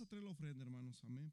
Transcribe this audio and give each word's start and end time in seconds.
a 0.00 0.06
traer 0.06 0.22
la 0.24 0.30
ofrenda 0.30 0.62
hermanos, 0.64 1.02
amén. 1.04 1.32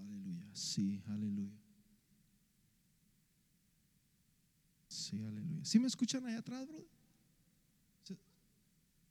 Aleluya. 0.00 0.48
Sí, 0.52 1.02
aleluya. 1.06 1.58
Sí, 4.88 5.22
aleluya. 5.22 5.64
¿Sí 5.64 5.78
me 5.78 5.86
escuchan 5.86 6.24
allá 6.26 6.38
atrás, 6.38 6.66
brother? 6.66 7.00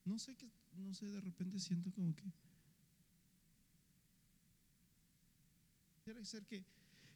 No 0.09 0.17
sé 0.17 0.35
qué, 0.35 0.49
no 0.75 0.91
sé, 0.91 1.05
de 1.05 1.21
repente 1.21 1.59
siento 1.59 1.91
como 1.91 2.15
que. 2.15 2.23
Quiere 6.03 6.25
ser 6.25 6.47
que, 6.47 6.65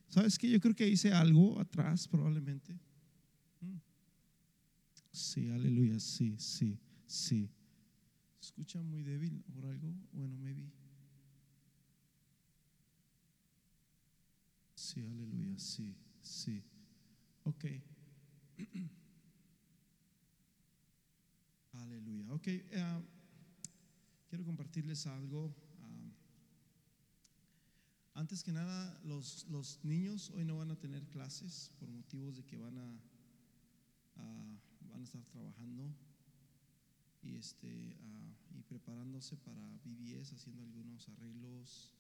¿sabes 0.10 0.38
qué? 0.38 0.48
Yo 0.48 0.60
creo 0.60 0.76
que 0.76 0.88
hice 0.88 1.12
algo 1.12 1.60
atrás, 1.60 2.08
probablemente. 2.08 2.80
Mm. 3.62 3.78
Sí, 5.12 5.50
aleluya, 5.50 6.00
sí, 6.00 6.36
sí, 6.38 6.80
sí. 7.08 7.50
Escucha 8.40 8.80
muy 8.84 9.02
débil 9.02 9.44
por 9.52 9.66
algo. 9.66 9.96
Bueno, 10.12 10.38
maybe. 10.38 10.72
Sí, 14.94 15.02
aleluya, 15.02 15.58
sí, 15.58 15.96
sí. 16.22 16.64
Ok. 17.46 17.66
aleluya. 21.72 22.32
Ok, 22.32 22.48
eh, 22.48 23.02
quiero 24.30 24.46
compartirles 24.46 25.08
algo. 25.08 25.52
Ah, 25.82 26.12
antes 28.14 28.44
que 28.44 28.52
nada, 28.52 29.02
los, 29.04 29.48
los, 29.50 29.84
niños 29.84 30.30
hoy 30.30 30.46
no 30.46 30.58
van 30.58 30.70
a 30.70 30.76
tener 30.76 31.08
clases 31.08 31.72
por 31.80 31.90
motivos 31.90 32.38
de 32.38 32.46
que 32.46 32.58
van 32.58 32.78
a, 32.78 33.02
van 34.16 35.02
a 35.02 35.04
estar 35.04 35.24
trabajando 35.24 35.92
y, 37.24 37.36
este, 37.36 37.98
ah, 38.00 38.36
y 38.52 38.62
preparándose 38.62 39.38
para 39.38 39.76
BBS, 39.84 40.34
haciendo 40.36 40.62
algunos 40.62 41.10
arreglos, 41.10 41.96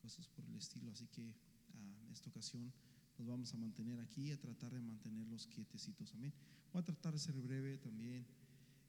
cosas 0.00 0.26
por 0.28 0.46
el 0.46 0.56
estilo. 0.56 0.90
Así 0.90 1.06
que 1.08 1.51
en 1.74 2.12
esta 2.12 2.30
ocasión 2.30 2.72
nos 3.18 3.26
vamos 3.26 3.52
a 3.54 3.56
mantener 3.56 4.00
aquí, 4.00 4.30
a 4.30 4.40
tratar 4.40 4.72
de 4.72 4.80
mantenerlos 4.80 5.46
quietecitos. 5.46 6.12
Amén. 6.14 6.32
Voy 6.72 6.80
a 6.80 6.84
tratar 6.84 7.12
de 7.12 7.18
ser 7.18 7.34
breve 7.40 7.78
también. 7.78 8.26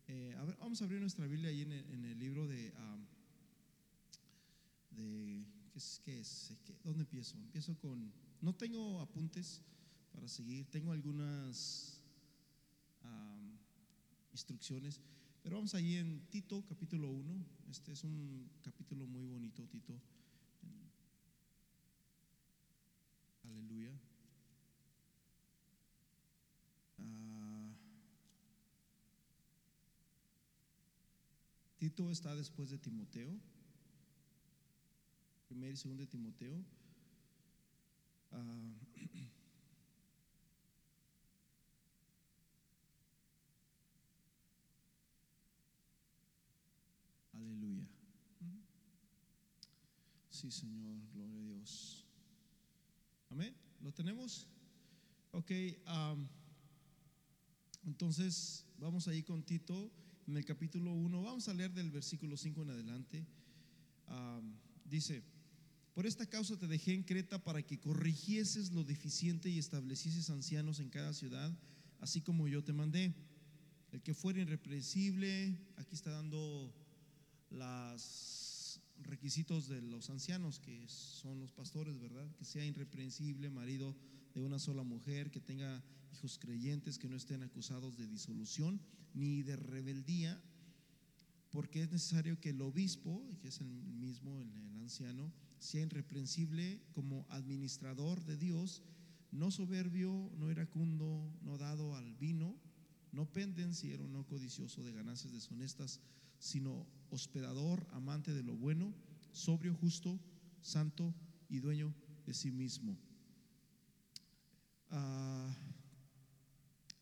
Eh, 0.08 0.36
a 0.38 0.44
ver, 0.46 0.58
vamos 0.58 0.82
a 0.82 0.86
abrir 0.86 1.00
nuestra 1.00 1.28
Biblia 1.28 1.50
ahí 1.50 1.62
en 1.62 1.72
el, 1.72 2.20
libro 2.20 2.48
de, 2.48 2.74
de 4.92 5.46
¿qué 5.72 5.78
es? 5.78 6.02
Qué 6.04 6.20
es? 6.20 6.54
¿Dónde 6.84 7.04
empiezo? 7.04 7.38
Empiezo 7.38 7.78
con, 7.78 8.12
no 8.42 8.54
tengo 8.54 9.00
apuntes 9.02 9.62
para 10.12 10.28
seguir, 10.28 10.66
tengo 10.70 10.92
algunas 10.92 12.00
instrucciones, 14.34 15.00
pero 15.44 15.58
vamos 15.58 15.76
ahí 15.76 15.96
en 15.98 16.26
Tito 16.32 16.66
capítulo 16.66 17.10
1, 17.12 17.46
este 17.70 17.92
es 17.92 18.04
un 18.04 18.50
capítulo 18.64 19.06
muy 19.06 19.26
bonito, 19.26 19.68
Tito. 19.68 20.02
Aleluya. 23.44 23.92
Ah, 27.00 27.74
Tito 31.78 32.10
está 32.10 32.36
después 32.36 32.70
de 32.70 32.78
Timoteo. 32.78 33.40
Primer 35.48 35.74
y 35.74 35.78
segundo 35.78 36.02
de 36.04 36.08
Timoteo. 36.08 36.64
Ah, 38.32 38.74
aleluya. 47.34 47.88
Sí, 50.30 50.52
Señor, 50.52 50.98
gloria 51.14 51.40
a 51.40 51.44
Dios. 51.44 52.03
Amén. 53.34 53.56
¿Lo 53.82 53.92
tenemos? 53.92 54.48
Ok. 55.32 55.50
entonces, 57.84 58.64
vamos 58.78 59.08
ahí 59.08 59.24
con 59.24 59.42
Tito 59.42 59.92
en 60.28 60.38
el 60.38 60.46
capítulo 60.46 60.94
1. 60.94 61.24
Vamos 61.24 61.48
a 61.48 61.54
leer 61.56 61.74
del 61.74 61.90
versículo 61.90 62.38
5 62.38 62.62
en 62.62 62.70
adelante. 62.70 63.26
dice, 64.86 65.24
por 65.96 66.06
esta 66.06 66.28
causa 66.28 66.60
te 66.60 66.68
dejé 66.68 66.94
en 66.94 67.02
Creta 67.02 67.44
para 67.44 67.64
que 67.64 67.80
corrigieses 67.80 68.72
lo 68.72 68.84
deficiente 68.84 69.50
y 69.50 69.58
establecieses 69.58 70.30
ancianos 70.30 70.80
en 70.80 70.92
cada 70.92 71.12
ciudad, 71.12 71.52
así 72.02 72.22
como 72.22 72.48
yo 72.48 72.64
te 72.64 72.72
mandé. 72.72 73.16
El 73.92 74.04
que 74.04 74.14
fuera 74.14 74.42
irreprensible, 74.42 75.58
aquí 75.78 75.96
está 75.96 76.12
dando 76.12 76.72
las 77.50 78.33
requisitos 79.04 79.68
de 79.68 79.82
los 79.82 80.10
ancianos, 80.10 80.60
que 80.60 80.88
son 80.88 81.40
los 81.40 81.52
pastores, 81.52 82.00
¿verdad? 82.00 82.30
Que 82.36 82.46
sea 82.46 82.66
irreprensible, 82.66 83.50
marido 83.50 83.96
de 84.34 84.42
una 84.42 84.60
sola 84.60 84.84
mujer, 84.84 85.32
que 85.32 85.40
tenga 85.40 85.84
hijos 86.14 86.38
creyentes, 86.40 86.98
que 86.98 87.10
no 87.10 87.16
estén 87.16 87.44
acusados 87.44 87.98
de 87.98 88.08
disolución 88.08 88.82
ni 89.14 89.44
de 89.44 89.56
rebeldía, 89.56 90.42
porque 91.50 91.84
es 91.84 91.92
necesario 91.92 92.40
que 92.40 92.50
el 92.50 92.62
obispo, 92.62 93.24
que 93.42 93.50
es 93.50 93.62
el 93.62 93.68
mismo, 93.68 94.42
el, 94.42 94.52
anciano, 94.82 95.32
sea 95.60 95.82
irreprensible 95.82 96.82
como 96.92 97.26
administrador 97.30 98.26
de 98.26 98.36
Dios, 98.36 98.82
no 99.32 99.50
soberbio, 99.50 100.30
no 100.38 100.52
iracundo, 100.52 101.32
no 101.42 101.58
dado 101.58 101.96
al 101.96 102.16
vino, 102.16 102.60
no 103.14 103.32
pendenciero, 103.32 104.08
no 104.10 104.26
codicioso 104.26 104.84
de 104.84 104.92
ganancias 104.92 105.32
deshonestas, 105.32 106.02
sino 106.44 106.86
hospedador, 107.10 107.88
amante 107.92 108.34
de 108.34 108.44
lo 108.44 108.54
bueno, 108.54 108.94
sobrio, 109.32 109.74
justo, 109.76 110.20
santo 110.60 111.16
y 111.48 111.60
dueño 111.60 111.96
de 112.26 112.34
sí 112.34 112.52
mismo. 112.52 113.00
Ah, 114.90 115.56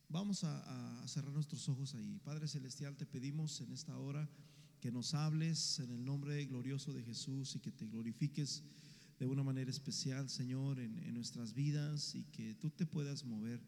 vamos 0.09 0.43
a, 0.43 1.07
cerrar 1.07 1.33
nuestros 1.33 1.67
ojos 1.69 1.95
ahí. 1.95 2.19
Padre 2.23 2.47
Celestial, 2.47 2.95
te 2.95 3.07
pedimos 3.07 3.59
en 3.61 3.71
esta 3.71 3.97
hora 3.97 4.29
que 4.79 4.91
nos 4.91 5.15
hables 5.15 5.79
en 5.79 5.89
el 5.89 6.05
nombre 6.05 6.45
glorioso 6.45 6.93
de 6.93 7.01
Jesús 7.01 7.55
y 7.55 7.59
que 7.59 7.71
te 7.71 7.87
glorifiques 7.87 8.63
de 9.17 9.25
una 9.25 9.41
manera 9.41 9.71
especial, 9.71 10.29
Señor, 10.29 10.79
en, 10.79 10.99
en 10.99 11.15
nuestras 11.15 11.55
vidas 11.55 12.13
y 12.13 12.25
que 12.25 12.53
tú 12.53 12.69
te 12.69 12.85
puedas 12.85 13.25
mover, 13.25 13.59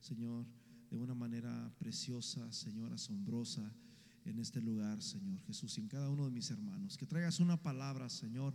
Señor, 0.00 0.44
de 0.90 0.96
una 0.96 1.14
manera 1.14 1.72
preciosa, 1.78 2.50
Señor, 2.52 2.92
asombrosa 2.92 3.72
en 4.24 4.38
este 4.38 4.60
lugar, 4.60 5.02
Señor 5.02 5.40
Jesús, 5.42 5.76
y 5.78 5.80
en 5.80 5.88
cada 5.88 6.08
uno 6.08 6.24
de 6.24 6.30
mis 6.30 6.50
hermanos. 6.50 6.96
Que 6.96 7.06
traigas 7.06 7.40
una 7.40 7.62
palabra, 7.62 8.08
Señor, 8.08 8.54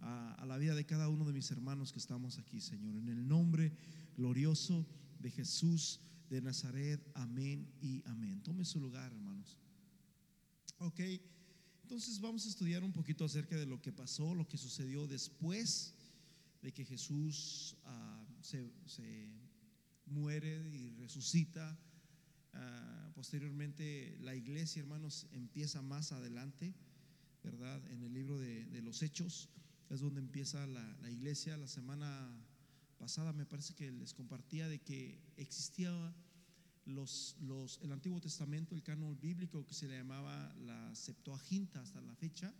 a, 0.00 0.44
la 0.46 0.58
vida 0.58 0.74
de 0.74 0.84
cada 0.84 1.08
uno 1.08 1.24
de 1.24 1.32
mis 1.32 1.50
hermanos 1.50 1.92
que 1.92 1.98
estamos 1.98 2.38
aquí, 2.38 2.60
Señor. 2.60 2.96
En 2.96 3.08
el 3.08 3.26
nombre 3.26 3.72
glorioso 4.16 4.86
de 5.20 5.30
Jesús 5.30 6.00
de 6.28 6.40
Nazaret. 6.40 7.00
Amén 7.14 7.68
y 7.80 8.02
amén. 8.06 8.42
Tome 8.42 8.64
su 8.64 8.80
lugar, 8.80 9.12
hermanos. 9.12 9.58
Ok, 10.78 11.00
entonces 11.82 12.20
vamos 12.20 12.44
a 12.46 12.48
estudiar 12.48 12.82
un 12.82 12.92
poquito 12.92 13.24
acerca 13.24 13.56
de 13.56 13.66
lo 13.66 13.80
que 13.80 13.92
pasó, 13.92 14.34
lo 14.34 14.48
que 14.48 14.58
sucedió 14.58 15.06
después 15.06 15.94
de 16.60 16.72
que 16.72 16.84
Jesús 16.84 17.76
ah, 17.84 18.24
se, 18.40 18.72
se 18.86 19.28
muere 20.06 20.68
y 20.68 20.90
resucita 20.90 21.78
Ah, 22.54 23.10
posteriormente 23.14 24.16
la 24.20 24.34
iglesia, 24.34 24.80
hermanos, 24.80 25.26
empieza 25.32 25.80
más 25.82 26.12
adelante, 26.12 26.74
¿verdad? 27.42 27.80
En 27.90 28.02
el 28.02 28.12
libro 28.12 28.38
de, 28.38 28.82
los 28.82 29.02
Hechos 29.02 29.48
es 29.90 30.00
donde 30.00 30.20
empieza 30.20 30.66
la, 30.66 31.10
iglesia. 31.10 31.56
La 31.56 31.68
semana 31.68 32.30
pasada 32.98 33.32
me 33.32 33.46
parece 33.46 33.74
que 33.74 33.90
les 33.90 34.12
compartía 34.12 34.68
de 34.68 34.80
que 34.80 35.18
existía 35.36 36.14
los, 36.84 37.36
los, 37.40 37.80
el 37.82 37.92
Antiguo 37.92 38.20
Testamento, 38.20 38.74
el 38.74 38.82
canon 38.82 39.18
bíblico 39.20 39.64
que 39.66 39.74
se 39.74 39.88
le 39.88 39.96
llamaba 39.96 40.54
la 40.56 40.94
Septuaginta 40.94 41.80
hasta 41.80 42.00
la 42.00 42.14
fecha, 42.14 42.52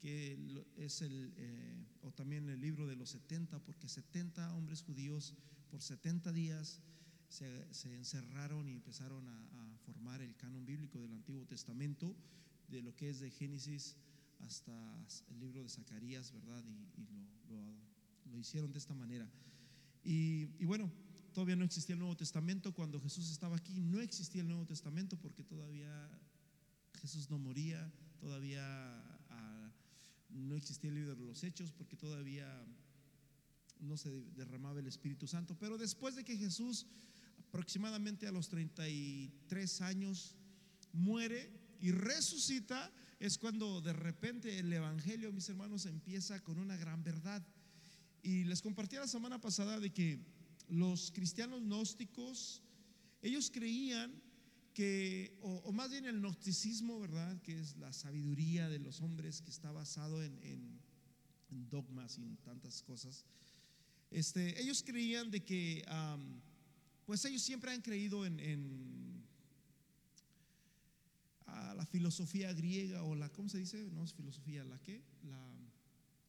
que 0.00 0.64
es 0.76 1.02
el, 1.02 1.32
eh, 1.36 1.84
o 2.02 2.10
también 2.12 2.48
el 2.48 2.60
libro 2.60 2.86
de 2.86 2.96
los 2.96 3.10
70, 3.10 3.58
porque 3.60 3.88
70 3.88 4.54
hombres 4.54 4.82
judíos 4.82 5.34
por 5.70 5.82
70 5.82 6.32
días 6.32 6.80
se, 7.30 7.94
encerraron 7.94 8.68
y 8.68 8.72
empezaron 8.72 9.26
a, 9.28 9.46
formar 9.86 10.20
el 10.20 10.36
canon 10.36 10.66
bíblico 10.66 11.00
del 11.00 11.12
Antiguo 11.12 11.46
Testamento, 11.46 12.14
de 12.68 12.82
lo 12.82 12.94
que 12.94 13.08
es 13.08 13.18
de 13.20 13.30
Génesis 13.30 13.96
hasta 14.40 14.72
el 15.30 15.40
libro 15.40 15.62
de 15.62 15.68
Zacarías, 15.68 16.32
¿verdad? 16.32 16.62
Y, 16.68 18.30
lo, 18.30 18.38
hicieron 18.38 18.72
de 18.72 18.78
esta 18.78 18.94
manera. 18.94 19.28
Y, 20.04 20.46
bueno, 20.64 20.90
todavía 21.32 21.56
no 21.56 21.64
existía 21.64 21.94
el 21.94 21.98
Nuevo 21.98 22.16
Testamento. 22.16 22.72
Cuando 22.72 23.00
Jesús 23.00 23.30
estaba 23.30 23.56
aquí, 23.56 23.80
no 23.80 24.00
existía 24.00 24.42
el 24.42 24.48
Nuevo 24.48 24.66
Testamento 24.66 25.16
porque 25.16 25.42
todavía 25.42 26.08
Jesús 27.00 27.28
no 27.30 27.38
moría, 27.38 27.92
todavía 28.18 28.62
ah, 29.30 29.72
no 30.30 30.56
existía 30.56 30.90
el 30.90 30.96
libro 30.96 31.16
de 31.16 31.24
los 31.24 31.42
Hechos 31.42 31.72
porque 31.72 31.96
todavía 31.96 32.64
no 33.80 33.96
se 33.96 34.10
derramaba 34.36 34.80
el 34.80 34.86
Espíritu 34.86 35.26
Santo. 35.26 35.56
Pero 35.58 35.76
después 35.76 36.14
de 36.14 36.24
que 36.24 36.36
Jesús 36.36 36.86
aproximadamente 37.50 38.28
a 38.28 38.32
los 38.32 38.48
33 38.48 39.80
años, 39.80 40.36
muere 40.92 41.50
y 41.80 41.90
resucita, 41.90 42.92
es 43.18 43.38
cuando 43.38 43.80
de 43.80 43.92
repente 43.92 44.60
el 44.60 44.72
Evangelio, 44.72 45.32
mis 45.32 45.48
hermanos, 45.48 45.84
empieza 45.86 46.38
con 46.44 46.58
una 46.58 46.76
gran 46.76 47.02
verdad. 47.02 47.44
Y 48.22 48.44
les 48.44 48.62
compartí 48.62 48.94
la 48.94 49.08
semana 49.08 49.40
pasada 49.40 49.80
de 49.80 49.90
que 49.90 50.20
los 50.68 51.10
cristianos 51.10 51.62
gnósticos, 51.62 52.62
ellos 53.20 53.50
creían 53.52 54.12
que, 54.72 55.36
o, 55.42 55.72
más 55.72 55.90
bien 55.90 56.04
el 56.04 56.20
gnosticismo, 56.20 57.00
¿verdad? 57.00 57.42
Que 57.42 57.58
es 57.58 57.76
la 57.78 57.92
sabiduría 57.92 58.68
de 58.68 58.78
los 58.78 59.00
hombres 59.00 59.42
que 59.42 59.50
está 59.50 59.72
basado 59.72 60.22
en, 60.22 60.78
dogmas 61.68 62.16
y 62.16 62.22
en 62.22 62.36
tantas 62.36 62.80
cosas. 62.84 63.24
Este, 64.12 64.60
ellos 64.62 64.84
creían 64.84 65.32
de 65.32 65.42
que, 65.42 65.84
pues 67.10 67.24
ellos 67.24 67.42
siempre 67.42 67.72
han 67.72 67.80
creído 67.80 68.24
en, 68.24 69.24
la 71.74 71.84
filosofía 71.84 72.52
griega 72.52 73.02
o 73.02 73.16
la, 73.16 73.28
¿cómo 73.30 73.48
se 73.48 73.58
dice? 73.58 73.82
No 73.90 74.04
es 74.04 74.14
filosofía, 74.14 74.62
¿la 74.62 74.78
qué? 74.78 75.02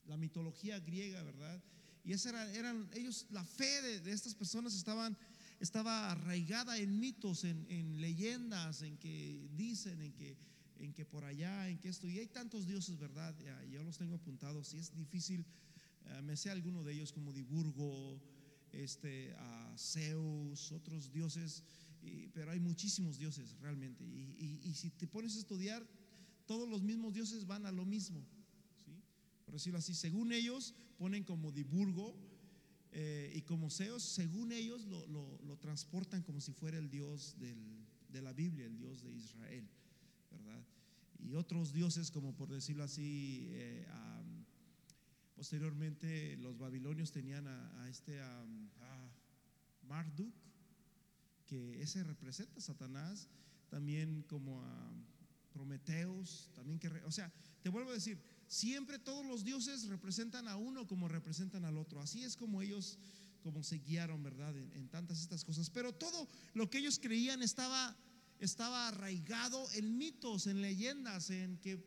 La, 0.07 0.17
mitología 0.17 0.79
griega, 0.79 1.21
¿verdad? 1.21 1.61
Y 2.03 2.13
esa 2.13 2.29
era, 2.29 2.51
eran 2.55 2.89
ellos, 2.95 3.27
la 3.29 3.43
fe 3.45 3.99
de, 3.99 4.11
estas 4.11 4.33
personas 4.33 4.73
estaban, 4.73 5.15
estaba 5.59 6.09
arraigada 6.09 6.75
en 6.79 6.99
mitos, 6.99 7.43
en, 7.43 8.01
leyendas, 8.01 8.81
en 8.81 8.97
que 8.97 9.47
dicen, 9.55 10.01
en 10.01 10.13
que, 10.13 10.35
en 10.79 10.93
que 10.93 11.05
por 11.05 11.25
allá, 11.25 11.69
en 11.69 11.77
que 11.77 11.89
esto. 11.89 12.07
Y 12.07 12.17
hay 12.17 12.27
tantos 12.27 12.65
dioses, 12.65 12.97
¿verdad? 12.97 13.35
Yo 13.69 13.83
los 13.83 13.99
tengo 13.99 14.15
apuntados. 14.15 14.73
Y 14.73 14.79
es 14.79 14.95
difícil, 14.95 15.45
eh, 16.07 16.23
me 16.23 16.35
sé 16.35 16.49
alguno 16.49 16.83
de 16.83 16.93
ellos 16.93 17.13
como 17.13 17.31
Diburgo, 17.31 18.19
este, 18.71 19.33
a 19.37 19.75
Zeus, 19.77 20.71
otros 20.71 21.11
dioses. 21.11 21.63
pero 22.33 22.51
hay 22.51 22.59
muchísimos 22.59 23.17
dioses 23.17 23.55
realmente. 23.59 24.03
Y, 24.03 24.61
y 24.63 24.73
si 24.73 24.89
te 24.89 25.07
pones 25.07 25.35
a 25.35 25.39
estudiar, 25.39 25.85
todos 26.45 26.67
los 26.67 26.81
mismos 26.81 27.13
dioses 27.13 27.45
van 27.45 27.65
a 27.65 27.71
lo 27.71 27.85
mismo 27.85 28.25
por 29.51 29.57
decirlo 29.57 29.79
así, 29.79 29.93
según 29.93 30.31
ellos 30.31 30.73
ponen 30.97 31.25
como 31.25 31.51
Diburgo 31.51 32.15
eh, 32.93 33.33
y 33.35 33.41
como 33.41 33.69
Zeus, 33.69 34.01
según 34.01 34.53
ellos 34.53 34.85
lo, 34.85 35.57
transportan 35.59 36.23
como 36.23 36.39
si 36.39 36.53
fuera 36.53 36.77
el 36.77 36.89
Dios 36.89 37.35
de 37.37 38.21
la 38.21 38.31
Biblia, 38.31 38.65
el 38.65 38.77
Dios 38.77 39.03
de 39.03 39.11
Israel, 39.11 39.67
¿verdad? 40.31 40.65
Y 41.19 41.33
otros 41.33 41.73
dioses 41.73 42.11
como 42.11 42.33
por 42.33 42.47
decirlo 42.47 42.85
así, 42.85 43.47
eh, 43.49 43.85
posteriormente 45.41 46.37
los 46.37 46.55
babilonios 46.55 47.11
tenían 47.11 47.47
a, 47.47 47.89
este 47.89 48.21
a 48.21 48.45
Marduk, 49.81 50.31
que 51.47 51.81
ese 51.81 52.03
representa 52.03 52.59
a 52.59 52.61
Satanás, 52.61 53.27
también 53.67 54.21
como 54.29 54.61
a 54.61 54.93
Prometeus, 55.51 56.47
también 56.53 56.77
que, 56.77 56.89
o 56.89 57.11
sea, 57.11 57.33
te 57.63 57.69
vuelvo 57.69 57.89
a 57.89 57.95
decir, 57.95 58.21
Siempre 58.51 58.99
todos 58.99 59.25
los 59.25 59.45
dioses 59.45 59.87
representan 59.87 60.49
a 60.49 60.57
uno 60.57 60.85
como 60.85 61.07
representan 61.07 61.63
al 61.63 61.77
otro. 61.77 62.01
Así 62.01 62.21
es 62.21 62.35
como 62.35 62.61
ellos, 62.61 62.99
como 63.43 63.63
se 63.63 63.77
guiaron, 63.77 64.21
¿verdad? 64.21 64.53
En, 64.57 64.89
tantas 64.89 65.21
estas 65.21 65.45
cosas. 65.45 65.69
Pero 65.69 65.93
todo 65.93 66.27
lo 66.53 66.69
que 66.69 66.79
ellos 66.79 66.99
creían 66.99 67.41
estaba, 67.41 67.95
estaba 68.39 68.89
arraigado 68.89 69.71
en 69.71 69.97
mitos, 69.97 70.47
en 70.47 70.61
leyendas, 70.61 71.29
en 71.29 71.59
que 71.59 71.77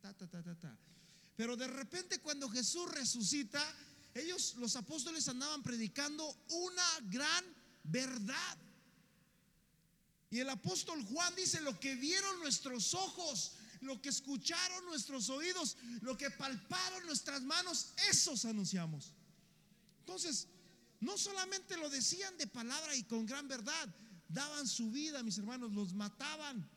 ta, 0.00 0.14
ta, 0.14 0.26
ta, 0.26 0.42
ta, 0.42 0.58
ta. 0.58 0.78
Pero 1.36 1.56
de 1.56 1.66
repente 1.66 2.20
cuando 2.20 2.48
Jesús 2.48 2.90
resucita, 2.90 3.62
ellos, 4.14 4.54
los 4.56 4.76
apóstoles, 4.76 5.28
andaban 5.28 5.62
predicando 5.62 6.24
una 6.50 6.84
gran 7.04 7.44
verdad. 7.84 8.58
Y 10.30 10.40
el 10.40 10.48
apóstol 10.48 11.02
Juan 11.04 11.34
dice, 11.34 11.60
lo 11.60 11.78
que 11.78 11.94
vieron 11.94 12.40
nuestros 12.40 12.94
ojos, 12.94 13.52
lo 13.80 14.00
que 14.00 14.08
escucharon 14.08 14.84
nuestros 14.86 15.28
oídos, 15.28 15.76
lo 16.00 16.16
que 16.16 16.30
palparon 16.30 17.06
nuestras 17.06 17.42
manos, 17.42 17.88
esos 18.08 18.44
anunciamos. 18.44 19.12
Entonces, 20.00 20.48
no 21.00 21.18
solamente 21.18 21.76
lo 21.76 21.90
decían 21.90 22.36
de 22.38 22.46
palabra 22.46 22.94
y 22.94 23.02
con 23.04 23.26
gran 23.26 23.48
verdad, 23.48 23.94
daban 24.28 24.66
su 24.66 24.90
vida, 24.90 25.22
mis 25.22 25.38
hermanos, 25.38 25.72
los 25.72 25.92
mataban. 25.94 26.68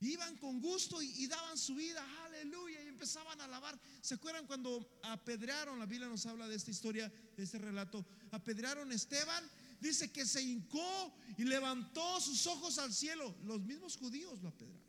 Iban 0.00 0.36
con 0.36 0.60
gusto 0.60 1.00
y, 1.00 1.26
daban 1.26 1.56
su 1.58 1.74
vida, 1.74 2.04
aleluya, 2.24 2.77
empezaban 2.98 3.40
a 3.40 3.44
alabar. 3.44 3.78
¿Se 4.00 4.14
acuerdan 4.14 4.44
cuando 4.44 4.98
apedrearon? 5.04 5.78
La 5.78 5.86
Biblia 5.86 6.08
nos 6.08 6.26
habla 6.26 6.48
de 6.48 6.56
esta 6.56 6.72
historia, 6.72 7.10
de 7.36 7.44
este 7.44 7.58
relato. 7.58 8.04
Apedrearon 8.32 8.90
a 8.90 8.94
Esteban, 8.94 9.48
dice 9.78 10.10
que 10.10 10.26
se 10.26 10.42
hincó 10.42 11.14
y 11.36 11.44
levantó 11.44 12.20
sus 12.20 12.44
ojos 12.48 12.76
al 12.78 12.92
cielo. 12.92 13.36
Los 13.44 13.60
mismos 13.60 13.96
judíos 13.96 14.42
lo 14.42 14.48
apedrearon. 14.48 14.88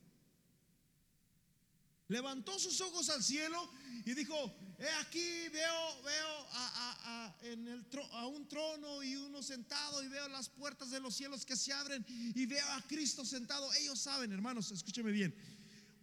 Levantó 2.07 2.57
sus 2.57 2.81
ojos 2.81 3.07
al 3.09 3.23
cielo 3.23 3.71
y 4.03 4.15
dijo, 4.15 4.33
he 4.79 4.89
aquí 5.01 5.47
veo, 5.49 6.01
veo 6.03 6.47
a, 6.53 7.35
en 7.43 7.67
el 7.67 7.85
a 8.13 8.25
un 8.25 8.47
trono 8.47 9.03
y 9.03 9.15
uno 9.17 9.43
sentado 9.43 10.01
y 10.01 10.07
veo 10.07 10.27
las 10.29 10.49
puertas 10.49 10.89
de 10.89 10.99
los 10.99 11.13
cielos 11.13 11.45
que 11.45 11.55
se 11.55 11.71
abren 11.71 12.03
y 12.09 12.43
veo 12.47 12.67
a 12.71 12.81
Cristo 12.87 13.23
sentado. 13.23 13.71
Ellos 13.75 13.99
saben, 13.99 14.31
hermanos, 14.31 14.71
escúcheme 14.71 15.11
bien. 15.11 15.58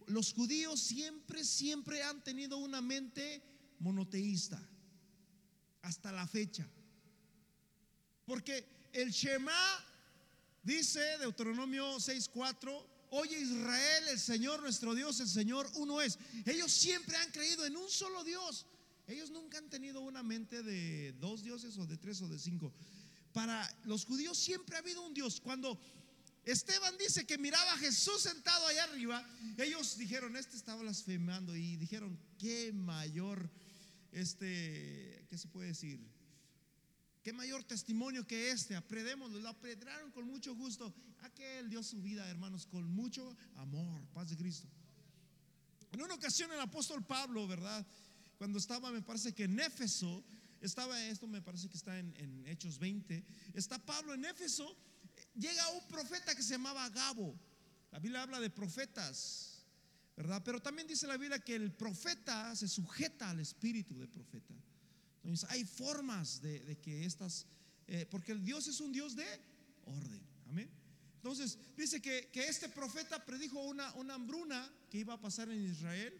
Los 0.07 0.33
judíos 0.33 0.79
siempre, 0.79 1.43
siempre 1.43 2.01
han 2.01 2.23
tenido 2.23 2.57
una 2.57 2.81
mente 2.81 3.41
monoteísta 3.79 4.61
hasta 5.81 6.11
la 6.11 6.27
fecha. 6.27 6.67
Porque 8.25 8.89
el 8.93 9.11
Shema 9.11 9.53
dice, 10.63 11.17
Deuteronomio 11.19 11.97
6:4, 11.97 12.97
Oye 13.09 13.39
Israel, 13.39 14.07
el 14.09 14.19
Señor 14.19 14.61
nuestro 14.61 14.93
Dios, 14.93 15.19
el 15.21 15.29
Señor 15.29 15.69
uno 15.75 16.01
es. 16.01 16.19
Ellos 16.45 16.71
siempre 16.71 17.15
han 17.15 17.31
creído 17.31 17.65
en 17.65 17.77
un 17.77 17.89
solo 17.89 18.23
Dios. 18.23 18.65
Ellos 19.07 19.31
nunca 19.31 19.57
han 19.57 19.69
tenido 19.69 20.01
una 20.01 20.23
mente 20.23 20.61
de 20.61 21.13
dos 21.13 21.41
dioses 21.41 21.77
o 21.77 21.85
de 21.85 21.95
tres 21.95 22.21
o 22.21 22.27
de 22.27 22.37
cinco. 22.37 22.73
Para 23.31 23.65
los 23.85 24.05
judíos 24.05 24.37
siempre 24.37 24.75
ha 24.75 24.79
habido 24.79 25.01
un 25.03 25.13
Dios. 25.13 25.39
Cuando 25.39 25.79
Esteban 26.47 26.97
dice 26.97 27.25
que 27.25 27.37
miraba 27.37 27.73
a 27.73 27.77
Jesús 27.77 28.21
sentado 28.21 28.65
allá 28.67 28.85
arriba, 28.85 29.27
ellos 29.57 29.97
dijeron, 29.97 30.37
este 30.37 30.55
estaba 30.55 30.81
blasfemando 30.81 31.53
y 31.53 31.75
dijeron, 31.75 32.17
qué 32.37 32.71
mayor, 32.71 33.49
este, 34.13 35.25
¿qué 35.29 35.37
se 35.37 35.49
puede 35.49 35.67
decir? 35.67 35.99
Qué 37.21 37.33
mayor 37.33 37.65
testimonio 37.65 38.25
que 38.25 38.51
este. 38.51 38.77
Apredémoslo. 38.77 39.41
Lo 39.41 39.49
apredraron 39.49 40.09
con 40.11 40.25
mucho 40.25 40.55
gusto. 40.55 40.93
Aquel 41.23 41.69
dio 41.69 41.83
su 41.83 42.01
vida, 42.01 42.25
hermanos, 42.29 42.65
con 42.65 42.89
mucho 42.89 43.35
amor. 43.55 44.01
Paz 44.13 44.29
de 44.29 44.37
Cristo. 44.37 44.69
En 45.91 46.01
una 46.01 46.13
ocasión 46.13 46.49
el 46.53 46.61
apóstol 46.61 47.05
Pablo, 47.05 47.45
¿verdad? 47.45 47.85
Cuando 48.37 48.57
estaba, 48.57 48.93
me 48.93 49.01
parece 49.01 49.33
que 49.33 49.43
en 49.43 49.59
Éfeso, 49.59 50.23
estaba, 50.61 51.03
esto 51.07 51.27
me 51.27 51.41
parece 51.41 51.67
que 51.67 51.75
está 51.75 51.99
en 51.99 52.47
Hechos 52.47 52.79
20, 52.79 53.25
está 53.53 53.77
Pablo 53.77 54.13
en 54.13 54.23
Éfeso, 54.23 54.77
llega 55.37 55.69
un 55.69 55.87
profeta 55.87 56.35
que 56.35 56.43
se 56.43 56.53
llamaba 56.53 56.89
Gabo. 56.89 57.33
La 57.91 57.99
Biblia 57.99 58.23
habla 58.23 58.39
de 58.39 58.49
profetas, 58.49 59.65
¿verdad? 60.15 60.41
Pero 60.43 60.61
también 60.61 60.87
dice 60.87 61.07
la 61.07 61.17
Biblia 61.17 61.39
que 61.39 61.55
el 61.55 61.71
profeta 61.71 62.55
se 62.55 62.67
sujeta 62.67 63.29
al 63.29 63.39
espíritu 63.39 63.97
de 63.97 64.07
profeta 64.07 64.53
hay 65.49 65.65
formas 65.65 66.41
de, 66.41 66.77
que 66.81 67.05
estas, 67.05 67.45
eh, 67.87 68.05
porque 68.09 68.31
el 68.31 68.43
Dios 68.43 68.67
es 68.67 68.79
un 68.79 68.91
Dios 68.91 69.15
de 69.15 69.25
orden. 69.85 70.21
Amén. 70.47 70.69
Entonces, 71.15 71.57
dice 71.75 72.01
que, 72.01 72.29
este 72.33 72.69
profeta 72.69 73.23
predijo 73.25 73.59
una, 73.61 73.93
una 73.95 74.13
hambruna 74.13 74.69
que 74.89 74.99
iba 74.99 75.13
a 75.13 75.19
pasar 75.19 75.49
en 75.49 75.63
Israel. 75.65 76.13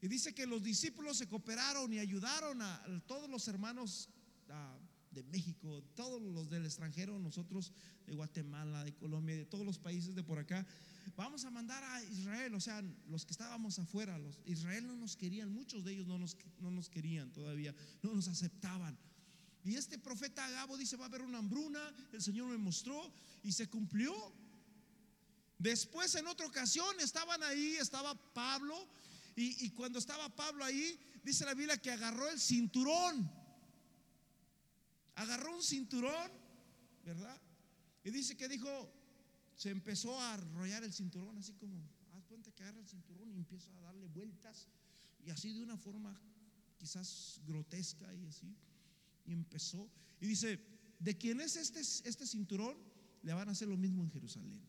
Y 0.00 0.08
dice 0.08 0.34
que 0.34 0.46
los 0.46 0.62
discípulos 0.62 1.18
se 1.18 1.28
cooperaron 1.28 1.92
y 1.92 1.98
ayudaron 1.98 2.62
a, 2.62 3.02
todos 3.06 3.28
los 3.28 3.46
hermanos 3.48 4.08
de 5.10 5.22
México, 5.24 5.82
todos 5.94 6.20
los 6.20 6.50
del 6.50 6.64
extranjero, 6.64 7.18
nosotros 7.18 7.72
de 8.06 8.14
Guatemala, 8.14 8.84
de 8.84 8.94
Colombia, 8.94 9.36
de 9.36 9.44
todos 9.44 9.64
los 9.64 9.78
países 9.78 10.14
de 10.14 10.22
por 10.22 10.38
acá 10.38 10.66
vamos 11.18 11.44
a 11.44 11.50
mandar 11.50 11.82
a 11.82 12.02
Israel, 12.04 12.54
o 12.54 12.60
sea, 12.60 12.82
los 13.08 13.24
que 13.24 13.32
estábamos 13.32 13.78
afuera, 13.78 14.18
los 14.18 14.40
Israel 14.46 14.86
no 14.86 14.94
nos 14.94 15.16
querían, 15.16 15.52
muchos 15.52 15.84
de 15.84 15.92
ellos 15.92 16.06
no 16.06 16.16
nos, 16.16 16.36
no 16.60 16.70
nos 16.70 16.88
querían 16.88 17.32
todavía, 17.32 17.74
no 18.02 18.14
nos 18.14 18.28
aceptaban. 18.28 18.96
Y 19.64 19.74
este 19.74 19.98
profeta 19.98 20.46
Agabo 20.46 20.76
dice, 20.76 20.96
va 20.96 21.06
a 21.06 21.08
haber 21.08 21.22
una 21.22 21.38
hambruna, 21.38 21.80
el 22.12 22.22
Señor 22.22 22.48
me 22.48 22.56
mostró 22.56 23.12
y 23.42 23.50
se 23.50 23.68
cumplió. 23.68 24.14
Después 25.58 26.14
en 26.14 26.28
otra 26.28 26.46
ocasión 26.46 26.88
estaban 27.00 27.42
ahí, 27.42 27.76
estaba 27.80 28.14
Pablo, 28.32 28.76
y, 29.34 29.66
y 29.66 29.70
cuando 29.70 29.98
estaba 29.98 30.28
Pablo 30.28 30.64
ahí, 30.64 30.98
dice 31.24 31.44
la 31.44 31.54
Biblia 31.54 31.78
que 31.78 31.90
agarró 31.90 32.28
el 32.30 32.38
cinturón, 32.38 33.28
agarró 35.18 35.54
un 35.54 35.62
cinturón, 35.62 36.30
¿verdad? 37.04 37.40
Y 38.04 38.10
dice 38.10 38.36
que 38.36 38.48
dijo, 38.48 38.70
se 39.56 39.70
empezó 39.70 40.18
a 40.18 40.34
arrollar 40.34 40.84
el 40.84 40.92
cinturón, 40.92 41.36
así 41.38 41.52
como, 41.54 41.76
haz 42.12 42.24
cuenta 42.24 42.52
que 42.52 42.62
agarra 42.62 42.80
el 42.80 42.86
cinturón 42.86 43.30
y 43.32 43.36
empieza 43.36 43.76
a 43.78 43.80
darle 43.80 44.06
vueltas, 44.06 44.68
y 45.24 45.30
así 45.30 45.52
de 45.52 45.62
una 45.62 45.76
forma 45.76 46.18
quizás 46.78 47.40
grotesca 47.44 48.14
y 48.14 48.26
así, 48.26 48.56
y 49.26 49.32
empezó, 49.32 49.90
y 50.20 50.26
dice, 50.26 50.60
de 51.00 51.18
quién 51.18 51.40
es 51.40 51.56
este, 51.56 51.80
este 51.80 52.26
cinturón, 52.26 52.76
le 53.22 53.32
van 53.32 53.48
a 53.48 53.52
hacer 53.52 53.66
lo 53.66 53.76
mismo 53.76 54.04
en 54.04 54.10
Jerusalén. 54.10 54.62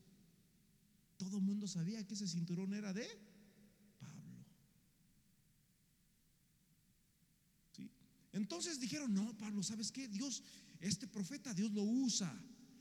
Todo 1.18 1.38
el 1.38 1.44
mundo 1.44 1.68
sabía 1.68 2.06
que 2.08 2.16
ese 2.16 2.28
cinturón 2.28 2.74
era 2.74 2.92
de 2.94 3.08
Pablo. 4.00 4.44
Entonces 8.32 8.80
dijeron, 8.80 9.14
no, 9.14 9.38
Pablo, 9.38 9.64
¿sabes 9.64 9.92
qué? 9.92 10.08
Dios, 10.08 10.44
este 10.80 11.08
profeta, 11.08 11.54
Dios 11.54 11.72
lo 11.72 11.84
usa. 11.84 12.32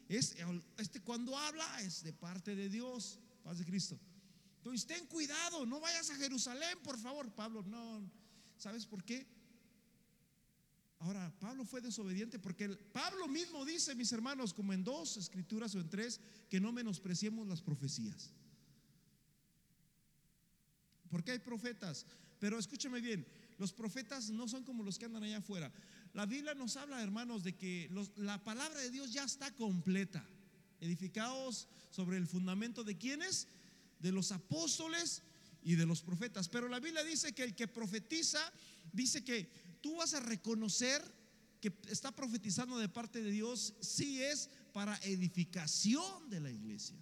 Es, 0.08 0.36
este 0.78 1.00
cuando 1.00 1.36
habla 1.36 1.80
es 1.82 2.02
de 2.02 2.12
parte 2.12 2.54
de 2.54 2.68
Dios, 2.68 3.18
paz 3.42 3.58
de 3.58 3.64
Cristo. 3.64 3.98
Entonces 4.58 4.86
ten 4.86 5.06
cuidado, 5.06 5.64
no 5.66 5.80
vayas 5.80 6.10
a 6.10 6.16
Jerusalén, 6.16 6.78
por 6.82 6.98
favor. 6.98 7.30
Pablo, 7.34 7.62
no, 7.62 8.10
¿sabes 8.56 8.86
por 8.86 9.04
qué? 9.04 9.26
Ahora, 11.00 11.32
Pablo 11.38 11.64
fue 11.64 11.80
desobediente 11.80 12.38
porque 12.38 12.68
Pablo 12.68 13.28
mismo 13.28 13.64
dice, 13.64 13.94
mis 13.94 14.12
hermanos, 14.12 14.52
como 14.52 14.72
en 14.72 14.82
dos 14.82 15.16
escrituras 15.16 15.74
o 15.74 15.80
en 15.80 15.88
tres, 15.88 16.20
que 16.50 16.60
no 16.60 16.72
menospreciemos 16.72 17.46
las 17.46 17.62
profecías. 17.62 18.32
Porque 21.08 21.30
hay 21.30 21.38
profetas, 21.38 22.04
pero 22.40 22.58
escúcheme 22.58 23.00
bien, 23.00 23.26
los 23.58 23.72
profetas 23.72 24.30
no 24.30 24.48
son 24.48 24.64
como 24.64 24.82
los 24.82 24.98
que 24.98 25.06
andan 25.06 25.24
allá 25.24 25.38
afuera. 25.38 25.72
La 26.14 26.26
Biblia 26.26 26.54
nos 26.54 26.76
habla, 26.76 27.02
hermanos, 27.02 27.42
de 27.42 27.56
que 27.56 27.90
la 28.16 28.42
palabra 28.42 28.80
de 28.80 28.90
Dios 28.90 29.12
ya 29.12 29.24
está 29.24 29.54
completa. 29.54 30.24
Edificados 30.80 31.68
sobre 31.90 32.16
el 32.16 32.26
fundamento 32.26 32.84
de 32.84 32.96
quienes? 32.96 33.48
De 33.98 34.12
los 34.12 34.30
apóstoles 34.30 35.22
y 35.62 35.74
de 35.74 35.86
los 35.86 36.02
profetas. 36.02 36.48
Pero 36.48 36.68
la 36.68 36.78
Biblia 36.78 37.02
dice 37.02 37.34
que 37.34 37.42
el 37.42 37.56
que 37.56 37.66
profetiza, 37.66 38.40
dice 38.92 39.24
que 39.24 39.50
tú 39.80 39.96
vas 39.96 40.14
a 40.14 40.20
reconocer 40.20 41.02
que 41.60 41.76
está 41.88 42.12
profetizando 42.12 42.78
de 42.78 42.88
parte 42.88 43.20
de 43.20 43.32
Dios 43.32 43.74
si 43.80 44.22
es 44.22 44.48
para 44.72 44.96
edificación 44.98 46.30
de 46.30 46.40
la 46.40 46.50
iglesia. 46.50 46.96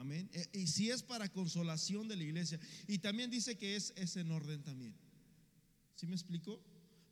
Amén. 0.00 0.30
E, 0.32 0.48
y 0.54 0.66
si 0.66 0.90
es 0.90 1.02
para 1.02 1.28
consolación 1.28 2.08
de 2.08 2.16
la 2.16 2.22
iglesia. 2.22 2.58
Y 2.88 2.98
también 2.98 3.30
dice 3.30 3.58
que 3.58 3.76
es, 3.76 3.92
es 3.96 4.16
en 4.16 4.30
orden 4.30 4.62
también. 4.62 4.94
¿Sí 5.94 6.06
me 6.06 6.14
explico? 6.14 6.58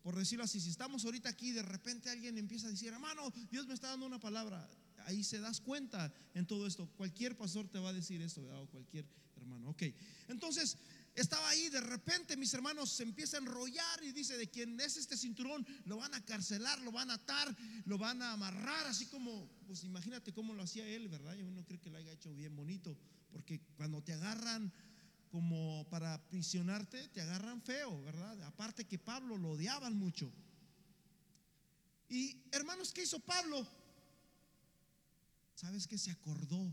Por 0.03 0.17
decirlo 0.17 0.45
así, 0.45 0.59
si 0.59 0.71
estamos 0.71 1.05
ahorita 1.05 1.29
aquí, 1.29 1.53
de 1.53 1.61
repente 1.61 2.09
alguien 2.09 2.39
empieza 2.39 2.67
a 2.67 2.71
decir, 2.71 2.89
hermano, 2.89 3.31
Dios 3.51 3.67
me 3.67 3.75
está 3.75 3.89
dando 3.89 4.07
una 4.07 4.19
palabra. 4.19 4.67
Ahí 5.05 5.23
se 5.23 5.39
das 5.39 5.61
cuenta 5.61 6.11
en 6.33 6.47
todo 6.47 6.67
esto. 6.67 6.89
Cualquier 6.97 7.37
pastor 7.37 7.69
te 7.69 7.79
va 7.79 7.91
a 7.91 7.93
decir 7.93 8.23
esto, 8.23 8.41
o 8.59 8.67
cualquier 8.69 9.05
hermano. 9.37 9.69
Ok, 9.69 9.83
entonces 10.29 10.79
estaba 11.21 11.49
ahí, 11.49 11.69
de 11.69 11.81
repente 11.81 12.37
mis 12.37 12.53
hermanos 12.55 12.91
se 12.91 13.03
empieza 13.03 13.37
a 13.37 13.41
enrollar 13.41 14.03
y 14.03 14.13
dice, 14.13 14.37
de 14.37 14.49
quien 14.49 14.79
es 14.81 14.97
este 14.97 15.17
cinturón, 15.17 15.67
lo 15.85 15.97
van 15.97 16.15
a 16.15 16.25
carcelar, 16.25 16.81
lo 16.81 16.93
van 16.93 17.11
a 17.11 17.15
atar, 17.15 17.55
lo 17.85 17.99
van 17.99 18.23
a 18.23 18.33
amarrar, 18.33 18.87
así 18.87 19.07
como, 19.07 19.49
pues 19.67 19.85
imagínate 19.85 20.33
cómo 20.33 20.55
lo 20.55 20.63
hacía 20.63 20.87
él, 20.87 21.09
¿verdad? 21.09 21.35
Yo 21.35 21.51
no 21.51 21.65
creo 21.65 21.81
que 21.81 21.91
lo 21.91 21.99
haya 21.99 22.13
hecho 22.13 22.33
bien 22.35 22.55
bonito, 22.55 22.97
porque 23.33 23.61
cuando 23.77 24.03
te 24.03 24.13
agarran 24.13 24.73
como 25.31 25.87
para 25.91 26.15
aprisionarte, 26.15 27.09
te 27.09 27.21
agarran 27.21 27.63
feo, 27.63 28.03
¿verdad? 28.03 28.41
Aparte 28.45 28.87
que 28.87 28.99
Pablo 28.99 29.37
lo 29.37 29.51
odiaban 29.51 29.95
mucho. 29.97 30.33
Y 32.09 32.43
hermanos, 32.53 32.93
¿qué 32.93 33.03
hizo 33.03 33.21
Pablo? 33.21 33.67
¿Sabes 35.55 35.87
que 35.87 35.99
se 35.99 36.11
acordó? 36.11 36.73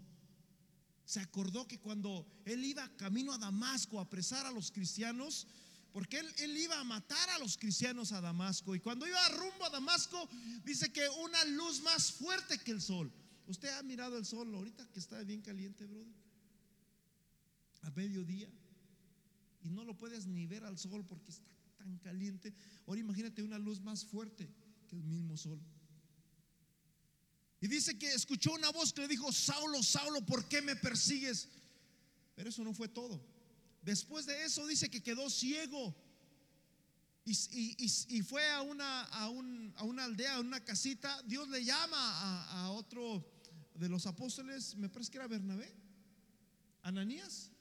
Se 1.05 1.19
acordó 1.19 1.67
que 1.67 1.79
cuando 1.79 2.25
él 2.45 2.65
iba 2.65 2.89
camino 2.97 3.31
a 3.33 3.37
Damasco 3.37 3.99
a 3.99 4.03
apresar 4.03 4.45
a 4.45 4.51
los 4.51 4.71
cristianos, 4.71 5.47
porque 5.91 6.19
él, 6.19 6.27
él, 6.39 6.57
iba 6.57 6.79
a 6.79 6.83
matar 6.83 7.29
a 7.29 7.39
los 7.39 7.57
cristianos 7.57 8.11
a 8.11 8.19
Damasco, 8.19 8.75
y 8.75 8.79
cuando 8.79 9.07
iba 9.07 9.29
rumbo 9.29 9.65
a 9.65 9.69
Damasco, 9.69 10.27
dice 10.65 10.91
que 10.91 11.07
una 11.23 11.43
luz 11.45 11.81
más 11.81 12.11
fuerte 12.11 12.57
que 12.57 12.71
el 12.71 12.81
sol. 12.81 13.11
¿Usted 13.47 13.69
ha 13.69 13.83
mirado 13.83 14.17
el 14.17 14.25
sol 14.25 14.53
ahorita 14.53 14.87
que 14.91 14.99
está 14.99 15.21
bien 15.23 15.41
caliente, 15.41 15.85
brother? 15.85 16.13
A 17.83 17.91
mediodía. 17.91 18.49
Y 19.61 19.69
no 19.69 19.83
lo 19.83 19.95
puedes 19.95 20.25
ni 20.25 20.47
ver 20.47 20.65
al 20.65 20.77
sol 20.77 21.05
porque 21.05 21.31
está 21.31 21.45
tan 21.77 21.97
caliente. 21.99 22.53
Ahora 22.87 22.99
imagínate 22.99 23.43
una 23.43 23.59
luz 23.59 23.81
más 23.81 24.03
fuerte 24.03 24.49
que 24.87 24.95
el 24.95 25.03
mismo 25.03 25.37
sol. 25.37 25.59
Y 27.61 27.67
dice 27.67 27.97
que 27.97 28.13
escuchó 28.13 28.51
una 28.51 28.69
voz 28.71 28.93
que 28.93 29.01
le 29.01 29.07
dijo, 29.07 29.31
Saulo, 29.31 29.81
Saulo, 29.81 30.25
¿por 30.25 30.47
qué 30.47 30.61
me 30.61 30.75
persigues? 30.75 31.47
Pero 32.35 32.49
eso 32.49 32.63
no 32.63 32.73
fue 32.73 32.87
todo. 32.89 33.21
Después 33.81 34.25
de 34.25 34.43
eso 34.43 34.67
dice 34.67 34.89
que 34.89 35.01
quedó 35.01 35.29
ciego. 35.29 35.95
Y, 37.27 38.21
fue 38.21 38.47
a 38.51 38.61
una, 38.61 39.03
a, 39.05 39.29
una 39.29 40.03
aldea, 40.03 40.35
a 40.35 40.39
una 40.39 40.63
casita. 40.63 41.21
Dios 41.23 41.49
le 41.49 41.63
llama 41.63 41.97
a, 42.51 42.71
otro 42.71 43.25
de 43.73 43.89
los 43.89 44.05
apóstoles, 44.05 44.75
me 44.75 44.89
parece 44.89 45.11
que 45.11 45.17
era 45.17 45.27
Bernabé, 45.27 45.73
Ananías. 46.83 47.51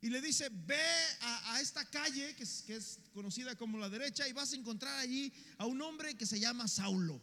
Y 0.00 0.10
le 0.10 0.20
dice, 0.20 0.48
ve 0.48 0.76
a, 1.20 1.60
esta 1.60 1.84
calle 1.90 2.36
que 2.36 2.44
es 2.44 3.00
conocida 3.12 3.56
como 3.56 3.78
la 3.78 3.88
derecha 3.88 4.28
y 4.28 4.32
vas 4.32 4.52
a 4.52 4.56
encontrar 4.56 4.96
allí 5.00 5.32
a 5.56 5.66
un 5.66 5.80
hombre 5.82 6.16
que 6.16 6.26
se 6.26 6.38
llama 6.38 6.68
Saulo. 6.68 7.20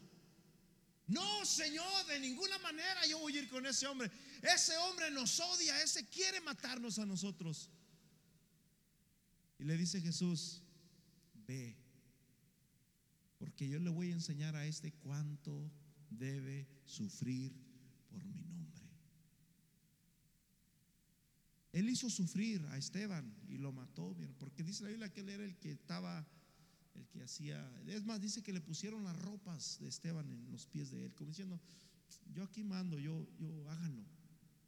No, 1.08 1.46
Señor, 1.46 2.06
de 2.08 2.20
ninguna 2.20 2.58
manera 2.60 3.06
yo 3.08 3.20
voy 3.20 3.38
a 3.38 3.42
ir 3.42 3.50
con 3.50 3.66
ese 3.66 3.86
hombre. 3.86 4.10
Ese 4.42 4.76
hombre 4.78 5.12
nos 5.12 5.40
odia, 5.40 5.82
ese 5.84 6.08
quiere 6.08 6.42
matarnos 6.42 6.98
a 6.98 7.06
nosotros. 7.06 7.70
Y 9.60 9.64
le 9.64 9.78
dice 9.78 10.02
Jesús, 10.02 10.62
ve, 11.48 11.78
porque 13.38 13.70
yo 13.70 13.80
le 13.80 13.90
voy 13.90 14.12
a 14.12 14.14
enseñar 14.14 14.56
a 14.56 14.66
este 14.66 14.92
cuánto 14.94 15.72
debe 16.10 16.68
sufrir 16.86 17.54
por 18.10 18.26
mi 18.26 18.42
nombre. 18.42 18.84
Él 21.72 21.90
hizo 21.90 22.10
sufrir 22.10 22.66
a 22.72 22.78
Esteban 22.78 23.36
y 23.48 23.58
lo 23.58 23.72
mató, 23.72 24.16
porque 24.40 24.64
dice 24.64 24.84
la 24.84 24.90
Biblia 24.90 25.14
que 25.14 25.22
él 25.22 25.30
era 25.30 25.44
el 25.44 25.58
que 25.58 25.72
estaba 25.72 26.26
el 26.96 27.08
que 27.08 27.24
hacía, 27.24 27.70
es 27.88 28.04
más, 28.06 28.22
dice 28.22 28.42
que 28.42 28.54
le 28.54 28.62
pusieron 28.62 29.04
las 29.04 29.18
ropas 29.20 29.78
de 29.80 29.88
Esteban 29.88 30.30
en 30.30 30.52
los 30.52 30.66
pies 30.66 30.92
de 30.92 31.06
él, 31.06 31.14
como 31.14 31.30
diciendo, 31.30 31.60
yo 32.34 32.44
aquí 32.44 32.64
mando, 32.64 32.98
yo, 33.00 33.28
yo 33.38 33.70
háganlo, 33.70 34.06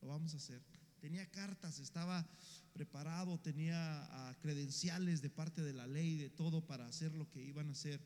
lo 0.02 0.08
vamos 0.08 0.34
a 0.34 0.38
hacer. 0.38 0.62
Tenía 1.00 1.30
cartas, 1.30 1.80
estaba 1.80 2.28
preparado, 2.74 3.40
tenía 3.40 3.78
ah, 3.78 4.36
credenciales 4.42 5.22
de 5.22 5.30
parte 5.30 5.62
de 5.62 5.74
la 5.74 5.88
ley, 5.88 6.16
de 6.16 6.30
todo 6.30 6.66
para 6.66 6.86
hacer 6.86 7.14
lo 7.14 7.30
que 7.30 7.44
iban 7.44 7.70
a 7.70 7.72
hacer. 7.72 8.02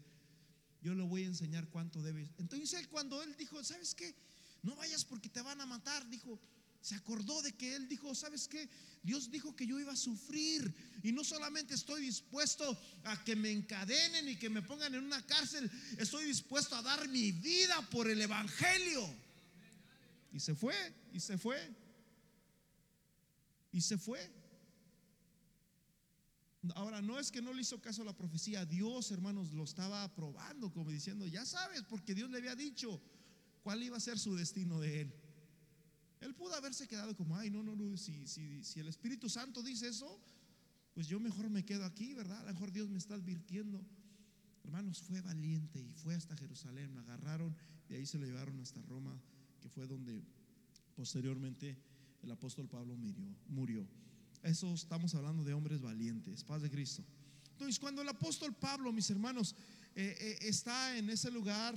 Yo 0.81 0.93
le 0.95 1.03
voy 1.03 1.23
a 1.23 1.27
enseñar 1.27 1.69
cuánto 1.69 2.01
debes. 2.01 2.29
Entonces 2.37 2.73
él 2.73 2.89
cuando 2.89 3.21
él 3.23 3.35
dijo, 3.37 3.63
¿sabes 3.63 3.95
qué? 3.95 4.15
No 4.63 4.75
vayas 4.75 5.05
porque 5.05 5.29
te 5.29 5.41
van 5.41 5.61
a 5.61 5.65
matar, 5.65 6.07
dijo, 6.09 6.39
se 6.81 6.95
acordó 6.95 7.41
de 7.43 7.53
que 7.53 7.75
él 7.75 7.87
dijo, 7.87 8.13
¿sabes 8.15 8.47
qué? 8.47 8.67
Dios 9.03 9.29
dijo 9.29 9.55
que 9.55 9.67
yo 9.67 9.79
iba 9.79 9.93
a 9.93 9.95
sufrir 9.95 10.73
y 11.03 11.11
no 11.11 11.23
solamente 11.23 11.75
estoy 11.75 12.01
dispuesto 12.01 12.77
a 13.03 13.23
que 13.23 13.35
me 13.35 13.51
encadenen 13.51 14.27
y 14.27 14.35
que 14.35 14.49
me 14.49 14.63
pongan 14.63 14.95
en 14.95 15.03
una 15.03 15.25
cárcel, 15.25 15.69
estoy 15.97 16.25
dispuesto 16.25 16.75
a 16.75 16.81
dar 16.81 17.07
mi 17.07 17.31
vida 17.31 17.87
por 17.89 18.09
el 18.09 18.19
Evangelio. 18.19 19.07
Y 20.33 20.39
se 20.39 20.55
fue, 20.55 20.75
y 21.13 21.19
se 21.19 21.37
fue, 21.37 21.57
y 23.71 23.81
se 23.81 23.97
fue. 23.97 24.19
Ahora, 26.75 27.01
no 27.01 27.19
es 27.19 27.31
que 27.31 27.41
no 27.41 27.53
le 27.53 27.61
hizo 27.61 27.81
caso 27.81 28.01
a 28.01 28.05
la 28.05 28.15
profecía, 28.15 28.65
Dios, 28.65 29.11
hermanos, 29.11 29.51
lo 29.51 29.63
estaba 29.63 30.03
aprobando, 30.03 30.71
como 30.71 30.89
diciendo, 30.89 31.27
ya 31.27 31.45
sabes, 31.45 31.83
porque 31.83 32.15
Dios 32.15 32.29
le 32.29 32.37
había 32.37 32.55
dicho 32.55 33.01
cuál 33.63 33.83
iba 33.83 33.97
a 33.97 33.99
ser 33.99 34.17
su 34.17 34.35
destino 34.35 34.79
de 34.79 35.01
él. 35.01 35.20
Él 36.21 36.33
pudo 36.35 36.55
haberse 36.55 36.87
quedado 36.87 37.15
como, 37.15 37.35
ay, 37.35 37.49
no, 37.49 37.63
no, 37.63 37.75
no, 37.75 37.97
si, 37.97 38.27
si, 38.27 38.63
si 38.63 38.79
el 38.79 38.87
Espíritu 38.87 39.27
Santo 39.27 39.61
dice 39.61 39.87
eso, 39.87 40.19
pues 40.93 41.07
yo 41.07 41.19
mejor 41.19 41.49
me 41.49 41.65
quedo 41.65 41.83
aquí, 41.85 42.13
¿verdad? 42.13 42.39
A 42.39 42.45
lo 42.45 42.53
mejor 42.53 42.71
Dios 42.71 42.89
me 42.89 42.97
está 42.97 43.15
advirtiendo. 43.15 43.83
Hermanos, 44.63 45.01
fue 45.01 45.21
valiente 45.21 45.79
y 45.79 45.93
fue 45.93 46.15
hasta 46.15 46.37
Jerusalén, 46.37 46.93
lo 46.93 46.99
agarraron 46.99 47.55
y 47.89 47.95
ahí 47.95 48.05
se 48.05 48.19
lo 48.19 48.25
llevaron 48.25 48.59
hasta 48.59 48.81
Roma, 48.83 49.19
que 49.59 49.69
fue 49.69 49.87
donde 49.87 50.23
posteriormente 50.95 51.77
el 52.21 52.31
apóstol 52.31 52.67
Pablo 52.67 52.95
murió. 52.95 53.35
murió. 53.47 53.87
Eso 54.43 54.73
estamos 54.73 55.13
hablando 55.15 55.43
de 55.43 55.53
hombres 55.53 55.81
valientes, 55.81 56.43
paz 56.43 56.61
de 56.61 56.69
Cristo. 56.69 57.03
Entonces, 57.51 57.79
cuando 57.79 58.01
el 58.01 58.09
apóstol 58.09 58.53
Pablo, 58.55 58.91
mis 58.91 59.09
hermanos, 59.09 59.55
eh, 59.95 60.15
eh, 60.19 60.37
está 60.41 60.97
en 60.97 61.09
ese 61.09 61.29
lugar, 61.29 61.75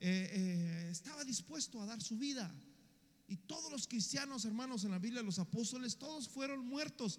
eh, 0.00 0.88
estaba 0.90 1.24
dispuesto 1.24 1.80
a 1.80 1.86
dar 1.86 2.00
su 2.00 2.16
vida. 2.16 2.54
Y 3.28 3.36
todos 3.36 3.70
los 3.70 3.86
cristianos, 3.86 4.44
hermanos, 4.44 4.84
en 4.84 4.90
la 4.90 4.98
Biblia, 4.98 5.22
los 5.22 5.38
apóstoles, 5.38 5.96
todos 5.96 6.28
fueron 6.28 6.66
muertos. 6.66 7.18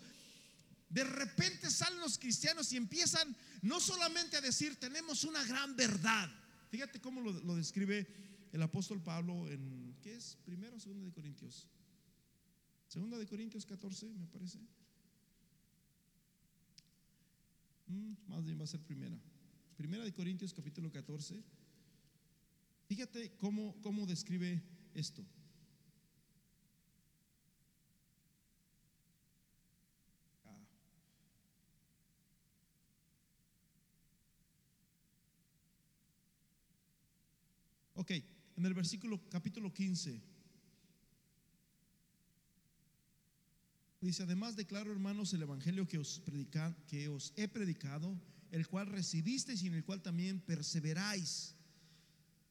De 0.90 1.04
repente 1.04 1.72
salen 1.72 2.00
los 2.00 2.20
cristianos 2.20 2.72
y 2.72 2.78
empiezan 2.78 3.36
no 3.64 3.80
solamente 3.80 4.38
a 4.38 4.42
decir, 4.42 4.76
tenemos 4.76 5.24
una 5.24 5.44
gran 5.46 5.76
verdad. 5.76 6.30
Fíjate 6.70 7.02
cómo 7.02 7.22
lo, 7.22 7.56
describe 7.56 8.08
el 8.52 8.62
apóstol 8.62 9.02
Pablo 9.02 9.50
en, 9.50 9.96
¿qué 10.02 10.16
es? 10.16 10.38
Primero 10.46 10.78
o 10.78 10.80
segunda 10.80 11.06
de 11.06 11.12
Corintios. 11.12 11.68
Segunda 12.88 13.18
de 13.18 13.26
Corintios 13.26 13.66
14, 13.66 14.14
me 14.14 14.28
parece. 14.28 14.60
Mm, 17.88 18.14
más 18.28 18.44
bien 18.44 18.60
va 18.60 18.66
a 18.66 18.68
ser 18.68 18.82
primera. 18.82 19.20
Primera 19.76 20.04
de 20.04 20.14
Corintios 20.14 20.54
capítulo 20.54 20.92
14. 20.92 21.44
Fíjate 22.86 23.36
cómo, 23.38 23.76
cómo 23.82 24.06
describe 24.06 24.62
esto. 24.94 25.26
Ok, 38.04 38.12
en 38.58 38.66
el 38.66 38.74
versículo 38.74 39.18
capítulo 39.30 39.74
15. 39.74 40.22
Dice, 44.02 44.24
además 44.24 44.58
declaro 44.58 44.92
hermanos 44.92 45.32
el 45.32 45.44
evangelio 45.44 45.88
que 45.88 46.00
os, 46.00 46.22
que 46.86 47.08
os 47.08 47.32
he 47.38 47.48
predicado, 47.48 48.20
el 48.52 48.68
cual 48.68 48.88
recibisteis 48.88 49.64
y 49.64 49.68
en 49.68 49.76
el 49.76 49.86
cual 49.86 50.02
también 50.02 50.42
perseveráis, 50.42 51.56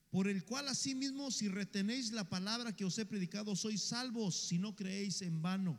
por 0.08 0.26
el 0.26 0.42
cual 0.42 0.68
asimismo 0.68 1.30
si 1.30 1.48
retenéis 1.48 2.12
la 2.12 2.30
palabra 2.30 2.74
que 2.74 2.86
os 2.86 2.96
he 2.96 3.04
predicado, 3.04 3.54
sois 3.54 3.82
salvos 3.82 4.34
si 4.34 4.56
no 4.56 4.74
creéis 4.74 5.20
en 5.20 5.42
vano. 5.42 5.78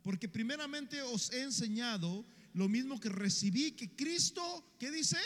Porque 0.00 0.26
primeramente 0.26 1.02
os 1.02 1.30
he 1.34 1.42
enseñado 1.42 2.24
lo 2.54 2.66
mismo 2.66 2.98
que 2.98 3.10
recibí, 3.10 3.72
que 3.72 3.94
Cristo, 3.94 4.74
¿qué 4.78 4.90
dice? 4.90 5.18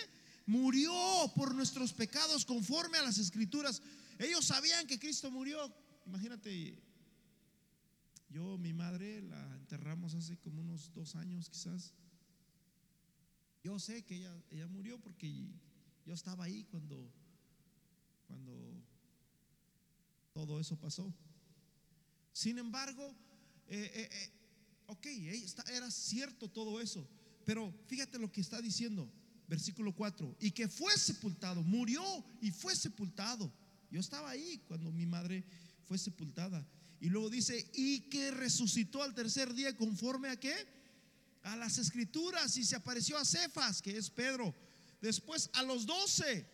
Murió 0.50 0.92
por 1.36 1.54
nuestros 1.54 1.92
pecados 1.92 2.44
conforme 2.44 2.98
a 2.98 3.02
las 3.02 3.18
escrituras. 3.18 3.80
Ellos 4.18 4.44
sabían 4.44 4.84
que 4.88 4.98
Cristo 4.98 5.30
murió. 5.30 5.72
Imagínate, 6.06 6.76
yo, 8.28 8.58
mi 8.58 8.72
madre, 8.72 9.22
la 9.22 9.54
enterramos 9.54 10.14
hace 10.14 10.36
como 10.38 10.60
unos 10.60 10.92
dos 10.92 11.14
años 11.14 11.48
quizás. 11.48 11.94
Yo 13.62 13.78
sé 13.78 14.02
que 14.02 14.16
ella, 14.16 14.34
ella 14.50 14.66
murió 14.66 14.98
porque 14.98 15.32
yo 16.04 16.14
estaba 16.14 16.46
ahí 16.46 16.64
cuando, 16.64 17.08
cuando 18.26 18.82
todo 20.32 20.58
eso 20.58 20.76
pasó. 20.76 21.14
Sin 22.32 22.58
embargo, 22.58 23.14
eh, 23.68 23.88
eh, 23.94 24.08
eh, 24.10 24.32
ok, 24.86 25.06
era 25.68 25.88
cierto 25.92 26.48
todo 26.48 26.80
eso, 26.80 27.06
pero 27.44 27.72
fíjate 27.86 28.18
lo 28.18 28.32
que 28.32 28.40
está 28.40 28.60
diciendo, 28.60 29.08
versículo 29.50 29.92
4, 29.92 30.36
y 30.40 30.52
que 30.52 30.68
fue 30.68 30.96
sepultado, 30.96 31.62
murió 31.64 32.02
y 32.40 32.52
fue 32.52 32.74
sepultado. 32.76 33.52
Yo 33.90 33.98
estaba 33.98 34.30
ahí 34.30 34.62
cuando 34.68 34.92
mi 34.92 35.04
madre 35.04 35.44
fue 35.84 35.98
sepultada. 35.98 36.64
Y 37.00 37.08
luego 37.08 37.28
dice, 37.28 37.68
y 37.74 38.02
que 38.02 38.30
resucitó 38.30 39.02
al 39.02 39.12
tercer 39.12 39.52
día 39.52 39.76
conforme 39.76 40.28
a 40.28 40.38
qué? 40.38 40.54
A 41.42 41.56
las 41.56 41.78
escrituras 41.78 42.56
y 42.56 42.64
se 42.64 42.76
apareció 42.76 43.18
a 43.18 43.24
Cefas, 43.24 43.82
que 43.82 43.96
es 43.96 44.08
Pedro. 44.08 44.54
Después 45.00 45.50
a 45.54 45.64
los 45.64 45.84
doce. 45.84 46.46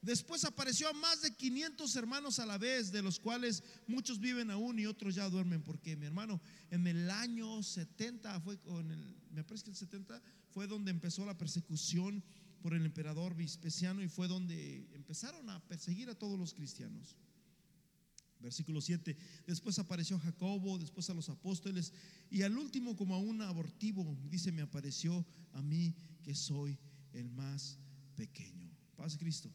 Después 0.00 0.44
apareció 0.44 0.88
a 0.88 0.92
más 0.92 1.22
de 1.22 1.34
500 1.34 1.96
hermanos 1.96 2.38
a 2.38 2.46
la 2.46 2.58
vez, 2.58 2.92
de 2.92 3.02
los 3.02 3.18
cuales 3.18 3.64
muchos 3.88 4.20
viven 4.20 4.52
aún 4.52 4.78
y 4.78 4.86
otros 4.86 5.16
ya 5.16 5.28
duermen. 5.28 5.64
Porque 5.64 5.96
mi 5.96 6.06
hermano, 6.06 6.40
en 6.70 6.86
el 6.86 7.10
año 7.10 7.60
70, 7.60 8.40
fue, 8.42 8.56
en 8.66 8.92
el, 8.92 9.16
me 9.32 9.42
parece 9.42 9.64
que 9.64 9.70
el 9.70 9.76
70 9.76 10.22
fue 10.56 10.66
donde 10.66 10.90
empezó 10.90 11.26
la 11.26 11.36
persecución 11.36 12.24
por 12.62 12.72
el 12.72 12.86
emperador 12.86 13.36
Vespasiano 13.36 14.02
y 14.02 14.08
fue 14.08 14.26
donde 14.26 14.88
empezaron 14.94 15.50
a 15.50 15.62
perseguir 15.68 16.08
a 16.08 16.14
todos 16.14 16.38
los 16.38 16.54
cristianos. 16.54 17.14
Versículo 18.40 18.80
7. 18.80 19.14
Después 19.46 19.78
apareció 19.78 20.18
Jacobo, 20.18 20.78
después 20.78 21.10
a 21.10 21.12
los 21.12 21.28
apóstoles 21.28 21.92
y 22.30 22.40
al 22.40 22.56
último 22.56 22.96
como 22.96 23.14
a 23.14 23.18
un 23.18 23.42
abortivo, 23.42 24.16
dice, 24.30 24.50
me 24.50 24.62
apareció 24.62 25.26
a 25.52 25.60
mí 25.60 25.94
que 26.22 26.34
soy 26.34 26.78
el 27.12 27.28
más 27.28 27.76
pequeño. 28.14 28.70
Paz 28.96 29.18
Cristo. 29.18 29.52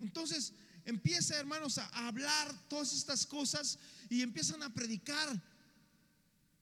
Entonces 0.00 0.52
empieza, 0.84 1.38
hermanos, 1.38 1.78
a 1.78 2.08
hablar 2.08 2.68
todas 2.68 2.92
estas 2.92 3.24
cosas 3.24 3.78
y 4.10 4.22
empiezan 4.22 4.64
a 4.64 4.74
predicar. 4.74 5.40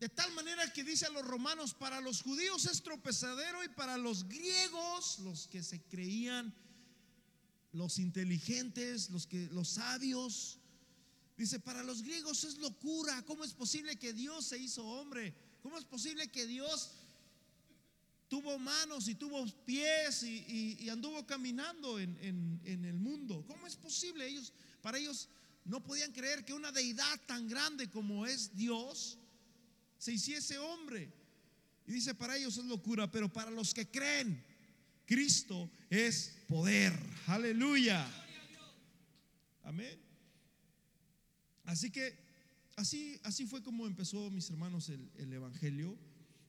De 0.03 0.09
tal 0.09 0.33
manera 0.33 0.73
que 0.73 0.83
dice 0.83 1.07
a 1.07 1.11
los 1.11 1.25
romanos, 1.25 1.75
para 1.75 2.01
los 2.01 2.23
judíos 2.23 2.67
es 2.67 2.83
tropezadero 2.83 3.63
y 3.63 3.69
para 3.69 3.97
los 3.97 4.25
griegos, 4.27 5.21
los 5.21 5.47
que 5.47 5.63
se 5.63 5.81
creían, 5.81 6.53
los 7.71 8.01
inteligentes, 8.01 9.11
los 9.11 9.29
que 9.29 9.47
los 9.53 9.69
sabios, 9.69 10.59
Dice, 11.37 11.61
para 11.61 11.85
los 11.85 12.03
griegos 12.03 12.43
es 12.43 12.59
locura. 12.59 13.25
¿Cómo 13.27 13.45
es 13.45 13.53
posible 13.53 13.95
que 13.97 14.13
Dios 14.13 14.45
se 14.47 14.59
hizo 14.59 14.85
hombre? 14.85 15.35
¿Cómo 15.63 15.79
es 15.79 15.85
posible 15.85 16.29
que 16.33 16.49
Dios 16.49 16.91
tuvo 18.27 18.59
manos 18.59 19.07
y 19.07 19.15
tuvo 19.15 19.47
pies 19.65 20.25
y, 20.25 20.89
anduvo 20.89 21.25
caminando 21.27 22.01
en, 22.01 22.61
el 22.65 22.99
mundo? 22.99 23.45
¿Cómo 23.47 23.69
es 23.69 23.77
posible? 23.77 24.27
Ellos, 24.27 24.53
para 24.81 24.99
ellos 24.99 25.29
no 25.65 25.81
podían 25.81 26.11
creer 26.11 26.45
que 26.45 26.55
una 26.55 26.73
deidad 26.73 27.21
tan 27.27 27.49
grande 27.49 27.89
como 27.89 28.27
es 28.27 28.57
Dios 28.57 29.19
se 30.03 30.13
hiciese 30.13 30.59
hombre. 30.59 31.13
Y 31.87 31.93
dice, 31.93 32.13
para 32.13 32.37
ellos 32.37 32.59
es 32.59 32.65
locura, 32.65 33.09
pero 33.09 33.33
para 33.33 33.53
los 33.53 33.73
que 33.73 33.89
creen, 33.89 34.45
Cristo 35.07 35.71
es 35.89 36.39
poder. 36.49 36.93
Aleluya. 37.29 38.05
Amén. 39.63 39.97
Así 41.63 41.89
que 41.89 42.19
así, 42.75 43.21
así 43.23 43.47
fue 43.47 43.63
como 43.63 43.87
empezó, 43.87 44.29
mis 44.29 44.51
hermanos, 44.51 44.89
el, 44.89 45.33
Evangelio. 45.33 45.97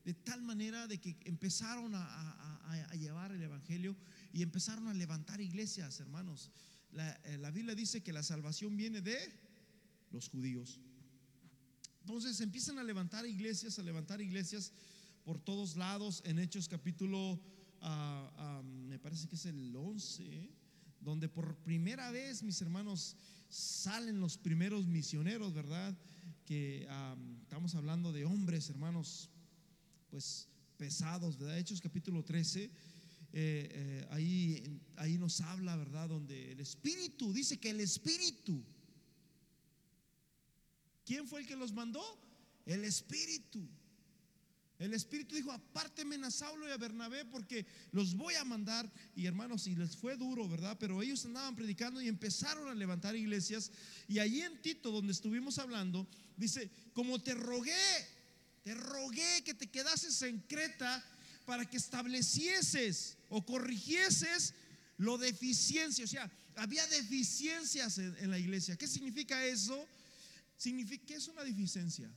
De 0.04 0.16
tal 0.16 0.42
manera 0.42 0.88
de 0.88 1.00
que 1.00 1.16
empezaron 1.26 1.94
a, 1.94 2.92
llevar 2.98 3.34
el 3.34 3.44
Evangelio 3.44 3.96
y 4.34 4.42
empezaron 4.42 4.88
a 4.88 4.96
levantar 4.96 5.42
iglesias, 5.42 6.00
hermanos. 6.00 6.50
La, 6.92 7.12
eh, 7.26 7.38
la 7.38 7.52
Biblia 7.52 7.76
dice 7.76 8.02
que 8.02 8.13
la 8.13 8.24
salvación 8.24 8.76
viene 8.76 9.00
de 9.02 9.32
los 10.10 10.28
judíos. 10.30 10.80
Entonces 12.04 12.42
empiezan 12.42 12.80
a 12.80 12.84
levantar 12.84 13.26
iglesias, 13.26 13.80
a 13.80 13.82
levantar 13.82 14.20
iglesias 14.20 14.74
por 15.24 15.39
todos 15.39 15.78
lados. 15.78 16.22
En 16.26 16.38
Hechos 16.38 16.68
capítulo, 16.68 17.39
ah, 17.80 18.30
ah, 18.36 18.62
me 18.62 19.00
parece 19.00 19.30
que 19.30 19.36
es 19.36 19.46
el 19.46 19.74
11, 19.74 20.50
donde 21.00 21.30
por 21.30 21.56
primera 21.63 22.12
vez, 22.12 22.44
mis 22.44 22.62
hermanos, 22.62 23.16
salen 23.48 24.20
los 24.20 24.38
primeros 24.38 24.86
misioneros, 24.86 25.54
¿verdad? 25.54 25.98
Que 26.46 26.86
estamos 27.42 27.74
hablando 27.74 28.12
de 28.12 28.26
hombres, 28.26 28.70
hermanos, 28.70 29.30
pues 30.10 30.50
pesados, 30.76 31.38
¿verdad? 31.38 31.58
Hechos 31.58 31.80
capítulo 31.80 32.22
13, 32.22 32.63
eh, 32.66 32.70
eh, 33.32 34.08
ahí, 34.12 34.82
ahí 34.98 35.18
nos 35.18 35.39
habla, 35.39 35.78
¿verdad? 35.78 36.10
Donde 36.10 36.52
el 36.52 36.60
Espíritu, 36.60 37.32
dice 37.32 37.62
que 37.62 37.70
el 37.70 37.80
Espíritu, 37.80 38.62
¿quién 41.06 41.28
fue 41.28 41.42
el 41.42 41.48
que 41.48 41.56
los 41.56 41.72
mandó? 41.74 42.04
El 42.66 42.84
Espíritu. 42.84 43.68
El 44.80 44.94
Espíritu 44.94 45.36
dijo, 45.36 45.52
apárteme 45.52 46.16
a 46.26 46.32
Saulo 46.32 46.68
y 46.68 46.72
a 46.72 46.78
Bernabé 46.78 47.24
porque 47.26 47.66
los 47.92 48.16
voy 48.16 48.34
a 48.36 48.44
mandar. 48.44 48.92
Y 49.16 49.26
hermanos, 49.26 49.68
y 49.68 49.76
les 49.76 49.96
fue 49.96 50.18
duro, 50.18 50.48
¿verdad? 50.50 50.78
Pero 50.80 51.02
ellos 51.02 51.24
andaban 51.26 51.56
predicando 51.56 52.02
y 52.02 52.08
empezaron 52.08 52.68
a 52.68 52.76
levantar 52.76 53.16
iglesias. 53.16 53.72
Y 54.08 54.20
allí 54.20 54.42
en 54.42 54.62
Tito, 54.62 54.92
donde 54.92 55.13
estuvimos 55.13 55.58
hablando, 55.60 56.08
dice, 56.36 56.70
como 56.94 57.22
te 57.22 57.34
rogué, 57.34 57.74
te 58.63 58.74
rogué 58.74 59.44
que 59.46 59.54
te 59.54 59.68
quedases 59.68 60.22
en 60.24 60.39
Creta 60.39 61.04
para 61.46 61.70
que 61.70 61.78
establecieses 61.78 63.18
o 63.30 63.46
corrigieses 63.46 64.54
lo 64.98 65.18
deficiencia. 65.18 66.06
O 66.06 66.08
sea, 66.08 66.32
había 66.56 66.86
deficiencias 66.88 67.98
en, 67.98 68.30
la 68.30 68.39
iglesia. 68.39 68.76
¿Qué 68.78 68.88
significa 68.88 69.46
eso? 69.46 69.88
Significa 70.63 71.06
que 71.08 71.15
es 71.15 71.28
una 71.28 71.43
deficiencia. 71.43 72.10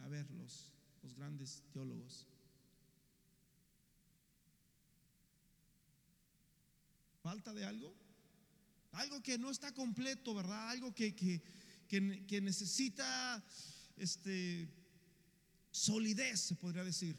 A 0.00 0.08
ver, 0.08 0.28
los 0.32 0.70
los 1.02 1.14
grandes 1.14 1.62
teólogos. 1.72 2.26
¿Falta 7.22 7.52
de 7.52 7.64
algo? 7.64 7.94
Algo 8.92 9.22
que 9.22 9.38
no 9.38 9.50
está 9.50 9.72
completo, 9.72 10.34
¿verdad? 10.34 10.70
Algo 10.70 10.94
que, 10.94 11.14
que, 11.14 12.40
necesita 12.40 13.44
este, 13.96 14.68
solidez, 15.70 16.40
se 16.40 16.56
podría 16.56 16.82
decir. 16.82 17.16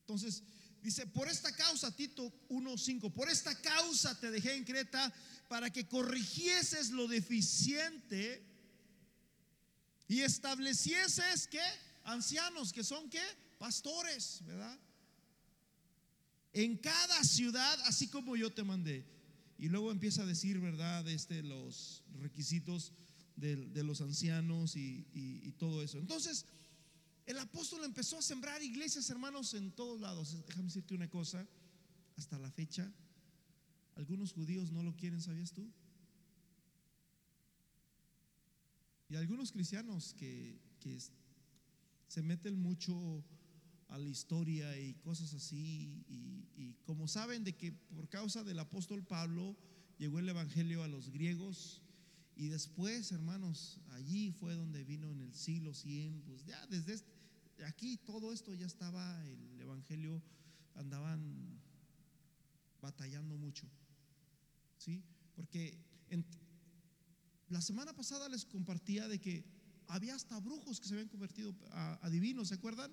Entonces, 0.00 0.42
dice, 0.82 1.06
por 1.06 1.28
esta 1.28 1.54
causa, 1.54 1.94
Tito 1.94 2.32
1.5, 2.48 3.12
por 3.12 3.28
esta 3.28 3.60
causa 3.60 4.18
te 4.18 4.30
dejé 4.30 4.54
en 4.54 4.64
Creta 4.64 5.12
para 5.48 5.70
que 5.70 5.86
corrigieses 5.88 6.90
lo 6.90 7.06
deficiente 7.06 8.45
y 10.08 10.20
establecieses 10.20 11.48
que 11.48 11.62
ancianos 12.04 12.72
que 12.72 12.84
son 12.84 13.10
qué? 13.10 13.22
Pastores, 13.58 14.42
¿verdad? 14.44 14.78
En 16.52 16.76
cada 16.76 17.22
ciudad, 17.24 17.78
así 17.86 18.08
como 18.08 18.36
yo 18.36 18.52
te 18.52 18.62
mandé. 18.62 19.04
Y 19.58 19.68
luego 19.68 19.90
empieza 19.90 20.22
a 20.22 20.26
decir, 20.26 20.58
¿verdad? 20.60 21.06
Este, 21.08 21.42
los 21.42 22.02
requisitos 22.20 22.92
de, 23.36 23.82
los 23.82 24.00
ancianos 24.00 24.76
y, 24.76 25.52
todo 25.58 25.82
eso. 25.82 25.98
Entonces, 25.98 26.44
el 27.26 27.38
apóstol 27.38 27.84
empezó 27.84 28.18
a 28.18 28.22
sembrar 28.22 28.62
iglesias, 28.62 29.08
hermanos, 29.10 29.54
en 29.54 29.72
todos 29.72 30.00
lados. 30.00 30.36
Déjame 30.46 30.68
decirte 30.68 30.94
una 30.94 31.08
cosa, 31.08 31.46
hasta 32.16 32.38
la 32.38 32.50
fecha, 32.50 32.90
algunos 33.96 34.32
judíos 34.32 34.70
no 34.70 34.82
lo 34.82 34.94
quieren, 34.94 35.20
¿sabías 35.20 35.52
tú? 35.52 35.70
Y 39.08 39.16
algunos 39.16 39.52
cristianos 39.52 40.14
que, 40.14 40.58
que 40.80 40.98
se 42.08 42.22
meten 42.22 42.58
mucho 42.60 43.24
a 43.88 43.98
la 43.98 44.08
historia 44.08 44.78
y 44.78 44.94
cosas 44.94 45.32
así. 45.34 46.04
Y, 46.08 46.74
como 46.84 47.08
saben 47.08 47.44
de 47.44 47.56
que 47.56 47.72
por 47.72 48.08
causa 48.08 48.44
del 48.44 48.58
apóstol 48.58 49.04
Pablo 49.04 49.56
llegó 49.98 50.18
el 50.18 50.28
Evangelio 50.28 50.82
a 50.82 50.88
los 50.88 51.10
griegos 51.10 51.82
Y 52.36 52.48
después, 52.48 53.12
hermanos, 53.12 53.80
allí 53.92 54.30
fue 54.30 54.54
donde 54.54 54.84
vino 54.84 55.10
en 55.10 55.22
el 55.22 55.32
siglo 55.34 55.72
100, 55.72 56.22
pues 56.26 56.44
ya 56.44 56.66
desde 56.66 56.92
este- 56.94 57.64
aquí 57.64 57.96
todo 57.96 58.30
esto 58.30 58.52
ya 58.54 58.66
estaba, 58.66 59.24
el 59.24 59.58
Evangelio 59.60 60.22
andaban 60.74 61.58
batallando 62.82 63.38
mucho, 63.38 63.66
¿sí? 64.76 65.02
Porque 65.34 65.78
la 67.48 67.60
semana 67.60 67.92
pasada 67.92 68.28
les 68.28 68.44
compartía 68.44 69.08
de 69.08 69.20
que 69.20 69.44
había 69.88 70.14
hasta 70.14 70.38
brujos 70.40 70.80
que 70.80 70.88
se 70.88 70.94
habían 70.94 71.08
convertido 71.08 71.54
a, 71.70 72.10
divinos, 72.10 72.48
¿se 72.48 72.54
acuerdan? 72.54 72.92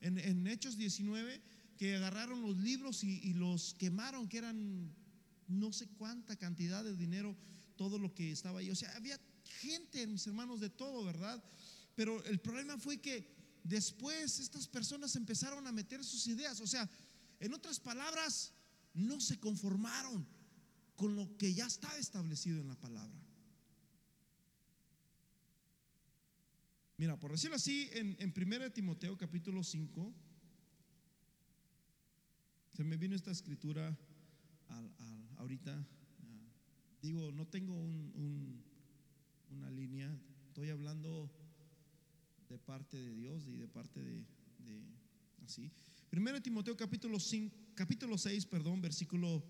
En, 0.00 0.46
Hechos 0.46 0.76
19, 0.76 1.40
que 1.78 1.96
agarraron 1.96 2.42
los 2.42 2.56
libros 2.58 3.02
y, 3.02 3.32
los 3.34 3.74
quemaron, 3.74 4.28
que 4.28 4.38
eran 4.38 4.94
no 5.48 5.72
sé 5.72 5.86
cuánta 5.96 6.36
cantidad 6.36 6.84
de 6.84 6.96
dinero, 6.96 7.34
todo 7.76 7.98
lo 7.98 8.14
que 8.14 8.30
estaba 8.30 8.60
ahí. 8.60 8.70
O 8.70 8.76
sea, 8.76 8.94
había 8.96 9.18
gente, 9.60 10.06
mis 10.06 10.26
hermanos, 10.26 10.60
de 10.60 10.70
todo, 10.70 11.04
¿verdad? 11.04 11.42
Pero 11.94 12.22
el 12.24 12.40
problema 12.40 12.76
fue 12.78 13.00
que 13.00 13.26
después 13.62 14.38
estas 14.38 14.68
personas 14.68 15.16
empezaron 15.16 15.66
a 15.66 15.72
meter 15.72 16.04
sus 16.04 16.26
ideas. 16.26 16.60
O 16.60 16.66
sea, 16.66 16.88
en 17.40 17.54
otras 17.54 17.80
palabras, 17.80 18.52
no 18.92 19.20
se 19.20 19.38
conformaron 19.40 20.26
con 20.96 21.16
lo 21.16 21.36
que 21.38 21.54
ya 21.54 21.66
está 21.66 21.96
establecido 21.96 22.60
en 22.60 22.68
la 22.68 22.76
palabra. 22.76 23.23
Mira, 26.96 27.18
por 27.18 27.32
decirlo 27.32 27.56
así, 27.56 27.88
en, 27.92 28.16
en 28.20 28.32
1 28.36 28.70
Timoteo 28.72 29.16
capítulo 29.18 29.64
5, 29.64 30.14
se 32.76 32.84
me 32.84 32.96
vino 32.96 33.16
esta 33.16 33.30
escritura 33.32 33.96
al- 34.68 34.94
ahorita. 35.38 35.72
ah, 35.76 36.48
digo, 37.02 37.32
no 37.32 37.46
tengo 37.48 37.74
un- 37.74 38.12
un- 38.14 38.64
una 39.50 39.70
línea, 39.70 40.16
estoy 40.48 40.70
hablando 40.70 41.30
de 42.48 42.58
parte 42.58 42.96
de 42.96 43.14
Dios 43.14 43.46
y 43.48 43.56
de 43.56 43.66
parte 43.68 44.00
de, 44.00 44.24
de- 44.58 44.84
así. 45.44 45.70
1 46.12 46.40
Timoteo 46.42 46.76
capítulo 46.76 47.18
5, 47.18 47.56
capítulo 47.74 48.16
6, 48.16 48.46
perdón, 48.46 48.80
versículo 48.80 49.42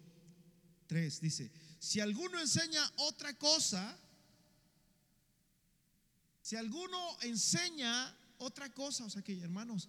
3 0.87 1.21
dice, 1.21 1.51
si 1.79 2.01
alguno 2.01 2.41
enseña 2.41 2.81
otra 2.97 3.35
cosa, 3.39 3.99
si 6.45 6.57
alguno 6.57 6.99
enseña 7.23 8.15
otra 8.37 8.69
cosa, 8.71 9.07
o 9.07 9.09
sea 9.09 9.23
que 9.23 9.41
hermanos, 9.41 9.89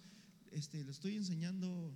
este, 0.50 0.82
le 0.82 0.90
estoy 0.90 1.14
enseñando 1.14 1.94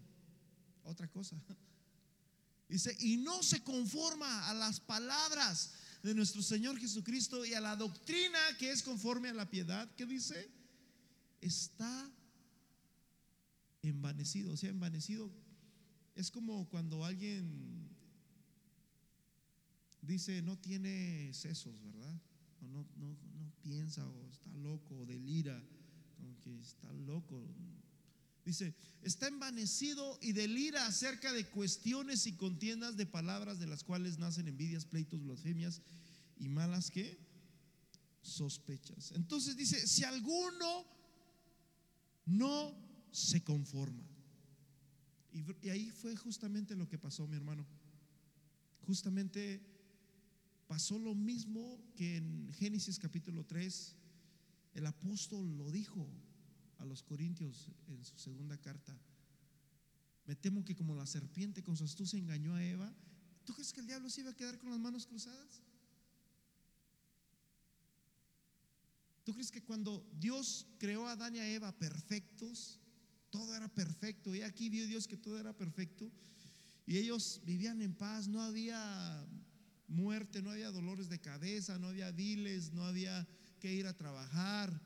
otra 0.84 1.08
cosa. 1.08 1.34
Dice, 2.68 2.94
y 3.00 3.16
no 3.16 3.42
se 3.42 3.64
conforma 3.64 4.50
a 4.50 4.52
las 4.52 4.78
palabras 4.78 5.72
de 6.02 6.14
nuestro 6.14 6.42
Señor 6.42 6.78
Jesucristo 6.78 7.46
y 7.46 7.54
a 7.54 7.60
la 7.60 7.74
doctrina 7.74 8.38
que 8.58 8.70
es 8.70 8.82
conforme 8.82 9.30
a 9.30 9.34
la 9.34 9.48
piedad, 9.48 9.90
que 9.94 10.04
dice, 10.04 10.50
está 11.40 12.12
envanecido, 13.80 14.52
o 14.52 14.56
sea, 14.58 14.68
envanecido. 14.68 15.30
Es 16.14 16.30
como 16.30 16.68
cuando 16.68 17.02
alguien 17.02 17.88
dice 20.02 20.42
no 20.42 20.58
tiene 20.58 21.32
sesos, 21.32 21.82
¿verdad? 21.82 22.20
O 22.60 22.66
no, 22.68 22.86
no, 22.96 23.29
piensa, 23.62 24.06
o 24.06 24.28
está 24.30 24.52
loco, 24.54 24.96
o 24.98 25.06
delira, 25.06 25.62
como 26.16 26.38
que 26.40 26.58
está 26.60 26.92
loco. 26.92 27.42
Dice, 28.44 28.74
está 29.02 29.28
envanecido 29.28 30.18
y 30.22 30.32
delira 30.32 30.86
acerca 30.86 31.32
de 31.32 31.44
cuestiones 31.46 32.26
y 32.26 32.32
contiendas 32.32 32.96
de 32.96 33.06
palabras 33.06 33.58
de 33.58 33.66
las 33.66 33.84
cuales 33.84 34.18
nacen 34.18 34.48
envidias, 34.48 34.86
pleitos, 34.86 35.22
blasfemias 35.22 35.82
y 36.38 36.48
malas 36.48 36.90
que 36.90 37.18
sospechas. 38.22 39.12
Entonces 39.12 39.56
dice, 39.56 39.86
si 39.86 40.04
alguno 40.04 40.86
no 42.26 42.74
se 43.12 43.42
conforma. 43.42 44.04
Y, 45.32 45.44
y 45.66 45.70
ahí 45.70 45.90
fue 45.90 46.16
justamente 46.16 46.74
lo 46.74 46.88
que 46.88 46.98
pasó, 46.98 47.26
mi 47.26 47.36
hermano. 47.36 47.66
Justamente 48.86 49.69
pasó 50.70 51.00
lo 51.00 51.16
mismo 51.16 51.82
que 51.96 52.18
en 52.18 52.48
Génesis 52.52 52.96
capítulo 53.00 53.44
3, 53.44 53.96
el 54.74 54.86
apóstol 54.86 55.58
lo 55.58 55.68
dijo 55.68 56.08
a 56.78 56.84
los 56.84 57.02
corintios 57.02 57.72
en 57.88 58.04
su 58.04 58.16
segunda 58.16 58.56
carta. 58.56 58.96
Me 60.26 60.36
temo 60.36 60.64
que 60.64 60.76
como 60.76 60.94
la 60.94 61.06
serpiente 61.06 61.64
con 61.64 61.76
su 61.76 61.82
astucia 61.82 62.20
engañó 62.20 62.54
a 62.54 62.64
Eva, 62.64 62.94
¿tú 63.44 63.52
crees 63.52 63.72
que 63.72 63.80
el 63.80 63.88
diablo 63.88 64.08
se 64.08 64.20
iba 64.20 64.30
a 64.30 64.36
quedar 64.36 64.58
con 64.58 64.70
las 64.70 64.78
manos 64.78 65.08
cruzadas? 65.08 65.60
¿Tú 69.24 69.32
crees 69.34 69.50
que 69.50 69.64
cuando 69.64 70.08
Dios 70.20 70.68
creó 70.78 71.08
a 71.08 71.12
Adán 71.12 71.34
y 71.34 71.40
a 71.40 71.50
Eva 71.50 71.76
perfectos, 71.76 72.78
todo 73.30 73.56
era 73.56 73.66
perfecto? 73.66 74.36
Y 74.36 74.42
aquí 74.42 74.68
vio 74.68 74.86
Dios 74.86 75.08
que 75.08 75.16
todo 75.16 75.36
era 75.36 75.52
perfecto. 75.52 76.12
Y 76.86 76.96
ellos 76.96 77.40
vivían 77.44 77.82
en 77.82 77.92
paz, 77.92 78.28
no 78.28 78.40
había 78.40 79.26
muerte, 79.90 80.40
no 80.40 80.50
había 80.50 80.70
dolores 80.70 81.08
de 81.08 81.20
cabeza, 81.20 81.78
no 81.78 81.88
había 81.88 82.10
viles, 82.10 82.72
no 82.72 82.84
había 82.84 83.26
que 83.58 83.72
ir 83.74 83.86
a 83.86 83.96
trabajar. 83.96 84.80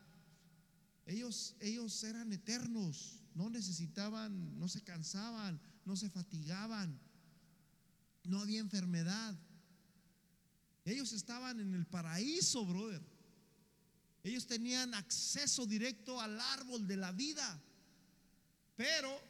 Ellos, 1.05 1.55
ellos 1.59 2.03
eran 2.03 2.33
eternos, 2.33 3.21
no 3.35 3.49
necesitaban, 3.49 4.59
no 4.59 4.67
se 4.67 4.81
cansaban, 4.81 5.61
no 5.85 5.95
se 5.95 6.09
fatigaban, 6.09 6.99
no 8.23 8.39
había 8.39 8.59
enfermedad. 8.59 9.37
Ellos 10.83 11.13
estaban 11.13 11.59
en 11.59 11.73
el 11.75 11.85
paraíso, 11.85 12.65
brother. 12.65 13.01
Ellos 14.23 14.47
tenían 14.47 14.93
acceso 14.95 15.67
directo 15.67 16.19
al 16.19 16.39
árbol 16.39 16.87
de 16.87 16.97
la 16.97 17.11
vida. 17.11 17.61
Pero, 18.75 19.21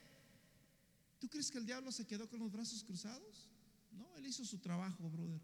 ¿tú 1.19 1.29
crees 1.29 1.51
que 1.51 1.57
el 1.57 1.65
diablo 1.65 1.91
se 1.91 2.07
quedó 2.07 2.29
con 2.29 2.39
los 2.39 2.51
brazos 2.51 2.83
cruzados? 2.83 3.49
No, 3.91 4.15
él 4.15 4.25
hizo 4.25 4.45
su 4.45 4.59
trabajo, 4.59 5.09
brother, 5.09 5.41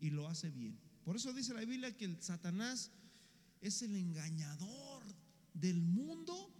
y 0.00 0.10
lo 0.10 0.28
hace 0.28 0.50
bien. 0.50 0.78
Por 1.04 1.16
eso 1.16 1.32
dice 1.32 1.54
la 1.54 1.60
Biblia 1.60 1.96
que 1.96 2.04
el 2.04 2.22
Satanás 2.22 2.90
es 3.60 3.82
el 3.82 3.94
engañador 3.96 5.02
del 5.54 5.80
mundo 5.80 6.52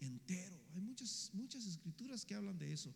entero. 0.00 0.60
Hay 0.74 0.80
muchas, 0.80 1.30
muchas 1.32 1.66
escrituras 1.66 2.24
que 2.24 2.34
hablan 2.34 2.58
de 2.58 2.72
eso. 2.72 2.94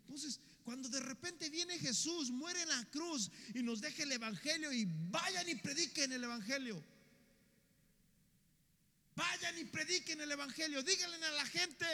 Entonces, 0.00 0.40
cuando 0.64 0.88
de 0.88 1.00
repente 1.00 1.48
viene 1.50 1.78
Jesús, 1.78 2.30
muere 2.30 2.62
en 2.62 2.68
la 2.68 2.84
cruz 2.90 3.30
y 3.54 3.62
nos 3.62 3.80
deja 3.80 4.02
el 4.02 4.12
Evangelio 4.12 4.72
y 4.72 4.86
vayan 5.08 5.48
y 5.48 5.54
prediquen 5.54 6.12
el 6.12 6.24
Evangelio. 6.24 6.82
Vayan 9.14 9.58
y 9.58 9.64
prediquen 9.64 10.20
el 10.20 10.32
Evangelio. 10.32 10.82
Díganle 10.82 11.24
a 11.24 11.32
la 11.32 11.46
gente 11.46 11.86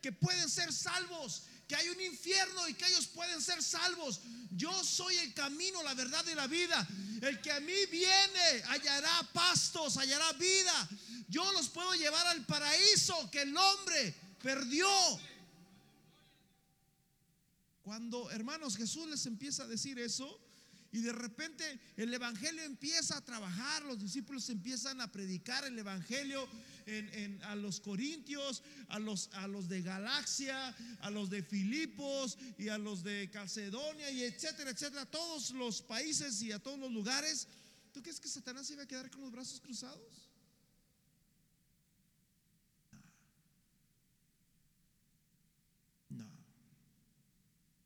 que 0.00 0.12
pueden 0.12 0.48
ser 0.48 0.72
salvos, 0.72 1.46
que 1.66 1.76
hay 1.76 1.88
un 1.88 2.00
infierno 2.00 2.68
y 2.68 2.74
que 2.74 2.86
ellos 2.86 3.06
pueden 3.06 3.40
ser 3.40 3.62
salvos. 3.62 4.20
Yo 4.50 4.72
soy 4.84 5.16
el 5.16 5.32
camino, 5.34 5.82
la 5.82 5.94
verdad 5.94 6.24
y 6.30 6.34
la 6.34 6.46
vida. 6.46 6.86
El 7.22 7.40
que 7.40 7.52
a 7.52 7.60
mí 7.60 7.86
viene 7.90 8.62
hallará 8.68 9.30
pastos, 9.32 9.96
hallará 9.96 10.32
vida. 10.34 10.88
Yo 11.28 11.50
los 11.52 11.68
puedo 11.68 11.94
llevar 11.94 12.26
al 12.26 12.44
paraíso 12.44 13.30
que 13.30 13.42
el 13.42 13.56
hombre 13.56 14.14
perdió. 14.42 14.88
Cuando, 17.82 18.30
hermanos, 18.30 18.76
Jesús 18.76 19.08
les 19.08 19.26
empieza 19.26 19.64
a 19.64 19.66
decir 19.66 19.98
eso, 19.98 20.40
y 20.94 21.00
de 21.00 21.12
repente 21.12 21.80
el 21.96 22.14
Evangelio 22.14 22.62
empieza 22.62 23.16
a 23.16 23.24
trabajar, 23.24 23.82
los 23.82 23.98
discípulos 23.98 24.48
empiezan 24.48 25.00
a 25.00 25.10
predicar 25.10 25.64
el 25.64 25.76
Evangelio 25.76 26.48
a 27.42 27.56
los 27.56 27.80
corintios, 27.80 28.62
a 28.86 29.00
los, 29.00 29.28
a 29.32 29.48
los 29.48 29.68
de 29.68 29.82
Galaxia, 29.82 30.68
a 31.00 31.10
los 31.10 31.30
de 31.30 31.42
Filipos 31.42 32.38
y 32.56 32.68
a 32.68 32.78
los 32.78 33.02
de 33.02 33.28
Calcedonia 33.32 34.08
y 34.12 34.22
etcétera, 34.22 34.70
etcétera, 34.70 35.02
a 35.02 35.10
todos 35.10 35.50
los 35.50 35.82
países 35.82 36.40
y 36.42 36.52
a 36.52 36.60
todos 36.60 36.78
los 36.78 36.92
lugares. 36.92 37.48
¿Tú 37.92 38.00
crees 38.00 38.20
que 38.20 38.28
Satanás 38.28 38.70
iba 38.70 38.84
a 38.84 38.86
quedar 38.86 39.10
con 39.10 39.22
los 39.22 39.32
brazos 39.32 39.60
cruzados? 39.60 40.30
No, 46.08 46.30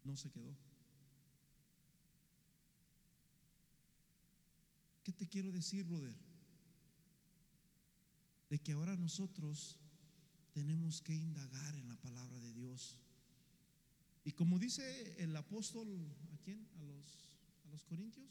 no 0.04 0.14
se 0.14 0.30
quedó. 0.30 0.67
Te 5.18 5.28
quiero 5.28 5.50
decir, 5.52 5.84
brother? 5.84 6.16
De 8.48 8.58
que 8.60 8.72
ahora 8.72 8.96
nosotros 8.96 9.76
tenemos 10.52 11.02
que 11.02 11.14
indagar 11.14 11.74
en 11.74 11.88
la 11.88 11.96
palabra 11.96 12.38
de 12.38 12.52
Dios. 12.54 12.96
Y 14.24 14.32
como 14.32 14.58
dice 14.58 15.22
el 15.22 15.36
apóstol, 15.36 15.88
¿a 16.32 16.38
quién? 16.38 16.66
¿A 16.78 16.82
los, 16.84 17.30
a 17.66 17.68
los 17.68 17.84
corintios? 17.84 18.30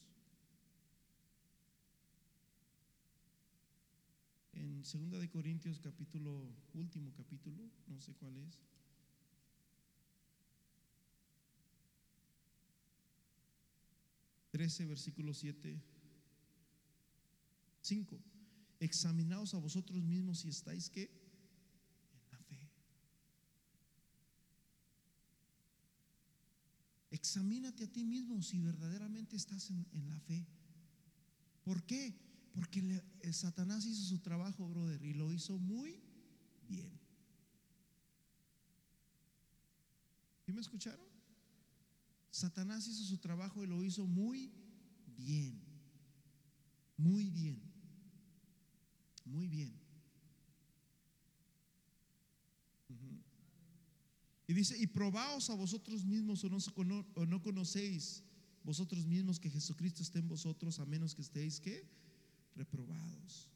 En 4.53 4.83
segunda 4.83 5.19
de 5.19 5.29
Corintios 5.29 5.79
capítulo, 5.79 6.51
último 6.73 7.13
capítulo, 7.13 7.69
no 7.87 8.01
sé 8.01 8.13
cuál 8.15 8.37
es. 8.37 8.57
Trece, 14.49 14.85
versículo 14.85 15.35
7. 15.35 15.96
5. 17.87 18.21
Examinaos 18.79 19.53
a 19.53 19.57
vosotros 19.57 20.03
mismos 20.03 20.39
si 20.39 20.49
estáis 20.49 20.89
que 20.89 21.03
en 21.03 22.31
la 22.31 22.37
fe. 22.43 22.69
Examínate 27.09 27.85
a 27.85 27.91
ti 27.91 28.03
mismo 28.03 28.41
si 28.41 28.59
verdaderamente 28.59 29.35
estás 29.35 29.69
en, 29.69 29.87
en 29.93 30.09
la 30.09 30.19
fe. 30.19 30.45
¿Por 31.63 31.83
qué? 31.83 32.13
Porque 32.53 33.03
el 33.21 33.33
Satanás 33.33 33.85
hizo 33.85 34.03
su 34.03 34.19
trabajo, 34.19 34.67
brother, 34.67 35.01
y 35.03 35.13
lo 35.13 35.31
hizo 35.31 35.57
muy 35.57 36.01
bien. 36.67 36.99
¿Sí 40.45 40.53
me 40.53 40.61
escucharon? 40.61 41.05
Satanás 42.31 42.87
hizo 42.87 43.03
su 43.03 43.17
trabajo 43.17 43.63
y 43.63 43.67
lo 43.67 43.83
hizo 43.83 44.05
muy 44.05 44.51
bien. 45.07 45.61
Muy 46.97 47.29
bien. 47.29 47.66
Muy 49.27 49.47
bien. 49.47 49.73
Y 54.47 54.53
dice, 54.53 54.77
y 54.79 54.87
probaos 54.87 55.49
a 55.49 55.55
vosotros 55.55 56.05
mismos 56.05 56.43
o 56.45 56.49
no, 56.49 57.05
no 57.27 57.41
conocéis 57.41 58.23
vosotros 58.63 59.05
mismos 59.05 59.39
que 59.39 59.49
Jesucristo 59.49 60.01
esté 60.01 60.19
en 60.19 60.27
vosotros 60.29 60.79
a 60.79 60.85
menos 60.85 61.13
que 61.13 61.21
estéis 61.21 61.59
que 61.59 61.85
reprobados. 62.55 63.49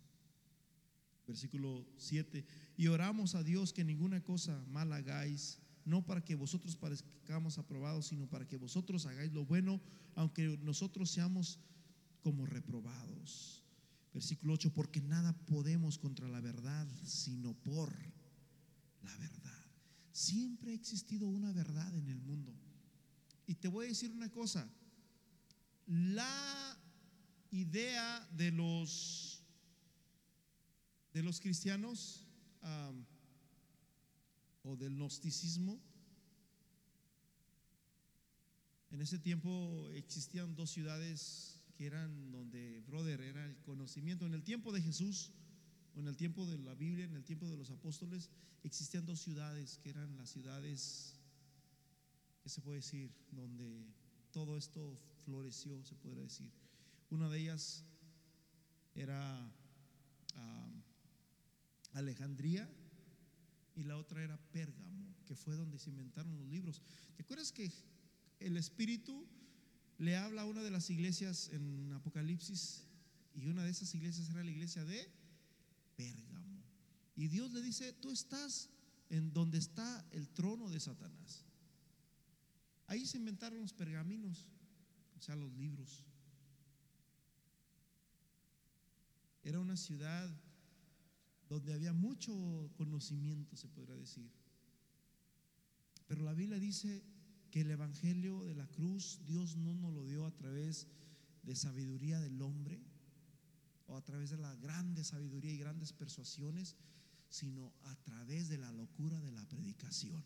Versículo 1.26 1.88
7. 1.96 2.46
Y 2.76 2.88
oramos 2.88 3.36
a 3.36 3.44
Dios 3.44 3.72
que 3.72 3.86
ninguna 3.86 4.22
cosa 4.22 4.62
mal 4.68 4.92
hagáis, 4.92 5.60
no 5.86 6.06
para 6.06 6.24
que 6.24 6.36
vosotros 6.36 6.76
parezcamos 6.76 7.58
aprobados, 7.58 8.08
sino 8.08 8.28
para 8.28 8.46
que 8.46 8.58
vosotros 8.58 9.06
hagáis 9.06 9.32
lo 9.32 9.46
bueno, 9.46 9.80
aunque 10.16 10.58
nosotros 10.62 11.10
seamos 11.10 11.58
como 12.22 12.46
reprobados. 12.46 13.61
Versículo 14.14 14.54
8. 14.54 14.74
Porque 14.74 15.02
nada 15.02 15.34
podemos 15.46 15.98
contra 15.98 16.28
la 16.28 16.42
verdad, 16.42 16.88
sino 17.04 17.54
por 17.54 17.94
la 19.04 19.18
verdad. 19.18 19.66
Siempre 20.12 20.72
ha 20.72 20.76
existido 20.76 21.28
una 21.28 21.52
verdad 21.54 21.96
en 21.96 22.10
el 22.10 22.20
mundo. 22.22 22.54
Y 23.48 23.56
te 23.56 23.68
voy 23.68 23.86
a 23.86 23.90
decir 23.90 24.12
una 24.12 24.30
cosa. 24.30 24.70
La 25.88 26.78
idea 27.52 28.28
de 28.32 28.52
los 28.52 29.42
de 31.14 31.24
los 31.24 31.40
cristianos 31.42 32.26
o 34.64 34.76
del 34.76 34.96
gnosticismo 34.96 35.82
en 38.92 39.02
ese 39.02 39.18
tiempo 39.20 39.90
existían 39.94 40.56
dos 40.56 40.70
ciudades 40.70 41.61
eran 41.86 42.32
donde 42.32 42.82
brother 42.88 43.22
era 43.22 43.46
el 43.46 43.58
conocimiento 43.58 44.26
en 44.26 44.34
el 44.34 44.44
tiempo 44.44 44.72
de 44.72 44.82
Jesús 44.82 45.32
o 45.96 46.00
en 46.00 46.08
el 46.08 46.16
tiempo 46.16 46.46
de 46.46 46.58
la 46.58 46.76
Biblia 46.76 47.06
en 47.06 47.16
el 47.16 47.24
tiempo 47.24 47.50
de 47.50 47.58
los 47.58 47.70
apóstoles 47.70 48.30
existían 48.64 49.06
dos 49.06 49.20
ciudades 49.20 49.78
que 49.80 49.90
eran 49.90 50.16
las 50.18 50.30
ciudades 50.30 51.16
¿qué 52.44 52.50
se 52.50 52.62
puede 52.62 52.78
decir? 52.78 53.12
donde 53.32 53.86
todo 54.32 54.58
esto 54.58 55.00
floreció 55.26 55.84
se 55.84 55.96
podría 55.96 56.24
decir 56.24 56.52
una 57.10 57.30
de 57.30 57.40
ellas 57.40 57.84
era 58.96 59.52
Alejandría 61.94 62.70
y 63.76 63.84
la 63.84 63.98
otra 63.98 64.24
era 64.24 64.38
Pérgamo, 64.52 65.16
que 65.26 65.36
fue 65.36 65.56
donde 65.56 65.80
se 65.80 65.90
inventaron 65.90 66.38
los 66.38 66.48
libros. 66.48 66.82
¿Te 67.16 67.24
acuerdas 67.24 67.52
que 67.52 67.72
el 68.40 68.58
Espíritu 68.58 69.28
le 70.02 70.18
habla 70.18 70.42
a 70.42 70.46
una 70.46 70.64
de 70.64 70.72
las 70.72 70.90
iglesias 70.90 71.50
en 71.54 71.94
Apocalipsis 71.94 72.88
y 73.36 73.46
una 73.46 73.64
de 73.64 73.70
esas 73.70 73.94
iglesias 73.94 74.28
era 74.32 74.44
la 74.44 74.50
iglesia 74.50 74.84
de 74.84 75.08
Pérgamo? 75.96 76.64
Y 77.16 77.28
Dios 77.28 77.52
le 77.52 77.62
dice, 77.62 77.94
tú 77.94 78.10
estás 78.10 78.72
en 79.12 79.32
donde 79.32 79.60
está 79.60 80.04
el 80.10 80.28
trono 80.30 80.72
de 80.72 80.80
Satanás. 80.80 81.46
Ahí 82.88 83.06
se 83.06 83.18
inventaron 83.18 83.62
los 83.62 83.74
pergaminos, 83.74 84.48
o 85.16 85.22
sea, 85.22 85.36
los 85.36 85.54
libros. 85.54 86.04
Era 89.44 89.60
una 89.60 89.78
ciudad 89.78 90.36
donde 91.48 91.74
había 91.74 91.94
mucho 91.94 92.72
conocimiento, 92.76 93.56
se 93.56 93.68
podría 93.68 93.96
decir. 93.96 94.32
Pero 96.08 96.24
la 96.24 96.34
Biblia 96.34 96.58
dice 96.58 97.04
que 97.52 97.62
el 97.62 97.72
Evangelio 97.72 98.44
de 98.46 98.56
la 98.56 98.66
cruz 98.68 99.20
Dios 99.26 99.58
no 99.58 99.76
nos 99.76 99.94
lo 99.94 100.06
dio 100.06 100.26
a 100.26 100.32
través 100.32 100.88
de 101.44 101.56
sabiduría 101.56 102.20
del 102.20 102.42
hombre 102.42 102.82
o 103.88 103.98
a 103.98 104.02
través 104.02 104.30
de 104.30 104.38
la 104.38 104.56
grande 104.56 105.04
sabiduría 105.04 105.52
y 105.52 105.58
grandes 105.58 105.92
persuasiones, 105.92 106.78
sino 107.30 107.74
a 107.84 107.96
través 108.04 108.48
de 108.48 108.58
la 108.58 108.72
locura 108.72 109.20
de 109.20 109.32
la 109.32 109.46
predicación. 109.50 110.24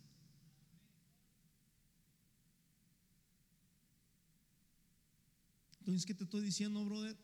Entonces, 5.79 6.05
¿qué 6.05 6.13
te 6.13 6.23
estoy 6.23 6.41
diciendo, 6.41 6.85
brother? 6.85 7.17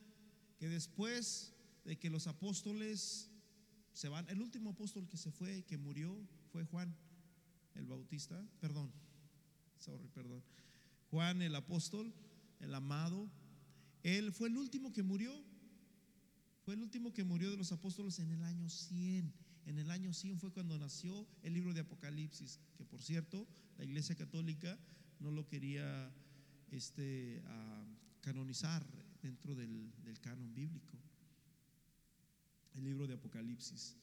Que 0.57 0.67
después 0.67 1.53
de 1.85 1.97
que 1.97 2.09
los 2.09 2.25
apóstoles 2.25 3.29
se 3.93 4.09
van, 4.09 4.27
el 4.29 4.41
último 4.41 4.71
apóstol 4.71 5.07
que 5.07 5.17
se 5.17 5.31
fue, 5.31 5.63
que 5.63 5.77
murió, 5.77 6.15
fue 6.51 6.65
Juan 6.65 6.95
el 7.75 7.85
Bautista, 7.85 8.43
perdón, 8.59 8.91
perdón. 10.13 10.43
Juan 11.09 11.41
el 11.41 11.55
apóstol, 11.55 12.13
el 12.59 12.73
amado, 12.73 13.29
él 14.03 14.31
fue 14.31 14.49
el 14.49 14.57
último 14.57 14.93
que 14.93 15.03
murió. 15.03 15.31
Fue 16.63 16.75
el 16.75 16.81
último 16.81 17.13
que 17.13 17.23
murió 17.23 17.49
de 17.49 17.57
los 17.57 17.71
apóstoles 17.71 18.19
en 18.19 18.31
el 18.31 18.43
año 18.43 18.69
100. 18.69 19.33
En 19.65 19.77
el 19.77 19.91
año 19.91 20.13
100 20.13 20.39
fue 20.39 20.51
cuando 20.51 20.77
nació 20.77 21.27
el 21.43 21.53
libro 21.53 21.73
de 21.73 21.81
Apocalipsis, 21.81 22.59
que 22.77 22.85
por 22.85 23.01
cierto, 23.01 23.47
la 23.77 23.85
Iglesia 23.85 24.15
Católica 24.15 24.77
no 25.19 25.31
lo 25.31 25.47
quería 25.47 26.11
este, 26.71 27.41
ah, 27.45 27.85
canonizar 28.21 28.85
dentro 29.21 29.55
del, 29.55 29.91
del 30.03 30.19
canon 30.19 30.53
bíblico. 30.53 30.97
El 32.73 32.85
libro 32.85 33.05
de 33.05 33.15
Apocalipsis, 33.15 33.97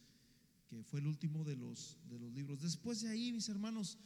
que 0.69 0.83
fue 0.85 1.01
el 1.01 1.07
último 1.07 1.45
de 1.45 1.57
los, 1.57 1.97
de 2.09 2.19
los 2.19 2.33
libros. 2.33 2.61
Después 2.61 3.01
de 3.01 3.09
ahí, 3.09 3.33
mis 3.33 3.49
hermanos, 3.49 3.99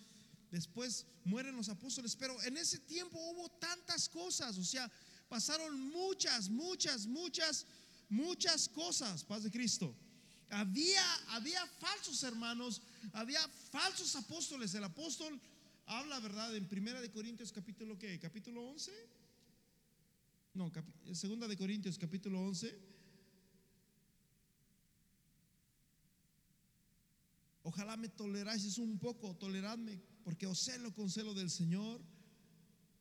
después 0.53 1.07
mueren 1.25 1.57
los 1.57 1.69
apóstoles, 1.69 2.15
pero 2.15 2.41
en 2.43 2.57
ese 2.57 2.79
tiempo 2.79 3.19
hubo 3.19 3.49
tantas 3.59 4.09
cosas, 4.09 4.57
o 4.59 4.65
sea, 4.65 4.89
pasaron 5.29 5.81
muchas, 5.91 6.49
muchas, 6.49 7.07
muchas, 7.07 7.67
muchas 8.09 8.69
cosas, 8.69 9.25
paz 9.25 9.43
de 9.43 9.51
Cristo. 9.51 9.97
Había, 10.51 11.03
había 11.29 11.67
falsos 11.67 12.23
hermanos, 12.23 12.83
había 13.15 13.41
falsos 13.71 14.15
apóstoles. 14.15 14.75
El 14.75 14.85
apóstol 14.85 15.41
habla, 15.87 16.21
¿verdad? 16.21 16.55
En 16.55 16.69
Primera 16.69 17.01
de 17.01 17.11
Corintios 17.11 17.51
capítulo 17.51 17.99
¿qué? 17.99 18.19
Capítulo 18.21 18.63
11. 18.69 18.93
No, 20.53 20.71
capi- 20.71 21.15
Segunda 21.15 21.49
de 21.49 21.57
Corintios 21.57 21.97
capítulo 21.97 22.39
11. 22.43 22.79
Ojalá 27.63 27.97
me 27.97 28.09
toleráis 28.11 28.77
un 28.79 28.99
poco, 28.99 29.35
toleradme, 29.37 29.99
porque 30.25 30.47
os 30.47 30.59
celo 30.59 30.95
con 30.95 31.11
celo 31.11 31.35
del 31.35 31.51
Señor, 31.51 32.01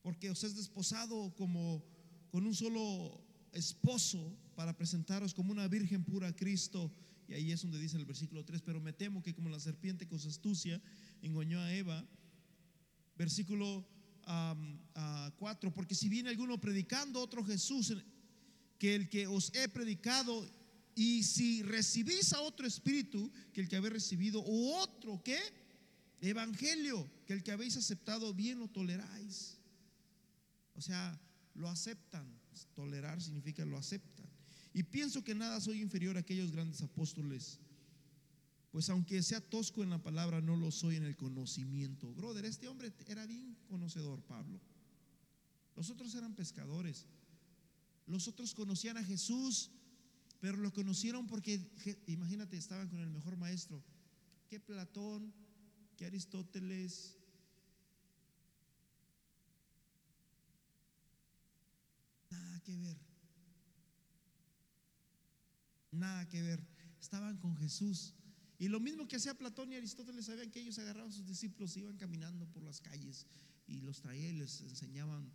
porque 0.02 0.30
os 0.30 0.42
es 0.44 0.56
desposado 0.56 1.34
como 1.36 1.84
con 2.30 2.46
un 2.46 2.54
solo 2.54 3.22
esposo 3.52 4.36
para 4.54 4.76
presentaros 4.76 5.34
como 5.34 5.52
una 5.52 5.68
virgen 5.68 6.04
pura 6.04 6.28
a 6.28 6.36
Cristo. 6.36 6.90
Y 7.28 7.34
ahí 7.34 7.52
es 7.52 7.62
donde 7.62 7.78
dice 7.78 7.96
el 7.96 8.04
versículo 8.04 8.44
3, 8.44 8.62
pero 8.62 8.80
me 8.80 8.92
temo 8.92 9.22
que 9.22 9.34
como 9.34 9.48
la 9.48 9.60
serpiente 9.60 10.06
con 10.08 10.18
su 10.18 10.28
astucia 10.28 10.82
engañó 11.22 11.60
a 11.60 11.72
Eva. 11.72 12.04
Versículo 13.16 13.86
4, 15.38 15.72
porque 15.72 15.94
si 15.94 16.08
viene 16.08 16.30
alguno 16.30 16.60
predicando 16.60 17.20
otro 17.20 17.44
Jesús 17.44 17.94
que 18.78 18.94
el 18.94 19.08
que 19.08 19.26
os 19.26 19.54
he 19.54 19.68
predicado, 19.68 20.50
y 20.94 21.22
si 21.22 21.62
recibís 21.62 22.32
a 22.32 22.40
otro 22.40 22.66
espíritu 22.66 23.30
que 23.52 23.60
el 23.62 23.68
que 23.68 23.76
habéis 23.76 23.94
recibido, 23.94 24.40
o 24.40 24.78
otro 24.82 25.22
que 25.22 25.38
evangelio 26.28 27.10
que 27.26 27.32
el 27.32 27.42
que 27.42 27.52
habéis 27.52 27.76
aceptado, 27.76 28.32
bien 28.32 28.58
lo 28.58 28.68
toleráis. 28.68 29.58
O 30.74 30.80
sea, 30.80 31.20
lo 31.54 31.68
aceptan. 31.68 32.40
Tolerar 32.74 33.20
significa 33.20 33.64
lo 33.64 33.76
aceptan. 33.76 34.26
Y 34.72 34.84
pienso 34.84 35.22
que 35.22 35.34
nada 35.34 35.60
soy 35.60 35.80
inferior 35.80 36.16
a 36.16 36.20
aquellos 36.20 36.52
grandes 36.52 36.80
apóstoles. 36.82 37.58
Pues 38.70 38.88
aunque 38.88 39.22
sea 39.22 39.40
tosco 39.40 39.82
en 39.82 39.90
la 39.90 40.02
palabra, 40.02 40.40
no 40.40 40.56
lo 40.56 40.70
soy 40.70 40.96
en 40.96 41.04
el 41.04 41.16
conocimiento. 41.16 42.12
Brother, 42.14 42.46
este 42.46 42.68
hombre 42.68 42.92
era 43.06 43.26
bien 43.26 43.56
conocedor, 43.68 44.22
Pablo. 44.22 44.58
Los 45.76 45.90
otros 45.90 46.14
eran 46.14 46.34
pescadores. 46.34 47.06
Los 48.06 48.28
otros 48.28 48.54
conocían 48.54 48.96
a 48.96 49.04
Jesús, 49.04 49.70
pero 50.40 50.56
lo 50.56 50.72
conocieron 50.72 51.26
porque, 51.26 51.60
imagínate, 52.06 52.56
estaban 52.56 52.88
con 52.88 53.00
el 53.00 53.10
mejor 53.10 53.36
maestro. 53.36 53.82
Que 54.48 54.58
Platón, 54.58 55.34
que 55.96 56.06
Aristóteles. 56.06 57.16
Nada 62.30 62.60
que 62.60 62.76
ver. 62.76 62.96
Nada 65.90 66.28
que 66.28 66.42
ver. 66.42 66.66
Estaban 67.00 67.36
con 67.38 67.56
Jesús. 67.56 68.14
Y 68.58 68.68
lo 68.68 68.80
mismo 68.80 69.08
que 69.08 69.16
hacía 69.16 69.34
Platón 69.34 69.72
y 69.72 69.76
Aristóteles, 69.76 70.26
sabían 70.26 70.50
que 70.50 70.60
ellos 70.60 70.78
agarraban 70.78 71.10
a 71.10 71.14
sus 71.14 71.26
discípulos, 71.26 71.76
iban 71.76 71.96
caminando 71.96 72.46
por 72.46 72.62
las 72.62 72.80
calles 72.80 73.26
y 73.66 73.80
los 73.80 74.00
traía 74.00 74.28
y 74.28 74.34
les 74.34 74.60
enseñaban 74.60 75.32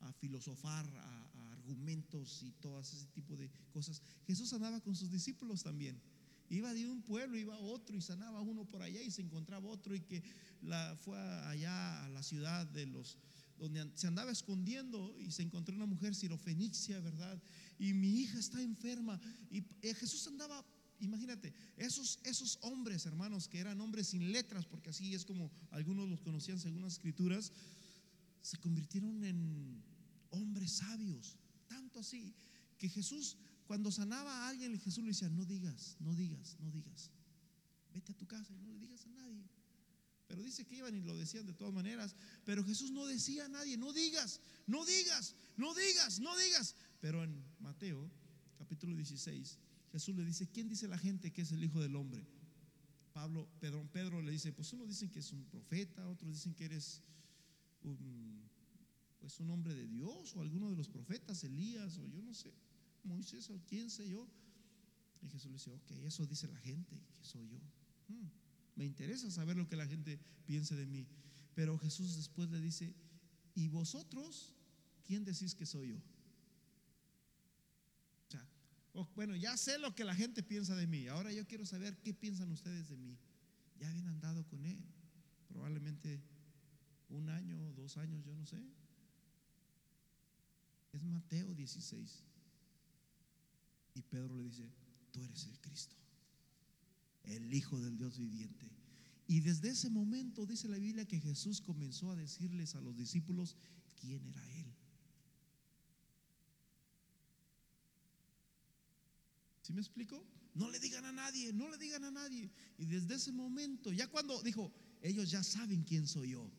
a 0.00 0.12
filosofar, 0.12 0.86
a, 0.86 1.30
a 1.32 1.52
argumentos 1.52 2.42
y 2.42 2.52
todo 2.52 2.80
ese 2.80 3.06
tipo 3.06 3.36
de 3.36 3.50
cosas. 3.70 4.02
Jesús 4.26 4.52
andaba 4.52 4.80
con 4.80 4.94
sus 4.94 5.10
discípulos 5.10 5.62
también. 5.62 6.00
Iba 6.48 6.72
de 6.74 6.88
un 6.88 7.02
pueblo, 7.02 7.36
iba 7.36 7.54
a 7.54 7.58
otro 7.58 7.96
y 7.96 8.00
sanaba 8.00 8.40
uno 8.40 8.64
por 8.64 8.82
allá 8.82 9.02
y 9.02 9.10
se 9.10 9.22
encontraba 9.22 9.68
otro 9.68 9.94
y 9.94 10.00
que 10.00 10.22
la, 10.62 10.96
fue 11.00 11.18
allá 11.18 12.04
a 12.04 12.08
la 12.08 12.22
ciudad 12.22 12.66
de 12.66 12.86
los 12.86 13.18
donde 13.58 13.90
se 13.94 14.06
andaba 14.06 14.30
escondiendo 14.30 15.16
y 15.18 15.30
se 15.30 15.40
encontró 15.42 15.74
una 15.74 15.86
mujer 15.86 16.14
sirofenicia, 16.14 17.00
¿verdad? 17.00 17.42
Y 17.78 17.94
mi 17.94 18.20
hija 18.20 18.38
está 18.38 18.60
enferma 18.60 19.18
y 19.50 19.64
eh, 19.80 19.94
Jesús 19.94 20.26
andaba 20.26 20.62
Imagínate, 21.00 21.52
esos, 21.76 22.18
esos 22.24 22.58
hombres, 22.62 23.04
hermanos, 23.04 23.48
que 23.48 23.58
eran 23.58 23.80
hombres 23.80 24.08
sin 24.08 24.32
letras, 24.32 24.64
porque 24.64 24.90
así 24.90 25.14
es 25.14 25.24
como 25.24 25.50
algunos 25.70 26.08
los 26.08 26.22
conocían 26.22 26.58
según 26.58 26.82
las 26.82 26.94
escrituras, 26.94 27.52
se 28.40 28.56
convirtieron 28.58 29.22
en 29.24 29.82
hombres 30.30 30.72
sabios. 30.72 31.36
Tanto 31.68 32.00
así 32.00 32.34
que 32.78 32.88
Jesús, 32.88 33.36
cuando 33.66 33.90
sanaba 33.90 34.32
a 34.32 34.48
alguien, 34.48 34.78
Jesús 34.80 35.02
le 35.02 35.10
decía, 35.10 35.28
no 35.28 35.44
digas, 35.44 35.96
no 36.00 36.14
digas, 36.14 36.56
no 36.60 36.70
digas. 36.70 37.10
Vete 37.92 38.12
a 38.12 38.16
tu 38.16 38.26
casa 38.26 38.52
y 38.52 38.58
no 38.58 38.68
le 38.72 38.78
digas 38.78 39.06
a 39.06 39.10
nadie. 39.10 39.44
Pero 40.26 40.42
dice 40.42 40.64
que 40.64 40.76
iban 40.76 40.94
y 40.94 41.00
lo 41.00 41.16
decían 41.16 41.46
de 41.46 41.52
todas 41.52 41.72
maneras. 41.72 42.14
Pero 42.44 42.64
Jesús 42.64 42.90
no 42.90 43.06
decía 43.06 43.46
a 43.46 43.48
nadie, 43.48 43.76
no 43.76 43.92
digas, 43.92 44.40
no 44.66 44.84
digas, 44.84 45.34
no 45.56 45.74
digas, 45.74 46.20
no 46.20 46.36
digas. 46.36 46.74
Pero 47.00 47.22
en 47.22 47.44
Mateo 47.60 48.10
capítulo 48.58 48.96
16 48.96 49.58
Jesús 49.92 50.14
le 50.14 50.24
dice, 50.24 50.46
¿quién 50.48 50.68
dice 50.68 50.88
la 50.88 50.98
gente 50.98 51.32
que 51.32 51.42
es 51.42 51.52
el 51.52 51.64
Hijo 51.64 51.80
del 51.80 51.96
Hombre? 51.96 52.26
Pablo, 53.12 53.48
Pedro, 53.60 53.88
Pedro 53.92 54.20
le 54.20 54.30
dice, 54.30 54.52
pues 54.52 54.72
unos 54.74 54.88
dicen 54.88 55.10
que 55.10 55.20
es 55.20 55.32
un 55.32 55.44
profeta, 55.46 56.06
otros 56.06 56.34
dicen 56.34 56.54
que 56.54 56.66
eres 56.66 57.02
un, 57.82 58.42
pues 59.18 59.40
un 59.40 59.50
hombre 59.50 59.74
de 59.74 59.86
Dios 59.86 60.36
o 60.36 60.42
alguno 60.42 60.68
de 60.68 60.76
los 60.76 60.88
profetas, 60.88 61.42
Elías 61.44 61.96
o 61.96 62.06
yo 62.08 62.20
no 62.20 62.34
sé, 62.34 62.52
Moisés 63.06 63.48
o 63.50 63.60
quién 63.66 63.90
sé 63.90 64.08
yo. 64.08 64.28
Y 65.22 65.28
Jesús 65.28 65.46
le 65.46 65.54
dice, 65.54 65.70
ok, 65.70 65.90
eso 66.04 66.26
dice 66.26 66.48
la 66.48 66.58
gente 66.58 67.00
que 67.16 67.24
soy 67.24 67.48
yo. 67.48 67.58
Hmm, 68.08 68.28
me 68.76 68.84
interesa 68.84 69.30
saber 69.30 69.56
lo 69.56 69.68
que 69.68 69.76
la 69.76 69.86
gente 69.86 70.20
piense 70.44 70.76
de 70.76 70.86
mí. 70.86 71.06
Pero 71.54 71.78
Jesús 71.78 72.16
después 72.16 72.50
le 72.50 72.60
dice, 72.60 72.94
¿y 73.54 73.68
vosotros 73.68 74.54
quién 75.04 75.24
decís 75.24 75.54
que 75.54 75.66
soy 75.66 75.88
yo? 75.90 76.02
bueno, 79.14 79.36
ya 79.36 79.56
sé 79.56 79.78
lo 79.78 79.94
que 79.94 80.04
la 80.04 80.14
gente 80.14 80.42
piensa 80.42 80.74
de 80.74 80.86
mí. 80.86 81.06
Ahora 81.08 81.32
yo 81.32 81.46
quiero 81.46 81.66
saber 81.66 81.98
qué 81.98 82.14
piensan 82.14 82.50
ustedes 82.50 82.88
de 82.88 82.96
mí. 82.96 83.18
Ya 83.78 83.88
habían 83.90 84.08
andado 84.08 84.46
con 84.46 84.64
él. 84.64 84.82
Probablemente 85.48 86.22
un 87.08 87.28
año 87.28 87.62
o 87.62 87.72
dos 87.72 87.96
años, 87.98 88.24
yo 88.24 88.34
no 88.34 88.46
sé. 88.46 88.62
Es 90.92 91.04
Mateo 91.04 91.54
16. 91.54 92.24
Y 93.96 94.02
Pedro 94.02 94.36
le 94.36 94.44
dice, 94.44 94.70
tú 95.10 95.24
eres 95.24 95.46
el 95.46 95.58
Cristo, 95.58 95.96
el 97.24 97.52
Hijo 97.54 97.80
del 97.80 97.96
Dios 97.96 98.18
viviente. 98.18 98.70
Y 99.26 99.40
desde 99.40 99.70
ese 99.70 99.88
momento 99.88 100.44
dice 100.44 100.68
la 100.68 100.76
Biblia 100.76 101.06
que 101.06 101.18
Jesús 101.18 101.62
comenzó 101.62 102.10
a 102.10 102.16
decirles 102.16 102.74
a 102.74 102.82
los 102.82 102.94
discípulos 102.94 103.56
quién 103.98 104.22
era 104.26 104.46
Él. 104.58 104.66
¿Sí 109.62 109.72
me 109.72 109.80
explico? 109.80 110.22
No 110.52 110.70
le 110.70 110.78
digan 110.78 111.06
a 111.06 111.12
nadie, 111.12 111.54
no 111.54 111.70
le 111.70 111.78
digan 111.78 112.04
a 112.04 112.10
nadie. 112.10 112.50
Y 112.76 112.84
desde 112.84 113.14
ese 113.14 113.32
momento, 113.32 113.92
ya 113.92 114.08
cuando 114.08 114.42
dijo, 114.42 114.70
ellos 115.00 115.30
ya 115.30 115.42
saben 115.42 115.84
quién 115.84 116.06
soy 116.06 116.32
yo, 116.32 116.52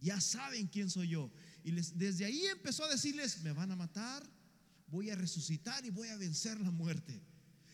ya 0.00 0.20
saben 0.20 0.66
quién 0.66 0.90
soy 0.90 1.08
yo. 1.08 1.32
Y 1.64 1.70
desde 1.70 2.26
ahí 2.26 2.44
empezó 2.44 2.84
a 2.84 2.90
decirles, 2.90 3.40
me 3.40 3.52
van 3.52 3.70
a 3.70 3.76
matar, 3.76 4.22
voy 4.92 5.08
a 5.08 5.16
resucitar 5.16 5.84
y 5.86 5.90
voy 5.90 6.08
a 6.08 6.16
vencer 6.18 6.60
la 6.60 6.70
muerte. 6.70 7.18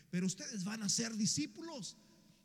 Pero 0.09 0.27
ustedes 0.27 0.63
van 0.63 0.83
a 0.85 0.89
ser 0.89 1.15
discípulos. 1.17 1.97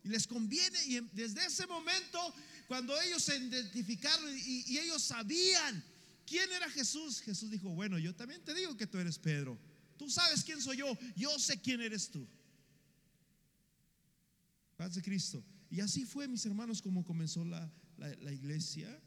Y 0.02 0.08
les 0.08 0.26
conviene. 0.26 0.78
Y 0.86 1.00
desde 1.12 1.46
ese 1.46 1.66
momento, 1.66 2.18
cuando 2.66 3.00
ellos 3.00 3.22
se 3.22 3.38
identificaron 3.38 4.36
y, 4.36 4.76
ellos 4.76 5.00
sabían 5.00 5.82
quién 6.26 6.50
era 6.52 6.68
Jesús, 6.70 7.20
Jesús 7.20 7.50
dijo, 7.50 7.70
bueno, 7.70 7.98
yo 7.98 8.14
también 8.14 8.42
te 8.44 8.52
digo 8.52 8.76
que 8.76 8.88
tú 8.88 8.98
eres 8.98 9.16
Pedro. 9.16 9.56
Tú 9.96 10.10
sabes 10.10 10.42
quién 10.42 10.60
soy 10.60 10.78
yo, 10.78 10.98
yo 11.14 11.38
sé 11.38 11.60
quién 11.60 11.80
eres 11.80 12.10
tú. 12.10 12.26
Paz 14.76 14.96
de 14.96 15.02
Cristo. 15.02 15.42
Y 15.70 15.80
así 15.80 16.04
fue, 16.04 16.26
mis 16.26 16.44
hermanos, 16.44 16.82
como 16.82 17.04
comenzó 17.04 17.44
la, 17.44 17.72
iglesia, 18.32 19.00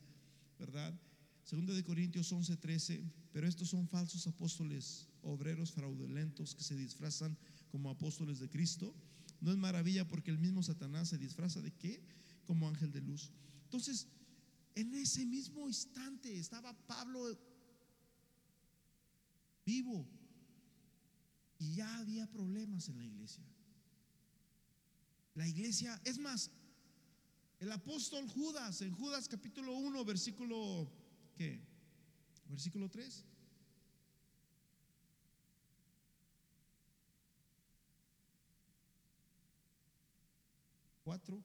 ¿verdad? 0.57 0.97
Segundo 1.43 1.73
de 1.73 1.83
Corintios 1.83 2.31
11, 2.31 2.55
13. 2.55 3.03
Pero 3.33 3.47
estos 3.47 3.69
son 3.69 3.87
falsos 3.87 4.25
apóstoles, 4.25 5.06
obreros 5.27 5.71
fraudulentos 5.71 6.55
que 6.55 6.63
se 6.63 6.75
disfrazan 6.75 7.37
como 7.69 7.89
apóstoles 7.89 8.39
de 8.39 8.49
Cristo. 8.49 8.95
No 9.41 9.51
es 9.51 9.57
maravilla 9.57 10.07
porque 10.07 10.31
el 10.31 10.39
mismo 10.39 10.63
Satanás 10.63 11.09
se 11.09 11.17
disfraza 11.17 11.61
de 11.61 11.71
qué? 11.71 12.01
Como 12.45 12.67
ángel 12.67 12.91
de 12.91 13.01
luz. 13.01 13.31
Entonces, 13.65 14.07
en 14.75 14.93
ese 14.95 15.25
mismo 15.25 15.67
instante 15.67 16.37
estaba 16.37 16.73
Pablo 16.87 17.37
vivo, 19.65 20.07
y 21.59 21.75
ya 21.75 21.97
había 21.97 22.27
problemas 22.27 22.87
en 22.87 22.97
la 22.97 23.05
iglesia. 23.05 23.43
La 25.33 25.47
iglesia, 25.47 25.99
es 26.05 26.17
más, 26.17 26.51
el 27.59 27.71
apóstol 27.71 28.27
Judas, 28.29 28.81
en 28.81 28.91
Judas 28.91 29.27
capítulo 29.27 29.75
1, 29.75 30.05
versículo, 30.05 30.89
¿qué? 31.35 31.59
Versículo 32.47 32.89
3. 32.89 33.25
Cuatro. 41.07 41.41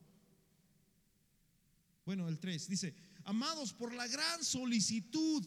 Bueno, 2.05 2.27
el 2.27 2.41
3 2.41 2.67
dice, 2.67 2.97
amados 3.23 3.73
por 3.73 3.95
la 3.95 4.09
gran 4.09 4.43
solicitud 4.43 5.47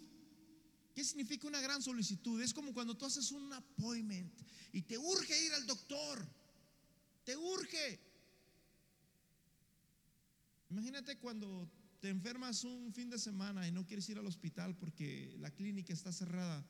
¿Qué 0.94 1.04
significa 1.04 1.48
una 1.48 1.60
gran 1.60 1.82
solicitud? 1.82 2.42
Es 2.42 2.54
como 2.54 2.74
cuando 2.74 2.96
tú 2.96 3.04
haces 3.04 3.30
un 3.32 3.52
appointment 3.52 4.34
y 4.72 4.84
te 4.84 4.98
urge 4.98 5.46
ir 5.46 5.52
al 5.52 5.66
doctor. 5.66 6.26
Te 7.26 7.36
urge. 7.36 8.00
Imagínate 10.70 11.18
cuando 11.18 11.70
te 12.00 12.08
enfermas 12.08 12.64
un 12.64 12.94
fin 12.94 13.10
de 13.10 13.20
semana 13.20 13.68
y 13.68 13.74
no 13.74 13.86
quieres 13.86 14.08
ir 14.08 14.18
al 14.18 14.28
hospital 14.28 14.78
porque 14.78 15.36
la 15.40 15.52
clínica 15.52 15.92
está 15.92 16.14
cerrada. 16.14 16.66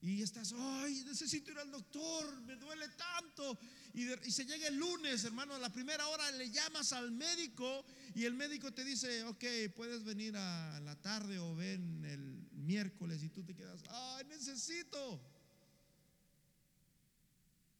Y 0.00 0.22
estás, 0.22 0.54
ay, 0.56 1.04
necesito 1.04 1.50
ir 1.50 1.58
al 1.58 1.70
doctor, 1.70 2.40
me 2.46 2.56
duele 2.56 2.88
tanto. 2.88 3.58
Y, 3.94 4.30
se 4.30 4.44
llega 4.44 4.68
el 4.68 4.76
lunes, 4.76 5.24
hermano, 5.24 5.54
a 5.54 5.58
la 5.58 5.72
primera 5.72 6.06
hora 6.08 6.30
le 6.32 6.50
llamas 6.50 6.92
al 6.92 7.10
médico 7.10 7.84
y 8.14 8.24
el 8.24 8.34
médico 8.34 8.72
te 8.72 8.84
dice, 8.84 9.24
ok, 9.24 9.44
puedes 9.74 10.04
venir 10.04 10.36
a 10.36 10.80
la 10.80 10.94
tarde 11.00 11.38
o 11.38 11.54
ven 11.54 12.04
el 12.04 12.48
miércoles 12.52 13.22
y 13.22 13.30
tú 13.30 13.42
te 13.42 13.54
quedas, 13.54 13.82
ay, 13.88 14.24
necesito. 14.26 15.20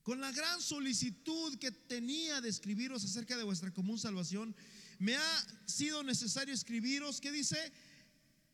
Con 0.02 0.20
la 0.20 0.32
gran 0.32 0.60
solicitud 0.60 1.58
que 1.58 1.70
tenía 1.70 2.40
de 2.40 2.48
escribiros 2.48 3.04
acerca 3.04 3.36
de 3.36 3.44
vuestra 3.44 3.72
común 3.72 3.98
salvación, 3.98 4.56
me 4.98 5.16
ha 5.16 5.46
sido 5.66 6.02
necesario 6.02 6.52
escribiros, 6.52 7.20
¿qué 7.20 7.30
dice? 7.30 7.72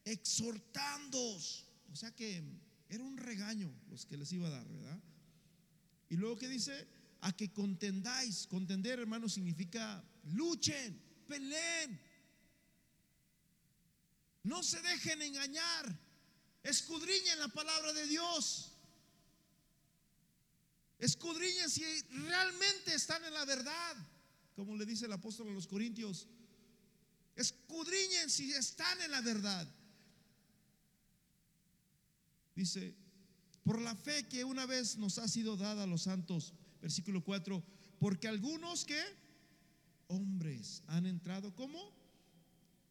Exhortándoos. 0.05 1.65
O 1.91 1.97
sea 1.97 2.15
que 2.15 2.43
era 2.89 3.03
un 3.03 3.17
regaño 3.17 3.73
los 3.89 4.05
que 4.05 4.17
les 4.17 4.31
iba 4.33 4.49
a 4.49 4.51
dar, 4.51 4.69
¿verdad? 4.69 5.01
Y 6.09 6.17
luego 6.17 6.37
que 6.37 6.49
dice, 6.49 6.87
a 7.21 7.33
que 7.33 7.53
contendáis. 7.53 8.47
Contender, 8.47 8.99
hermano, 8.99 9.29
significa 9.29 10.05
luchen, 10.25 11.01
peleen. 11.29 12.01
No 14.43 14.63
se 14.63 14.81
dejen 14.83 15.23
engañar. 15.23 15.99
Escudriñen 16.63 17.39
la 17.39 17.49
palabra 17.49 17.93
de 17.93 18.07
Dios. 18.07 18.73
Escudriñen 20.99 21.69
si 21.69 21.85
realmente 22.11 22.95
están 22.95 23.23
en 23.25 23.35
la 23.35 23.45
verdad, 23.45 23.97
como 24.55 24.77
le 24.77 24.87
dice 24.87 25.07
el 25.07 25.13
apóstol 25.13 25.49
a 25.49 25.53
los 25.53 25.67
Corintios. 25.67 26.29
Escudriñen 27.35 28.31
si 28.31 28.53
están 28.53 29.01
en 29.03 29.11
la 29.11 29.21
verdad. 29.21 29.69
Dice, 32.55 32.95
por 33.63 33.81
la 33.81 33.95
fe 33.95 34.27
que 34.27 34.45
una 34.45 34.65
vez 34.65 34.97
nos 34.97 35.19
ha 35.19 35.29
sido 35.29 35.57
dada 35.57 35.83
a 35.83 35.87
los 35.87 36.03
santos, 36.03 36.55
versículo 36.81 37.23
4, 37.23 37.63
porque 37.99 38.29
algunos 38.29 38.85
que, 38.85 39.01
hombres, 40.09 40.83
han 40.87 41.07
entrado 41.07 41.55
como 41.55 41.93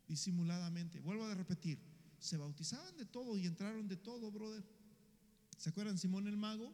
disimuladamente. 0.07 0.99
Vuelvo 0.99 1.25
a 1.25 1.33
repetir, 1.33 1.79
se 2.19 2.37
bautizaban 2.37 2.95
de 2.97 3.05
todo 3.05 3.37
y 3.37 3.45
entraron 3.45 3.87
de 3.87 3.97
todo, 3.97 4.31
brother. 4.31 4.63
¿Se 5.57 5.69
acuerdan 5.69 5.97
Simón 5.97 6.27
el 6.27 6.37
mago? 6.37 6.73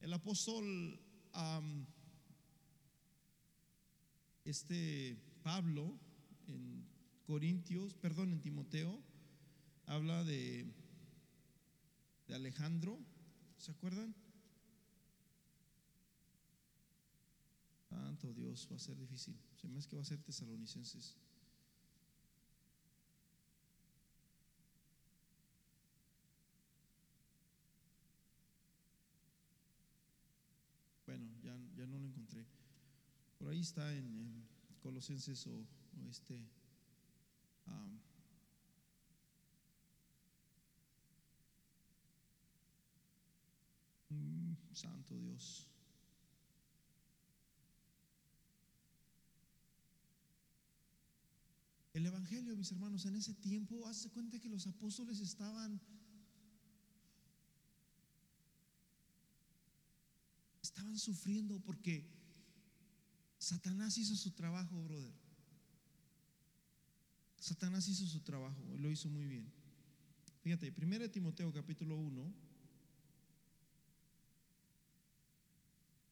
El 0.00 0.12
apóstol 0.12 0.98
este 4.44 5.16
Pablo 5.42 5.98
en 6.48 6.84
Corintios, 7.26 7.94
perdón, 7.94 8.32
en 8.32 8.40
Timoteo, 8.40 9.00
habla 9.86 10.24
de, 10.24 10.66
de 12.30 12.36
Alejandro, 12.36 12.96
¿se 13.58 13.72
acuerdan? 13.72 14.14
Santo 17.88 18.32
Dios, 18.32 18.68
va 18.70 18.76
a 18.76 18.78
ser 18.78 18.96
difícil. 18.96 19.36
Se 19.60 19.66
me 19.66 19.80
es 19.80 19.88
que 19.88 19.96
va 19.96 20.02
a 20.02 20.04
ser 20.04 20.22
tesalonicenses. 20.22 21.16
Bueno, 31.04 31.28
ya, 31.42 31.58
ya 31.74 31.86
no 31.86 31.98
lo 31.98 32.06
encontré. 32.06 32.46
Por 33.38 33.48
ahí 33.48 33.60
está 33.60 33.92
en, 33.92 34.48
Colosenses 34.80 35.46
o, 35.48 35.66
este. 36.08 36.38
Mm, 37.66 38.09
santo 44.72 45.18
Dios. 45.18 45.66
El 51.92 52.06
Evangelio, 52.06 52.56
mis 52.56 52.70
hermanos, 52.70 53.04
en 53.04 53.16
ese 53.16 53.34
tiempo, 53.34 53.86
hace 53.86 54.10
cuenta 54.10 54.38
que 54.38 54.48
los 54.48 54.66
apóstoles 54.66 55.20
estaban 55.20 55.80
estaban 60.62 60.96
sufriendo 60.98 61.58
porque 61.60 62.08
Satanás 63.38 63.98
hizo 63.98 64.14
su 64.14 64.30
trabajo, 64.30 64.82
brother. 64.82 65.12
Satanás 67.38 67.88
hizo 67.88 68.06
su 68.06 68.20
trabajo 68.20 68.62
lo 68.78 68.90
hizo 68.90 69.08
muy 69.08 69.26
bien. 69.26 69.50
Fíjate, 70.42 70.72
1 70.72 71.10
Timoteo 71.10 71.52
capítulo 71.52 71.96
1. 71.96 72.49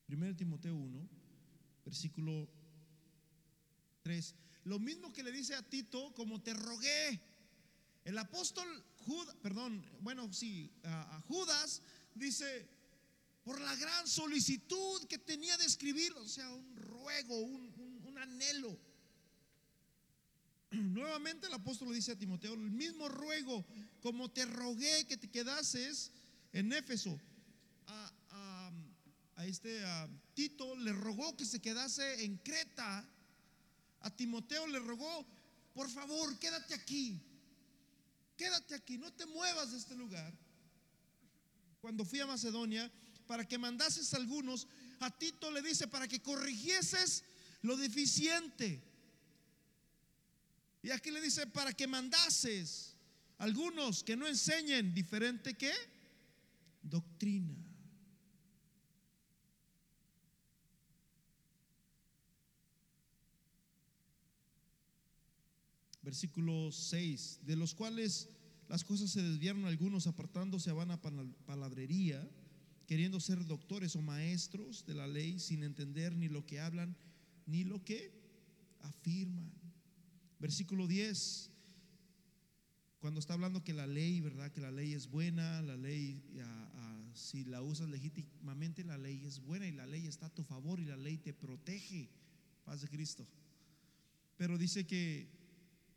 1 0.08 0.36
Timoteo 0.36 0.74
1, 0.74 1.08
versículo 1.84 2.48
3. 4.02 4.34
Lo 4.64 4.78
mismo 4.78 5.12
que 5.12 5.22
le 5.22 5.32
dice 5.32 5.54
a 5.54 5.62
Tito, 5.62 6.12
como 6.14 6.42
te 6.42 6.54
rogué. 6.54 7.20
El 8.04 8.18
apóstol 8.18 8.66
Judas, 8.98 9.36
perdón, 9.42 9.84
bueno, 10.00 10.32
sí, 10.32 10.70
a 10.82 11.20
Judas 11.26 11.82
dice, 12.14 12.66
por 13.48 13.60
la 13.60 13.74
gran 13.76 14.06
solicitud 14.06 15.06
que 15.08 15.16
tenía 15.16 15.56
de 15.56 15.64
escribir, 15.64 16.12
o 16.14 16.28
sea, 16.28 16.50
un 16.50 16.76
ruego, 16.76 17.38
un, 17.38 18.18
anhelo. 18.18 18.76
Nuevamente 20.72 21.46
el 21.46 21.54
apóstol 21.54 21.94
dice 21.94 22.12
a 22.12 22.18
Timoteo, 22.18 22.54
el 22.54 22.70
mismo 22.70 23.08
ruego, 23.08 23.64
como 24.00 24.28
te 24.28 24.44
rogué 24.44 25.06
que 25.06 25.16
te 25.16 25.30
quedases 25.30 26.10
en 26.52 26.72
Éfeso. 26.72 27.20
A, 29.48 29.50
este 29.50 29.82
Tito 30.34 30.76
le 30.76 30.92
rogó 30.92 31.34
que 31.34 31.46
se 31.46 31.60
quedase 31.60 32.22
en 32.24 32.36
Creta. 32.38 33.04
A 34.00 34.10
Timoteo 34.10 34.66
le 34.66 34.78
rogó, 34.78 35.26
por 35.74 35.88
favor, 35.88 36.38
quédate 36.38 36.74
aquí. 36.74 37.18
Quédate 38.36 38.74
aquí, 38.74 38.98
no 38.98 39.10
te 39.12 39.24
muevas 39.26 39.72
de 39.72 39.78
este 39.78 39.94
lugar. 39.94 40.32
Cuando 41.80 42.04
fui 42.04 42.20
a 42.20 42.26
Macedonia, 42.26 42.90
para 43.26 43.46
que 43.46 43.56
mandases 43.56 44.12
algunos, 44.12 44.68
a 45.00 45.10
Tito 45.10 45.50
le 45.50 45.62
dice 45.62 45.88
para 45.88 46.06
que 46.06 46.20
corrigieses 46.20 47.24
lo 47.62 47.76
deficiente. 47.76 48.82
Y 50.82 50.90
aquí 50.90 51.10
le 51.10 51.20
dice 51.22 51.46
para 51.46 51.72
que 51.72 51.86
mandases 51.86 52.94
algunos 53.38 54.04
que 54.04 54.14
no 54.16 54.26
enseñen 54.26 54.92
diferente 54.94 55.54
que 55.54 55.72
doctrina. 56.82 57.67
Versículo 66.08 66.72
6, 66.72 67.40
de 67.42 67.54
los 67.54 67.74
cuales 67.74 68.30
las 68.66 68.82
cosas 68.82 69.10
se 69.10 69.20
desviaron 69.20 69.66
algunos 69.66 70.06
apartándose 70.06 70.70
a 70.70 70.72
vana 70.72 70.98
palabrería 71.44 72.26
queriendo 72.86 73.20
ser 73.20 73.44
doctores 73.44 73.94
o 73.94 74.00
maestros 74.00 74.86
de 74.86 74.94
la 74.94 75.06
ley 75.06 75.38
sin 75.38 75.62
entender 75.62 76.16
ni 76.16 76.28
lo 76.28 76.46
que 76.46 76.60
hablan 76.60 76.96
ni 77.44 77.62
lo 77.62 77.84
que 77.84 78.10
afirman. 78.80 79.52
Versículo 80.38 80.86
10, 80.86 81.50
cuando 83.00 83.20
está 83.20 83.34
hablando 83.34 83.62
que 83.62 83.74
la 83.74 83.86
ley, 83.86 84.22
¿verdad? 84.22 84.50
Que 84.50 84.62
la 84.62 84.70
ley 84.70 84.94
es 84.94 85.10
buena, 85.10 85.60
la 85.60 85.76
ley, 85.76 86.22
si 87.12 87.44
la 87.44 87.60
usas 87.60 87.90
legítimamente, 87.90 88.82
la 88.82 88.96
ley 88.96 89.26
es 89.26 89.40
buena 89.40 89.66
y 89.66 89.72
la 89.72 89.86
ley 89.86 90.06
está 90.06 90.24
a 90.24 90.34
tu 90.34 90.42
favor 90.42 90.80
y 90.80 90.86
la 90.86 90.96
ley 90.96 91.18
te 91.18 91.34
protege. 91.34 92.08
Paz 92.64 92.80
de 92.80 92.88
Cristo. 92.88 93.26
Pero 94.38 94.56
dice 94.56 94.86
que 94.86 95.36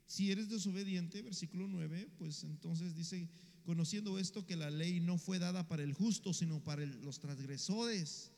si 0.08 0.32
eres 0.32 0.50
desobediente, 0.50 1.22
versículo 1.22 1.68
9, 1.68 2.10
pues 2.18 2.44
entonces 2.44 2.96
dice 2.96 3.30
conociendo 3.64 4.18
esto 4.20 4.46
que 4.46 4.56
la 4.56 4.70
ley 4.70 5.00
no 5.00 5.18
fue 5.18 5.40
dada 5.40 5.68
para 5.68 5.84
el 5.84 5.94
justo, 5.94 6.34
sino 6.34 6.64
para 6.64 6.86
los 6.86 7.20
transgresores. 7.20 8.32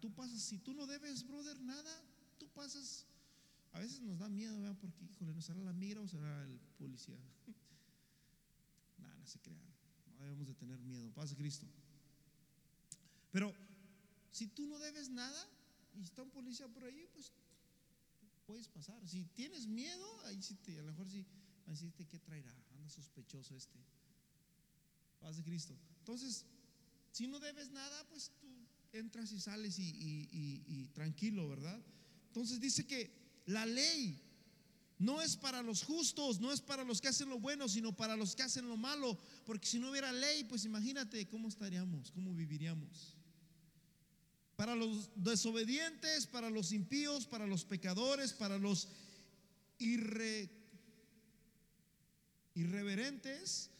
tú 0.00 0.12
pasas, 0.14 0.40
si 0.40 0.58
tú 0.58 0.74
no 0.74 0.86
debes, 0.86 1.26
brother, 1.26 1.60
nada, 1.60 2.04
tú 2.38 2.48
pasas. 2.50 3.06
A 3.72 3.80
veces 3.80 4.00
nos 4.00 4.18
da 4.18 4.28
miedo, 4.28 4.58
¿verdad? 4.60 4.76
Porque, 4.80 5.04
híjole, 5.04 5.34
¿no 5.34 5.42
será 5.42 5.60
la 5.60 5.72
migra 5.72 6.00
o 6.00 6.06
será 6.06 6.44
el 6.44 6.60
policía? 6.78 7.18
nada, 8.98 9.16
no 9.16 9.26
se 9.26 9.40
crean. 9.40 9.60
No 10.16 10.24
debemos 10.24 10.46
de 10.46 10.54
tener 10.54 10.78
miedo. 10.78 11.10
Paz 11.12 11.34
Cristo. 11.34 11.66
Pero 13.32 13.52
si 14.30 14.46
tú 14.46 14.66
no 14.66 14.78
debes 14.78 15.10
nada 15.10 15.48
y 15.96 16.02
está 16.02 16.22
un 16.22 16.30
policía 16.30 16.68
por 16.68 16.84
ahí, 16.84 17.08
pues 17.12 17.32
puedes 18.46 18.68
pasar. 18.68 19.06
Si 19.08 19.24
tienes 19.34 19.66
miedo, 19.66 20.20
ahí 20.26 20.40
sí 20.42 20.54
te, 20.56 20.78
a 20.78 20.82
lo 20.82 20.92
mejor 20.92 21.10
sí 21.10 21.24
decirte 21.66 22.06
¿qué 22.06 22.18
traerá? 22.18 22.54
Anda 22.72 22.88
sospechoso 22.88 23.56
este. 23.56 23.78
Paz 25.20 25.36
de 25.36 25.42
Cristo. 25.42 25.74
Entonces, 26.00 26.44
si 27.12 27.26
no 27.26 27.40
debes 27.40 27.70
nada, 27.70 28.06
pues 28.08 28.30
tú 28.40 28.48
entras 28.92 29.32
y 29.32 29.40
sales 29.40 29.76
y, 29.78 30.90
tranquilo, 30.92 31.48
¿verdad? 31.48 31.80
Entonces 32.28 32.60
dice 32.60 32.86
que 32.86 33.10
la 33.46 33.66
ley 33.66 34.20
no 34.98 35.22
es 35.22 35.36
para 35.36 35.62
los 35.62 35.82
justos, 35.82 36.40
no 36.40 36.52
es 36.52 36.60
para 36.60 36.84
los 36.84 37.00
que 37.00 37.08
hacen 37.08 37.28
lo 37.28 37.38
bueno, 37.38 37.68
sino 37.68 37.96
para 37.96 38.16
los 38.16 38.36
que 38.36 38.42
hacen 38.42 38.68
lo 38.68 38.76
malo. 38.76 39.18
Porque 39.44 39.66
si 39.66 39.78
no 39.78 39.90
hubiera 39.90 40.12
ley, 40.12 40.44
pues 40.44 40.64
imagínate 40.64 41.26
cómo 41.26 41.48
estaríamos, 41.48 42.10
cómo 42.10 42.34
viviríamos. 42.34 43.16
Para 44.56 44.74
los 44.74 45.10
desobedientes, 45.16 46.26
para 46.26 46.50
los 46.50 46.72
impíos, 46.72 47.26
para 47.26 47.46
los 47.46 47.64
pecadores, 47.64 48.32
para 48.32 48.58
los 48.58 48.88
irre 49.78 50.50
irreverentes, 52.54 53.70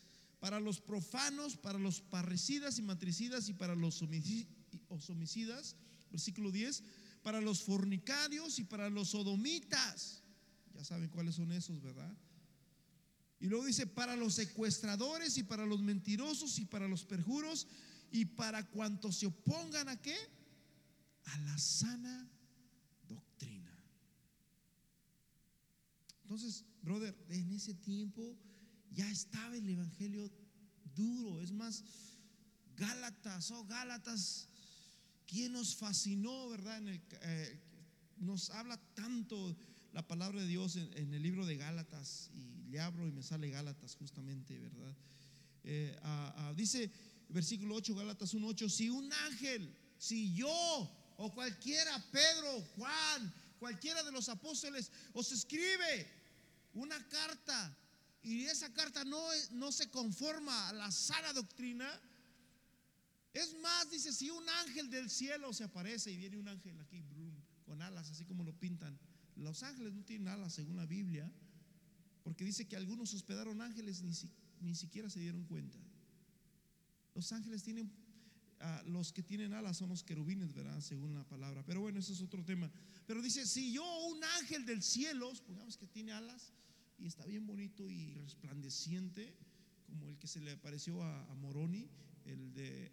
para 0.41 0.59
los 0.61 0.81
profanos, 0.81 1.57
para 1.57 1.79
los 1.79 2.01
parricidas 2.01 2.79
y 2.79 2.83
matricidas 2.83 3.49
y 3.49 3.53
para 3.55 3.75
los 3.75 4.03
homicidas, 4.03 5.77
versículo 6.11 6.51
10, 6.51 6.83
para 7.23 7.41
los 7.41 7.63
fornicarios 7.63 8.59
y 8.59 8.65
para 8.65 8.91
los 8.91 9.11
sodomitas. 9.11 10.23
Ya 10.75 10.85
saben 10.85 11.09
cuáles 11.09 11.37
son 11.37 11.53
esos, 11.53 11.81
¿verdad? 11.81 12.13
Y 13.41 13.47
luego 13.47 13.65
dice, 13.65 13.87
para 13.87 14.17
los 14.17 14.35
secuestradores 14.35 15.39
y 15.39 15.45
para 15.45 15.67
los 15.67 15.83
mentirosos 15.83 16.59
y 16.59 16.65
para 16.65 16.89
los 16.89 17.05
perjuros 17.05 17.67
y 18.11 18.25
para 18.25 18.69
cuantos 18.69 19.17
se 19.17 19.27
opongan 19.27 19.89
a 19.89 20.01
qué? 20.01 20.17
A 21.25 21.39
la 21.39 21.59
sana 21.59 22.31
doctrina. 23.09 23.73
Entonces, 26.23 26.65
brother, 26.83 27.17
en 27.29 27.51
ese 27.53 27.75
tiempo 27.75 28.37
ya 28.91 29.11
estaba 29.11 29.57
el 29.57 29.69
Evangelio 29.69 30.31
duro. 30.95 31.41
Es 31.41 31.53
más, 31.53 31.85
Gálatas, 32.77 33.51
oh 33.51 33.65
Gálatas, 33.67 34.49
¿quién 35.27 35.53
nos 35.53 35.77
fascinó, 35.77 36.49
verdad? 36.49 36.83
Eh, 36.87 37.61
nos 38.19 38.51
habla 38.51 38.77
tanto 38.95 39.57
la 39.93 40.07
palabra 40.07 40.41
de 40.41 40.47
Dios 40.49 40.77
en, 40.77 41.15
el 41.15 41.23
libro 41.23 41.47
de 41.47 41.57
Gálatas 41.57 42.31
y 42.35 42.65
le 42.69 42.81
abro 42.81 43.07
y 43.07 43.13
me 43.13 43.23
sale 43.23 43.49
Gálatas 43.49 43.95
justamente, 43.95 44.59
¿verdad? 44.59 44.97
Eh, 45.63 45.97
dice 46.57 46.91
versículo 47.29 47.77
8, 47.77 47.95
Gálatas 47.95 48.35
1.8, 48.35 48.69
si 48.69 48.91
un 48.91 49.13
ángel, 49.13 49.75
si 49.99 50.35
yo 50.35 50.91
o 51.17 51.33
cualquiera, 51.33 52.03
Pedro, 52.11 52.61
Juan, 52.77 53.33
cualquiera 53.59 54.03
de 54.03 54.13
los 54.13 54.29
apóstoles, 54.29 54.91
os 55.13 55.31
escribe 55.33 56.07
una 56.75 56.99
carta 57.09 57.77
y 58.23 58.45
esa 58.47 58.73
carta 58.73 59.05
no, 59.05 59.23
no 59.53 59.71
se 59.71 59.91
conforma 59.91 60.69
a 60.69 60.73
la 60.73 60.91
sana 60.91 61.33
doctrina, 61.33 61.89
Es 63.33 63.53
más, 63.61 63.91
dice, 63.91 64.13
si 64.13 64.31
un 64.31 64.49
ángel 64.49 64.89
del 64.91 65.11
cielo 65.11 65.53
se 65.53 65.65
aparece 65.65 66.11
y 66.13 66.17
viene 66.17 66.37
un 66.39 66.47
ángel 66.49 66.79
aquí 66.81 67.03
con 67.67 67.83
alas, 67.83 68.09
así 68.11 68.25
como 68.25 68.45
lo 68.45 68.53
pintan. 68.53 68.97
Los 69.37 69.63
ángeles 69.65 69.93
no 69.93 70.05
tienen 70.05 70.29
alas 70.29 70.53
según 70.55 70.77
la 70.77 70.87
Biblia, 70.87 71.29
porque 72.23 72.45
dice 72.45 72.69
que 72.69 72.77
algunos 72.77 73.13
hospedaron 73.13 73.61
ángeles 73.61 74.03
ni, 74.03 74.15
si- 74.15 74.31
ni 74.61 74.75
siquiera 74.77 75.11
se 75.11 75.19
dieron 75.19 75.45
cuenta. 75.47 75.79
Los 77.15 77.33
ángeles 77.33 77.63
tienen, 77.65 77.91
ah, 78.65 78.83
los 78.87 79.13
que 79.13 79.23
tienen 79.23 79.55
alas 79.55 79.77
son 79.77 79.91
los 79.91 80.03
querubines, 80.03 80.53
¿verdad? 80.55 80.81
Según 80.81 81.15
la 81.15 81.25
palabra. 81.25 81.63
Pero 81.65 81.81
bueno, 81.81 82.01
ese 82.01 82.13
es 82.13 82.21
otro 82.21 82.45
tema. 82.45 82.71
Pero 83.07 83.23
dice, 83.23 83.47
si 83.47 83.73
yo 83.73 83.85
un 84.07 84.23
ángel 84.41 84.65
del 84.65 84.83
cielo, 84.83 85.35
supongamos 85.35 85.77
que 85.77 85.87
tiene 85.87 86.13
alas 86.13 86.53
y 86.99 87.07
está 87.07 87.27
bien 87.27 87.47
bonito 87.47 87.89
y 87.91 88.15
resplandeciente, 88.15 89.35
como 89.87 90.09
el 90.09 90.19
que 90.19 90.27
se 90.27 90.41
le 90.41 90.53
apareció 90.53 91.03
a, 91.03 91.35
Moroni, 91.37 91.89
el 92.25 92.55
de 92.55 92.91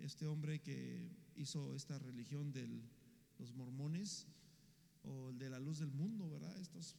este 0.00 0.26
hombre 0.26 0.60
que 0.60 1.08
hizo 1.36 1.74
esta 1.74 1.98
religión 1.98 2.52
de 2.52 2.68
los 3.38 3.54
mormones, 3.54 4.26
o 5.04 5.30
el 5.30 5.38
de 5.38 5.48
la 5.48 5.60
luz 5.60 5.78
del 5.78 5.92
mundo, 5.92 6.28
¿verdad? 6.28 6.54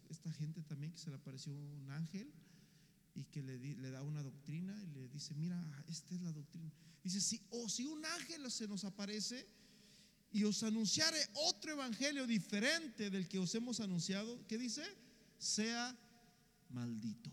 Esta 0.09 0.32
gente 0.34 0.61
también 0.63 0.91
que 0.93 0.97
se 0.97 1.09
le 1.09 1.17
apareció 1.17 1.53
un 1.53 1.91
ángel 1.91 2.32
que 3.30 3.41
le, 3.41 3.91
da 3.91 4.03
una 4.03 4.23
doctrina 4.23 4.82
y 4.84 4.88
le 4.88 5.07
dice, 5.09 5.34
mira, 5.36 5.63
esta 5.88 6.15
es 6.15 6.21
la 6.21 6.32
doctrina. 6.32 6.71
Dice, 7.03 7.21
si, 7.21 7.41
o 7.51 7.69
si 7.69 7.86
un 7.86 8.05
ángel 8.05 8.49
se 8.51 8.67
nos 8.67 8.84
aparece 8.84 9.47
y 10.32 10.43
os 10.43 10.61
anunciare 10.63 11.17
otro 11.34 11.71
evangelio 11.71 12.27
diferente 12.27 13.09
del 13.09 13.27
que 13.27 13.39
os 13.39 13.53
hemos 13.55 13.80
anunciado, 13.80 14.45
¿qué 14.47 14.57
dice? 14.57 14.84
Sea 15.38 15.97
maldito. 16.69 17.32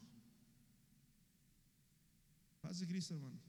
Paz 2.60 2.80
de 2.80 2.86
Cristo, 2.86 3.14
hermano. 3.14 3.40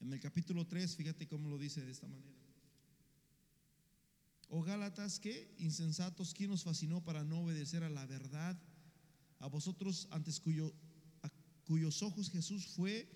En 0.00 0.12
el 0.12 0.20
capítulo 0.20 0.66
3, 0.66 0.96
fíjate 0.96 1.26
cómo 1.26 1.48
lo 1.48 1.58
dice 1.58 1.84
de 1.84 1.90
esta 1.90 2.06
manera. 2.06 2.38
O 4.50 4.62
Gálatas, 4.62 5.20
que 5.20 5.54
insensatos, 5.58 6.32
¿quién 6.32 6.50
nos 6.50 6.64
fascinó 6.64 7.04
para 7.04 7.22
no 7.24 7.40
obedecer 7.40 7.82
a 7.82 7.90
la 7.90 8.06
verdad? 8.06 8.58
A 9.40 9.46
vosotros, 9.46 10.08
antes 10.10 10.40
cuyo, 10.40 10.74
cuyos 11.68 12.02
ojos 12.02 12.30
Jesús 12.30 12.66
fue 12.66 13.06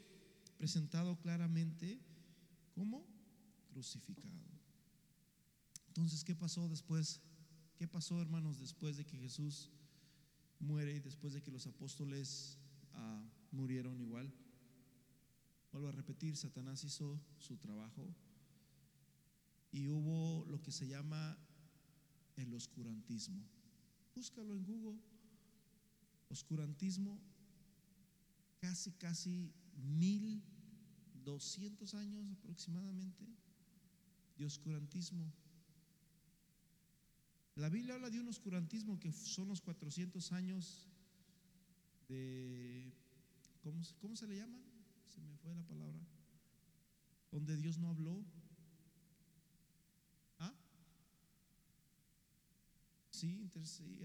presentado 0.59 1.19
claramente 1.19 1.99
como 2.75 3.07
crucificado. 3.71 4.43
Entonces, 5.89 6.23
¿qué 6.23 6.35
pasó 6.35 6.69
después? 6.69 7.23
¿Qué 7.79 7.89
pasó, 7.89 8.21
hermanos, 8.21 8.61
después 8.61 8.99
de 8.99 9.07
que 9.07 9.17
Jesús 9.17 9.71
muere 10.61 10.95
y 10.95 11.01
después 11.01 11.33
de 11.33 11.41
que 11.41 11.51
los 11.51 11.67
apóstoles 11.67 12.59
ah, 12.93 13.25
murieron 13.53 13.99
igual? 14.03 14.31
Vuelvo 15.73 15.89
a 15.89 15.93
repetir, 15.93 16.37
Satanás 16.37 16.85
hizo 16.85 17.19
su 17.39 17.57
trabajo 17.57 18.15
y 19.71 19.89
hubo 19.89 20.45
lo 20.45 20.61
que 20.61 20.73
se 20.73 20.87
llama 20.87 21.39
el 22.37 22.53
oscurantismo. 22.53 23.43
Búscalo 24.15 24.55
en 24.55 24.65
Google. 24.67 25.01
Oscurantismo, 26.29 27.19
casi, 28.63 28.93
casi 28.93 29.53
mil 29.75 30.41
doscientos 31.25 31.95
años 31.95 32.31
aproximadamente 32.31 33.27
de 34.39 34.47
oscurantismo. 34.47 35.33
La 37.57 37.69
Biblia 37.69 37.95
habla 37.95 38.09
de 38.09 38.21
un 38.21 38.29
oscurantismo 38.29 38.99
que 39.01 39.13
son 39.13 39.49
los 39.49 39.61
400 39.61 40.33
años 40.33 40.89
de, 42.09 42.93
¿cómo, 43.63 43.83
cómo 44.01 44.17
se 44.17 44.29
le 44.29 44.37
llaman? 44.37 44.63
Se 45.13 45.21
me 45.21 45.37
fue 45.39 45.53
la 45.55 45.65
palabra. 45.65 45.99
Donde 47.33 47.57
Dios 47.57 47.79
no 47.79 47.89
habló. 47.91 48.25
¿Ah? 50.39 50.55
Sí, 53.11 53.51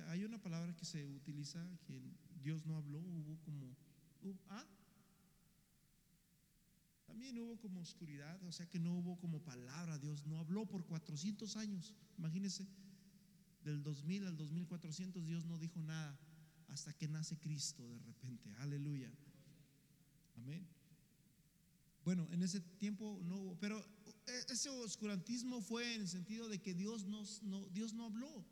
hay 0.08 0.24
una 0.24 0.42
palabra 0.42 0.76
que 0.76 0.86
se 0.86 1.08
utiliza 1.08 1.64
que 1.86 2.02
Dios 2.42 2.66
no 2.66 2.76
habló, 2.76 3.00
hubo 3.00 3.38
como, 3.42 3.76
¿ah? 4.50 4.66
También 7.06 7.40
hubo 7.40 7.58
como 7.60 7.82
oscuridad, 7.82 8.42
o 8.44 8.52
sea 8.52 8.68
que 8.70 8.80
no 8.80 8.94
hubo 8.94 9.18
como 9.20 9.42
palabra, 9.42 9.98
Dios 9.98 10.26
no 10.26 10.40
habló 10.40 10.66
por 10.66 10.86
400 10.86 11.56
años, 11.56 11.96
imagínense, 12.18 12.68
del 13.64 13.82
2000 13.82 14.28
al 14.28 14.38
2400 14.38 15.26
Dios 15.26 15.46
no 15.46 15.58
dijo 15.58 15.82
nada 15.82 16.18
hasta 16.68 16.94
que 16.94 17.08
nace 17.08 17.38
Cristo 17.38 17.88
de 17.88 18.00
repente, 18.00 18.54
aleluya, 18.56 19.12
amén. 20.36 20.68
Bueno, 22.04 22.28
en 22.32 22.42
ese 22.42 22.62
tiempo 22.62 23.20
no 23.24 23.38
hubo, 23.38 23.60
pero 23.60 23.84
e- 24.28 24.46
ese 24.54 24.70
oscurantismo 24.70 25.62
fue 25.62 25.96
en 25.96 26.02
el 26.02 26.08
sentido 26.08 26.48
de 26.48 26.60
que 26.62 26.74
Dios 26.74 27.06
no, 27.06 27.26
Dios 27.70 27.94
no 27.94 28.06
habló. 28.06 28.46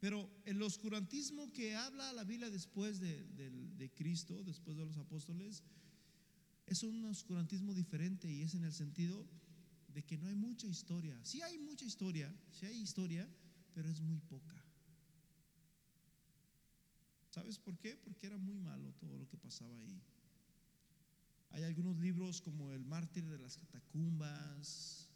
Pero 0.00 0.28
el 0.46 0.60
oscurantismo 0.62 1.52
que 1.52 1.76
habla 1.76 2.12
la 2.12 2.24
Biblia 2.24 2.50
después 2.50 3.00
de, 3.00 3.22
de 3.24 3.90
Cristo, 3.90 4.42
después 4.42 4.76
de 4.76 4.86
los 4.86 4.96
apóstoles, 4.96 5.62
es 6.66 6.82
un 6.82 7.04
oscurantismo 7.04 7.74
diferente 7.74 8.30
y 8.30 8.42
es 8.42 8.54
en 8.54 8.64
el 8.64 8.72
sentido 8.72 9.26
de 9.88 10.04
que 10.04 10.16
no 10.16 10.28
hay 10.28 10.36
mucha 10.36 10.66
historia. 10.66 11.18
Sí 11.24 11.42
hay 11.42 11.58
mucha 11.58 11.84
historia, 11.84 12.34
sí 12.52 12.66
hay 12.66 12.80
historia, 12.80 13.28
pero 13.74 13.90
es 13.90 14.00
muy 14.00 14.20
poca. 14.20 14.64
¿Sabes 17.30 17.58
por 17.58 17.78
qué? 17.78 17.96
Porque 17.96 18.26
era 18.26 18.38
muy 18.38 18.56
malo 18.56 18.92
todo 18.94 19.16
lo 19.18 19.28
que 19.28 19.36
pasaba 19.36 19.76
ahí. 19.78 20.00
Hay 21.50 21.64
algunos 21.64 21.98
libros 21.98 22.40
como 22.40 22.72
El 22.72 22.84
mártir 22.84 23.26
de 23.26 23.38
las 23.38 23.56
catacumbas 23.56 25.09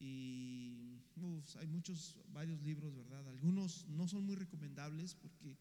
y 0.00 1.00
hay 1.58 1.66
muchos, 1.66 2.16
varios 2.32 2.60
libros, 2.62 2.94
¿verdad? 2.94 3.26
Algunos 3.28 3.86
no 3.88 4.06
son 4.06 4.24
muy 4.24 4.36
recomendables 4.36 5.14
porque 5.14 5.56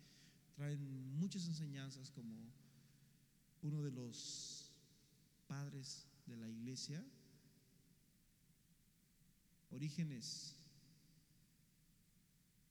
traen 0.56 1.18
muchas 1.18 1.46
enseñanzas 1.48 2.12
como 2.12 2.36
uno 3.64 3.82
de 3.82 3.92
los 3.92 4.72
padres 5.48 6.08
de 6.26 6.36
la 6.38 6.50
iglesia, 6.50 7.04
Orígenes, 9.70 10.56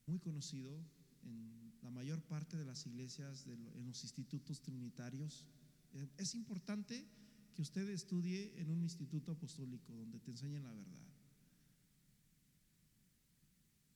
muy 0.07 0.17
conocido 0.19 0.83
en 1.23 1.71
la 1.83 1.91
mayor 1.91 2.21
parte 2.23 2.57
de 2.57 2.65
las 2.65 2.85
iglesias, 2.87 3.45
de 3.45 3.55
lo- 3.55 3.71
en 3.75 3.85
los 3.85 4.03
institutos 4.03 4.61
trinitarios. 4.61 5.45
Eh, 5.93 6.07
Es 6.17 6.33
importante 6.33 7.05
que 7.53 7.61
usted 7.61 7.87
estudie 7.89 8.51
en 8.59 8.69
un 8.71 8.81
instituto 8.81 9.31
apostólico 9.31 9.93
donde 9.93 10.19
te 10.19 10.31
enseñen 10.31 10.63
la 10.63 10.73
verdad. 10.73 11.05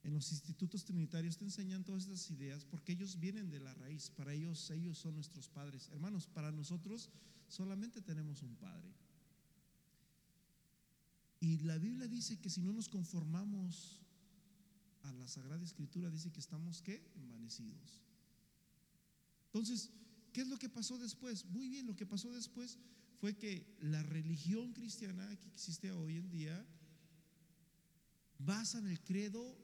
En 0.03 0.13
los 0.13 0.31
institutos 0.31 0.83
trinitarios 0.83 1.37
te 1.37 1.45
enseñan 1.45 1.83
todas 1.83 2.03
estas 2.03 2.29
ideas 2.31 2.65
porque 2.65 2.93
ellos 2.93 3.19
vienen 3.19 3.49
de 3.49 3.59
la 3.59 3.73
raíz. 3.75 4.09
Para 4.09 4.33
ellos, 4.33 4.69
ellos 4.71 4.97
son 4.97 5.15
nuestros 5.15 5.47
padres. 5.47 5.89
Hermanos, 5.89 6.27
para 6.27 6.51
nosotros 6.51 7.09
solamente 7.47 8.01
tenemos 8.01 8.41
un 8.41 8.55
padre. 8.55 8.91
Y 11.39 11.59
la 11.59 11.77
Biblia 11.77 12.07
dice 12.07 12.39
que 12.39 12.49
si 12.49 12.61
no 12.61 12.73
nos 12.73 12.87
conformamos 12.87 13.99
a 15.03 15.11
la 15.13 15.27
Sagrada 15.27 15.63
Escritura, 15.63 16.09
dice 16.09 16.31
que 16.31 16.39
estamos, 16.39 16.81
¿qué? 16.81 17.03
Envanecidos. 17.15 18.01
Entonces, 19.45 19.91
¿qué 20.33 20.41
es 20.41 20.47
lo 20.47 20.57
que 20.57 20.69
pasó 20.69 20.97
después? 20.97 21.45
Muy 21.45 21.67
bien, 21.67 21.85
lo 21.87 21.95
que 21.95 22.05
pasó 22.05 22.31
después 22.31 22.77
fue 23.19 23.35
que 23.35 23.75
la 23.79 24.01
religión 24.01 24.73
cristiana 24.73 25.35
que 25.37 25.47
existe 25.47 25.91
hoy 25.91 26.17
en 26.17 26.29
día 26.29 26.65
basan 28.39 28.87
el 28.87 28.99
credo 29.01 29.57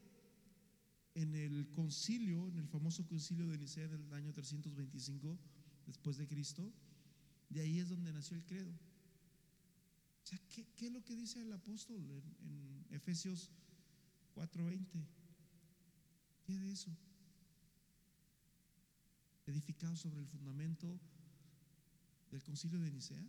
en 1.17 1.33
el 1.33 1.67
concilio, 1.71 2.47
en 2.47 2.59
el 2.59 2.67
famoso 2.67 3.03
concilio 3.07 3.47
de 3.47 3.57
Nicea 3.57 3.87
del 3.87 4.13
año 4.13 4.31
325 4.33 5.39
después 5.87 6.17
de 6.17 6.27
Cristo. 6.27 6.71
De 7.49 7.61
ahí 7.61 7.79
es 7.79 7.89
donde 7.89 8.13
nació 8.13 8.37
el 8.37 8.45
credo. 8.45 8.69
O 8.69 10.27
sea, 10.27 10.39
¿qué, 10.47 10.85
es 10.85 10.91
lo 10.91 11.03
que 11.03 11.15
dice 11.15 11.41
el 11.41 11.51
apóstol 11.51 12.07
en, 12.11 12.23
en 12.41 12.85
Efesios 12.91 13.49
4:20? 14.35 14.85
¿Qué 16.43 16.59
de 16.59 16.71
eso? 16.71 16.95
Edificado 19.47 19.95
sobre 19.95 20.19
el 20.19 20.27
fundamento 20.27 20.99
del 22.29 22.43
concilio 22.43 22.79
de 22.79 22.91
Nicea. 22.91 23.25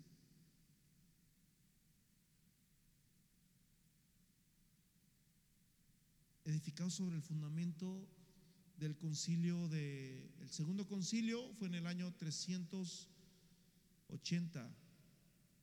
Edificado 6.49 6.88
sobre 6.88 7.16
el 7.16 7.22
fundamento 7.22 8.09
del 8.78 8.96
concilio 8.96 9.68
de 9.68 10.32
el 10.40 10.49
segundo 10.49 10.88
concilio 10.88 11.53
fue 11.53 11.68
en 11.68 11.74
el 11.74 11.86
año 11.86 12.11
380 12.14 14.74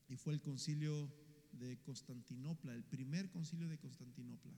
y 0.09 0.15
fue 0.15 0.33
el 0.33 0.41
concilio 0.41 1.11
de 1.53 1.79
Constantinopla, 1.79 2.75
el 2.75 2.83
primer 2.83 3.31
concilio 3.31 3.67
de 3.67 3.79
Constantinopla. 3.79 4.53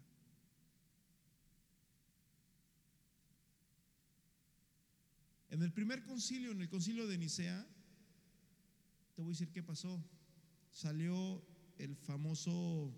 En 5.50 5.64
el 5.64 5.72
primer 5.72 6.04
concilio, 6.04 6.52
en 6.52 6.60
el 6.60 6.68
concilio 6.68 7.08
de 7.08 7.18
Nicea, 7.18 7.66
te 9.16 9.22
voy 9.22 9.30
a 9.30 9.34
decir 9.34 9.50
qué 9.54 9.64
pasó. 9.64 10.04
salió 10.74 11.42
el 11.78 11.96
famoso 11.96 12.94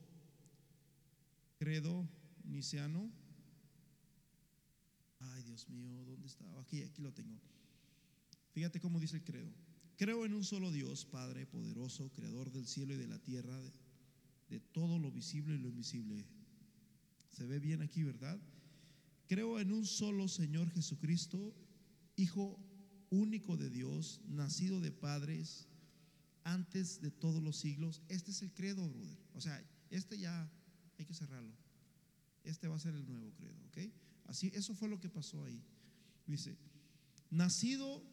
credo 1.59 2.09
niciano. 2.43 3.11
Ay, 5.19 5.43
Dios 5.43 5.67
mío, 5.69 6.03
¿dónde 6.05 6.27
estaba? 6.27 6.61
Aquí, 6.61 6.81
aquí 6.81 7.01
lo 7.01 7.13
tengo. 7.13 7.39
Fíjate 8.51 8.79
cómo 8.79 8.99
dice 8.99 9.17
el 9.17 9.23
credo. 9.23 9.51
Creo 9.97 10.25
en 10.25 10.33
un 10.33 10.43
solo 10.43 10.71
Dios, 10.71 11.05
Padre 11.05 11.45
poderoso, 11.45 12.11
creador 12.13 12.51
del 12.51 12.67
cielo 12.67 12.93
y 12.93 12.97
de 12.97 13.07
la 13.07 13.19
tierra, 13.19 13.59
de, 13.59 13.71
de 14.49 14.59
todo 14.59 14.97
lo 14.97 15.11
visible 15.11 15.55
y 15.55 15.57
lo 15.57 15.69
invisible. 15.69 16.25
Se 17.35 17.45
ve 17.45 17.59
bien 17.59 17.81
aquí, 17.81 18.03
¿verdad? 18.03 18.39
Creo 19.27 19.59
en 19.59 19.71
un 19.71 19.85
solo 19.85 20.27
Señor 20.27 20.69
Jesucristo, 20.71 21.53
Hijo 22.15 22.59
único 23.09 23.57
de 23.57 23.69
Dios, 23.69 24.21
nacido 24.27 24.79
de 24.81 24.91
padres 24.91 25.67
antes 26.43 27.01
de 27.01 27.11
todos 27.11 27.41
los 27.41 27.57
siglos. 27.57 28.01
Este 28.09 28.31
es 28.31 28.41
el 28.41 28.53
credo, 28.53 28.87
brother. 28.89 29.17
O 29.33 29.41
sea, 29.41 29.63
este 29.89 30.17
ya 30.17 30.51
hay 30.97 31.05
que 31.05 31.13
cerrarlo. 31.13 31.53
Este 32.43 32.67
va 32.67 32.75
a 32.75 32.79
ser 32.79 32.95
el 32.95 33.05
nuevo 33.05 33.31
credo, 33.35 33.57
¿ok? 33.67 33.77
Así, 34.29 34.51
eso 34.53 34.75
fue 34.75 34.87
lo 34.87 34.99
que 34.99 35.09
pasó 35.09 35.43
ahí. 35.43 35.59
Dice, 36.27 36.55
nacido 37.31 38.03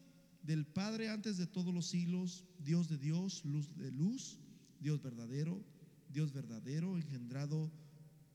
del 0.41 0.65
Padre 0.65 1.09
antes 1.09 1.37
de 1.37 1.45
todos 1.45 1.71
los 1.71 1.85
siglos, 1.85 2.43
Dios 2.57 2.89
de 2.89 2.97
Dios, 2.97 3.45
luz 3.45 3.75
de 3.77 3.91
luz, 3.91 4.39
Dios 4.79 5.01
verdadero, 5.01 5.63
Dios 6.09 6.33
verdadero, 6.33 6.97
engendrado 6.97 7.71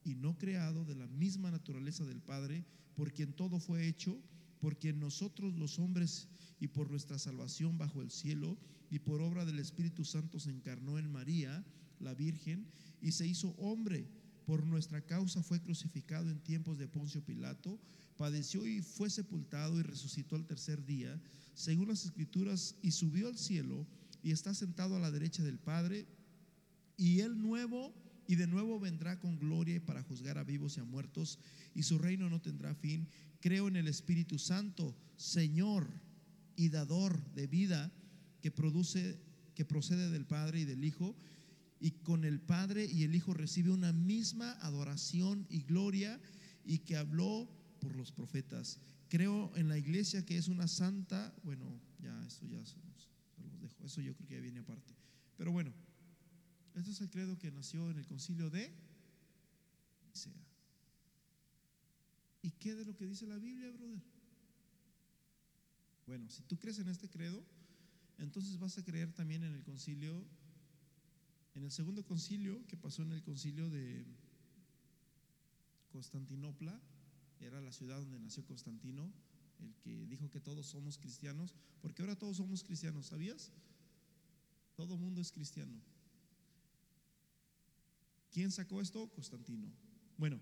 y 0.04 0.14
no 0.14 0.38
creado 0.38 0.84
de 0.84 0.94
la 0.94 1.08
misma 1.08 1.50
naturaleza 1.50 2.04
del 2.04 2.22
Padre, 2.22 2.64
por 2.94 3.12
quien 3.12 3.32
todo 3.32 3.58
fue 3.58 3.88
hecho, 3.88 4.16
por 4.60 4.78
quien 4.78 5.00
nosotros 5.00 5.52
los 5.58 5.80
hombres 5.80 6.28
y 6.60 6.68
por 6.68 6.88
nuestra 6.88 7.18
salvación 7.18 7.78
bajo 7.78 8.00
el 8.00 8.12
cielo 8.12 8.56
y 8.90 9.00
por 9.00 9.20
obra 9.20 9.44
del 9.44 9.58
Espíritu 9.58 10.04
Santo 10.04 10.38
se 10.38 10.50
encarnó 10.50 11.00
en 11.00 11.10
María, 11.10 11.64
la 11.98 12.14
Virgen, 12.14 12.68
y 13.00 13.10
se 13.10 13.26
hizo 13.26 13.56
hombre. 13.58 14.06
Por 14.46 14.66
nuestra 14.66 15.00
causa 15.00 15.42
fue 15.42 15.60
crucificado 15.60 16.30
en 16.30 16.40
tiempos 16.40 16.78
de 16.78 16.88
Poncio 16.88 17.24
Pilato, 17.24 17.78
padeció 18.16 18.66
y 18.66 18.82
fue 18.82 19.10
sepultado 19.10 19.78
y 19.78 19.82
resucitó 19.82 20.36
al 20.36 20.46
tercer 20.46 20.84
día, 20.84 21.20
según 21.54 21.88
las 21.88 22.04
escrituras, 22.04 22.76
y 22.82 22.90
subió 22.90 23.28
al 23.28 23.38
cielo 23.38 23.86
y 24.22 24.30
está 24.32 24.54
sentado 24.54 24.96
a 24.96 25.00
la 25.00 25.10
derecha 25.10 25.42
del 25.42 25.58
Padre, 25.58 26.06
y 26.96 27.20
él 27.20 27.40
nuevo 27.40 27.94
y 28.26 28.36
de 28.36 28.46
nuevo 28.46 28.78
vendrá 28.78 29.18
con 29.18 29.38
gloria 29.38 29.84
para 29.84 30.02
juzgar 30.02 30.38
a 30.38 30.44
vivos 30.44 30.76
y 30.76 30.80
a 30.80 30.84
muertos, 30.84 31.38
y 31.74 31.82
su 31.82 31.98
reino 31.98 32.30
no 32.30 32.40
tendrá 32.40 32.74
fin. 32.74 33.08
Creo 33.40 33.68
en 33.68 33.76
el 33.76 33.88
Espíritu 33.88 34.38
Santo, 34.38 34.96
Señor 35.16 35.88
y 36.56 36.68
dador 36.68 37.22
de 37.34 37.46
vida, 37.46 37.92
que 38.40 38.50
produce 38.50 39.18
que 39.54 39.64
procede 39.64 40.10
del 40.10 40.24
Padre 40.24 40.60
y 40.60 40.64
del 40.64 40.84
Hijo, 40.84 41.14
y 41.82 41.90
con 41.90 42.24
el 42.24 42.40
Padre 42.40 42.86
y 42.86 43.02
el 43.02 43.14
Hijo 43.16 43.34
recibe 43.34 43.70
una 43.70 43.92
misma 43.92 44.52
adoración 44.60 45.46
y 45.50 45.62
gloria, 45.62 46.20
y 46.64 46.78
que 46.78 46.96
habló 46.96 47.50
por 47.80 47.96
los 47.96 48.12
profetas. 48.12 48.78
Creo 49.08 49.50
en 49.56 49.66
la 49.66 49.76
iglesia 49.76 50.24
que 50.24 50.38
es 50.38 50.46
una 50.46 50.68
santa, 50.68 51.34
bueno, 51.42 51.80
ya 51.98 52.24
eso 52.24 52.46
ya 52.46 52.64
se 52.64 52.76
los, 52.76 53.10
dejo, 53.60 53.84
eso 53.84 54.00
yo 54.00 54.14
creo 54.14 54.28
que 54.28 54.34
ya 54.34 54.40
viene 54.40 54.60
aparte. 54.60 54.94
Pero 55.36 55.50
bueno, 55.50 55.72
este 56.76 56.92
es 56.92 57.00
el 57.00 57.10
credo 57.10 57.36
que 57.36 57.50
nació 57.50 57.90
en 57.90 57.98
el 57.98 58.06
concilio 58.06 58.48
de 58.48 58.72
Nicea. 60.08 60.32
¿Y 62.42 62.52
qué 62.52 62.76
de 62.76 62.84
lo 62.84 62.94
que 62.94 63.06
dice 63.06 63.26
la 63.26 63.38
Biblia, 63.38 63.72
brother? 63.72 64.00
Bueno, 66.06 66.30
si 66.30 66.44
tú 66.44 66.56
crees 66.60 66.78
en 66.78 66.88
este 66.88 67.08
credo, 67.08 67.44
entonces 68.18 68.56
vas 68.60 68.78
a 68.78 68.84
creer 68.84 69.12
también 69.12 69.42
en 69.42 69.52
el 69.52 69.64
concilio, 69.64 70.24
en 71.54 71.64
el 71.64 71.70
segundo 71.70 72.04
concilio 72.04 72.66
que 72.66 72.76
pasó 72.76 73.02
en 73.02 73.12
el 73.12 73.22
concilio 73.22 73.68
de 73.68 74.06
Constantinopla, 75.90 76.80
era 77.40 77.60
la 77.60 77.72
ciudad 77.72 77.98
donde 77.98 78.18
nació 78.18 78.44
Constantino, 78.46 79.12
el 79.60 79.74
que 79.76 80.06
dijo 80.06 80.30
que 80.30 80.40
todos 80.40 80.66
somos 80.66 80.98
cristianos, 80.98 81.54
porque 81.80 82.02
ahora 82.02 82.16
todos 82.16 82.38
somos 82.38 82.64
cristianos, 82.64 83.06
¿sabías? 83.06 83.52
Todo 84.74 84.96
mundo 84.96 85.20
es 85.20 85.30
cristiano. 85.30 85.80
¿Quién 88.30 88.50
sacó 88.50 88.80
esto? 88.80 89.10
Constantino. 89.10 89.70
Bueno, 90.16 90.40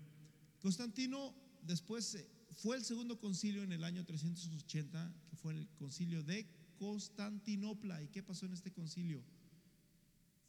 Constantino 0.59 1.35
después 1.61 2.17
fue 2.55 2.77
el 2.77 2.85
segundo 2.85 3.19
concilio 3.19 3.63
en 3.63 3.73
el 3.73 3.83
año 3.83 4.05
380, 4.05 5.13
que 5.29 5.35
fue 5.35 5.53
el 5.53 5.67
concilio 5.75 6.23
de 6.23 6.47
Constantinopla. 6.77 8.01
¿Y 8.01 8.07
qué 8.07 8.23
pasó 8.23 8.45
en 8.45 8.53
este 8.53 8.71
concilio? 8.71 9.23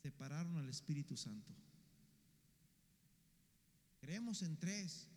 Separaron 0.02 0.56
al 0.56 0.68
Espíritu 0.68 1.16
Santo. 1.16 1.54
Creemos 4.00 4.42
en 4.42 4.56
tres, 4.56 5.08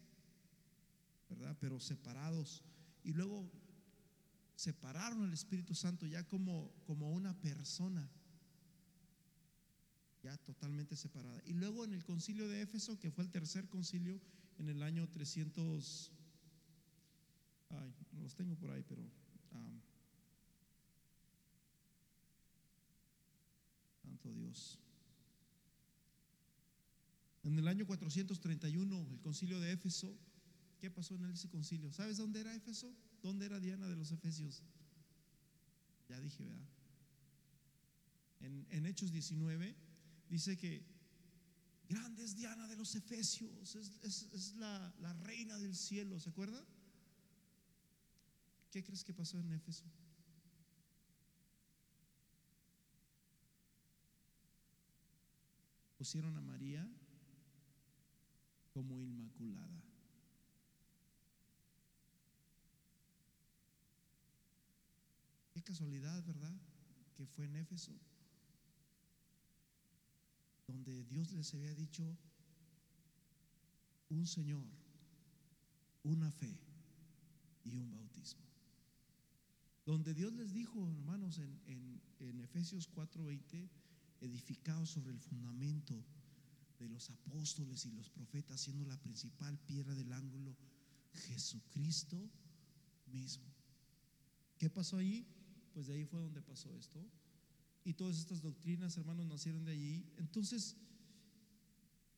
¿verdad? 1.28 1.58
Pero 1.60 1.80
separados. 1.80 2.64
Y 3.04 3.14
luego 3.14 3.50
separaron 4.56 5.24
al 5.24 5.34
Espíritu 5.34 5.74
Santo 5.74 6.06
ya 6.06 6.24
como, 6.28 6.72
como 6.86 7.12
una 7.12 7.34
persona, 7.34 8.08
ya 10.22 10.38
totalmente 10.38 10.96
separada. 10.96 11.42
Y 11.46 11.54
luego 11.54 11.84
en 11.84 11.94
el 11.94 12.04
concilio 12.04 12.48
de 12.48 12.62
Éfeso, 12.62 13.00
que 13.00 13.12
fue 13.12 13.24
el 13.24 13.32
tercer 13.32 13.68
concilio 13.68 14.22
en 14.60 14.70
el 14.70 14.84
año 14.84 15.10
300, 15.10 16.12
ay, 17.70 17.94
no 18.12 18.22
los 18.22 18.36
tengo 18.36 18.56
por 18.56 18.70
ahí, 18.72 18.84
pero... 18.88 19.04
Dios. 24.34 24.80
En 27.44 27.60
el 27.60 27.68
año 27.68 27.86
431, 27.86 29.08
el 29.12 29.20
concilio 29.22 29.60
de 29.60 29.72
Éfeso, 29.72 30.18
¿qué 30.80 30.90
pasó 30.90 31.16
en 31.16 31.26
ese 31.30 31.50
concilio? 31.50 31.92
¿Sabes 31.92 32.18
dónde 32.18 32.42
era 32.42 32.56
Éfeso? 32.56 32.92
¿Dónde 33.22 33.46
era 33.46 33.60
Diana 33.60 33.88
de 33.88 33.96
los 33.96 34.12
Efesios? 34.12 34.64
Ya 36.10 36.20
dije, 36.20 36.46
¿verdad? 36.46 36.68
En, 38.40 38.68
en 38.70 38.86
Hechos 38.86 39.12
19 39.12 39.76
dice 40.30 40.58
que 40.58 40.84
grande 41.88 42.24
es 42.24 42.36
Diana 42.36 42.68
de 42.68 42.76
los 42.76 42.96
Efesios, 42.96 43.76
es, 43.76 43.92
es, 44.02 44.28
es 44.34 44.56
la, 44.56 44.94
la 45.00 45.14
reina 45.14 45.58
del 45.60 45.76
cielo, 45.76 46.20
¿se 46.20 46.30
acuerda? 46.30 46.66
¿Qué 48.72 48.84
crees 48.84 49.04
que 49.04 49.14
pasó 49.14 49.40
en 49.40 49.52
Éfeso? 49.52 49.86
Pusieron 56.06 56.38
a 56.38 56.42
María 56.42 56.88
como 58.76 59.02
inmaculada. 59.02 59.82
Qué 65.52 65.64
casualidad, 65.64 66.24
¿verdad? 66.26 66.56
Que 67.18 67.26
fue 67.26 67.46
en 67.46 67.56
Éfeso, 67.56 67.92
donde 70.68 71.06
Dios 71.06 71.32
les 71.32 71.52
había 71.56 71.74
dicho 71.74 72.16
un 74.10 74.28
Señor, 74.28 74.68
una 76.04 76.30
fe 76.30 76.56
y 77.64 77.78
un 77.78 77.92
bautismo. 77.92 78.46
Donde 79.88 80.14
Dios 80.14 80.32
les 80.34 80.54
dijo, 80.54 80.88
hermanos, 80.88 81.40
en, 81.40 81.60
en, 81.66 82.00
en 82.20 82.42
Efesios 82.42 82.88
4:20, 82.94 83.68
edificados 84.22 84.90
sobre 84.90 85.12
el 85.12 85.20
fundamento 85.20 86.04
de 86.80 86.90
los 86.90 87.10
apóstoles 87.10 87.86
y 87.86 87.92
los 87.92 88.10
profetas, 88.10 88.62
siendo 88.62 88.86
la 88.86 88.98
principal 88.98 89.58
piedra 89.60 89.96
del 89.96 90.12
ángulo 90.12 90.56
Jesucristo 91.14 92.30
mismo. 93.08 93.46
¿Qué 94.58 94.70
pasó 94.70 94.98
allí? 94.98 95.26
Pues 95.74 95.88
de 95.88 95.94
ahí 95.94 96.06
fue 96.06 96.20
donde 96.20 96.42
pasó 96.42 96.74
esto. 96.76 97.06
Y 97.84 97.94
todas 97.94 98.18
estas 98.18 98.42
doctrinas, 98.42 98.98
hermanos, 98.98 99.28
nacieron 99.28 99.64
de 99.64 99.72
allí. 99.72 100.06
Entonces, 100.18 100.76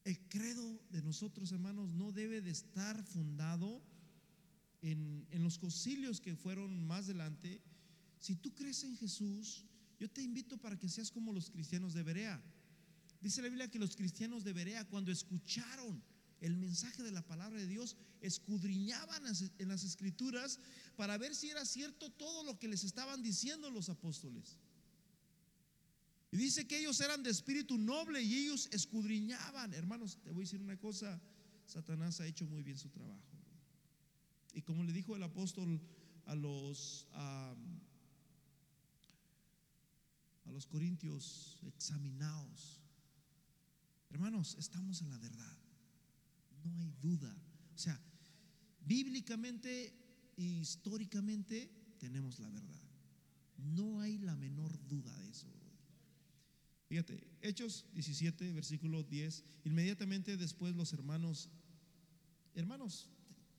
el 0.03 0.17
credo 0.29 0.81
de 0.89 1.01
nosotros, 1.01 1.51
hermanos, 1.51 1.89
no 1.89 2.11
debe 2.11 2.41
de 2.41 2.51
estar 2.51 3.03
fundado 3.03 3.81
en, 4.81 5.27
en 5.31 5.43
los 5.43 5.57
concilios 5.57 6.21
que 6.21 6.35
fueron 6.35 6.85
más 6.87 7.05
adelante. 7.05 7.61
Si 8.19 8.35
tú 8.35 8.53
crees 8.55 8.83
en 8.83 8.95
Jesús, 8.95 9.65
yo 9.99 10.09
te 10.09 10.21
invito 10.21 10.57
para 10.57 10.77
que 10.77 10.89
seas 10.89 11.11
como 11.11 11.33
los 11.33 11.49
cristianos 11.49 11.93
de 11.93 12.03
Berea. 12.03 12.41
Dice 13.19 13.41
la 13.41 13.49
Biblia 13.49 13.69
que 13.69 13.79
los 13.79 13.95
cristianos 13.95 14.43
de 14.43 14.53
Berea, 14.53 14.85
cuando 14.85 15.11
escucharon 15.11 16.03
el 16.39 16.55
mensaje 16.55 17.01
de 17.01 17.11
la 17.11 17.25
palabra 17.25 17.59
de 17.59 17.67
Dios, 17.67 17.95
escudriñaban 18.21 19.23
en 19.57 19.67
las 19.67 19.83
escrituras 19.83 20.59
para 20.95 21.17
ver 21.17 21.33
si 21.33 21.49
era 21.49 21.65
cierto 21.65 22.11
todo 22.11 22.43
lo 22.43 22.59
que 22.59 22.67
les 22.67 22.83
estaban 22.83 23.23
diciendo 23.23 23.71
los 23.71 23.89
apóstoles. 23.89 24.57
Y 26.31 26.37
dice 26.37 26.67
que 26.67 26.79
ellos 26.79 26.99
eran 27.01 27.23
de 27.23 27.31
espíritu 27.31 27.77
noble 27.77 28.21
y 28.21 28.35
ellos 28.35 28.69
escudriñaban. 28.71 29.73
Hermanos, 29.73 30.19
te 30.21 30.29
voy 30.31 30.43
a 30.43 30.45
decir 30.45 30.61
una 30.61 30.77
cosa, 30.77 31.19
Satanás 31.65 32.19
ha 32.19 32.27
hecho 32.27 32.45
muy 32.45 32.61
bien 32.63 32.77
su 32.77 32.89
trabajo. 32.89 33.23
Y 34.53 34.61
como 34.61 34.83
le 34.83 34.91
dijo 34.93 35.15
el 35.15 35.23
apóstol 35.23 35.81
a 36.25 36.35
los... 36.35 37.07
a 40.47 40.51
los 40.51 40.65
corintios, 40.65 41.59
examinaos 41.63 42.77
Hermanos, 44.09 44.55
estamos 44.57 45.01
en 45.01 45.09
la 45.09 45.17
verdad. 45.17 45.57
No 46.63 46.77
hay 46.79 46.93
duda. 47.01 47.35
O 47.75 47.77
sea, 47.77 47.99
bíblicamente 48.81 49.93
e 50.37 50.43
históricamente 50.43 51.69
tenemos 51.99 52.39
la 52.39 52.49
verdad. 52.49 52.81
No 53.57 53.99
hay 54.01 54.17
la 54.19 54.35
menor 54.35 54.77
duda 54.87 55.15
de 55.17 55.29
eso. 55.29 55.47
Fíjate, 56.87 57.27
Hechos 57.41 57.85
17, 57.93 58.53
versículo 58.53 59.03
10. 59.03 59.43
Inmediatamente 59.65 60.37
después 60.37 60.75
los 60.75 60.93
hermanos, 60.93 61.49
hermanos, 62.55 63.09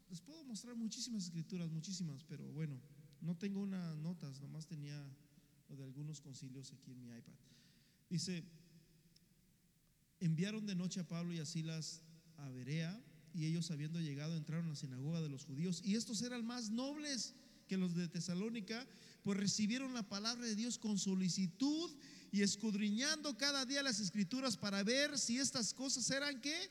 les 0.08 0.20
puedo 0.20 0.42
mostrar 0.44 0.76
muchísimas 0.76 1.24
escrituras, 1.24 1.70
muchísimas, 1.70 2.24
pero 2.24 2.50
bueno, 2.52 2.80
no 3.20 3.36
tengo 3.36 3.60
unas 3.60 3.98
notas, 3.98 4.40
nomás 4.40 4.66
tenía 4.66 5.14
lo 5.68 5.76
de 5.76 5.84
algunos 5.84 6.20
concilios 6.20 6.72
aquí 6.72 6.92
en 6.92 7.00
mi 7.00 7.08
iPad. 7.08 7.34
Dice, 8.08 8.44
enviaron 10.20 10.66
de 10.66 10.74
noche 10.74 11.00
a 11.00 11.08
Pablo 11.08 11.32
y 11.34 11.38
a 11.38 11.46
Silas 11.46 12.02
a 12.36 12.48
Berea, 12.48 13.00
y 13.34 13.44
ellos 13.44 13.70
habiendo 13.70 14.00
llegado 14.00 14.36
entraron 14.36 14.66
a 14.66 14.70
la 14.70 14.76
sinagoga 14.76 15.20
de 15.20 15.28
los 15.28 15.44
judíos, 15.44 15.82
y 15.84 15.96
estos 15.96 16.22
eran 16.22 16.44
más 16.44 16.70
nobles 16.70 17.34
que 17.68 17.76
los 17.76 17.94
de 17.94 18.08
Tesalónica, 18.08 18.86
pues 19.22 19.38
recibieron 19.38 19.92
la 19.92 20.08
palabra 20.08 20.46
de 20.46 20.56
Dios 20.56 20.78
con 20.78 20.98
solicitud 20.98 21.90
y 22.32 22.42
escudriñando 22.42 23.36
cada 23.36 23.66
día 23.66 23.82
las 23.82 24.00
escrituras 24.00 24.56
para 24.56 24.82
ver 24.82 25.18
si 25.18 25.38
estas 25.38 25.74
cosas 25.74 26.10
eran 26.10 26.40
que 26.40 26.70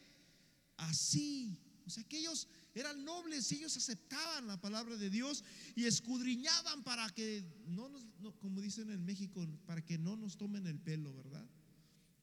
así. 0.77 1.59
O 1.85 1.89
sea 1.89 2.03
que 2.03 2.17
ellos 2.17 2.47
eran 2.79 3.03
nobles, 3.03 3.51
ellos 3.51 3.75
aceptaban 3.75 4.45
la 4.45 4.61
palabra 4.61 4.95
de 4.97 5.09
Dios 5.09 5.43
y 5.75 5.85
escudriñaban 5.85 6.83
para 6.83 7.09
que 7.09 7.43
no 7.65 7.89
nos, 7.89 8.05
como 8.39 8.61
dicen 8.61 8.91
en 8.91 9.03
México, 9.03 9.45
para 9.65 9.83
que 9.83 9.97
no 9.97 10.15
nos 10.15 10.37
tomen 10.37 10.67
el 10.67 10.79
pelo, 10.79 11.11
¿verdad? 11.15 11.45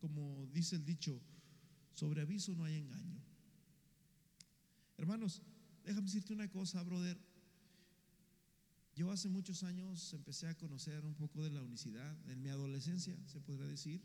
Como 0.00 0.46
dice 0.52 0.76
el 0.76 0.84
dicho, 0.84 1.20
sobre 1.92 2.22
aviso 2.22 2.55
no 2.55 2.64
hay 2.64 2.76
engaño. 2.76 3.20
Hermanos, 4.96 5.42
déjame 5.84 6.07
decirte 6.07 6.32
una 6.32 6.48
cosa, 6.48 6.82
brother. 6.84 7.18
Yo 8.94 9.11
hace 9.11 9.28
muchos 9.28 9.64
años 9.64 10.12
empecé 10.12 10.46
a 10.46 10.55
conocer 10.57 11.05
un 11.05 11.14
poco 11.14 11.42
de 11.42 11.50
la 11.50 11.62
unicidad, 11.62 12.16
en 12.30 12.40
mi 12.40 12.48
adolescencia, 12.48 13.16
se 13.26 13.40
podría 13.40 13.66
decir. 13.66 14.00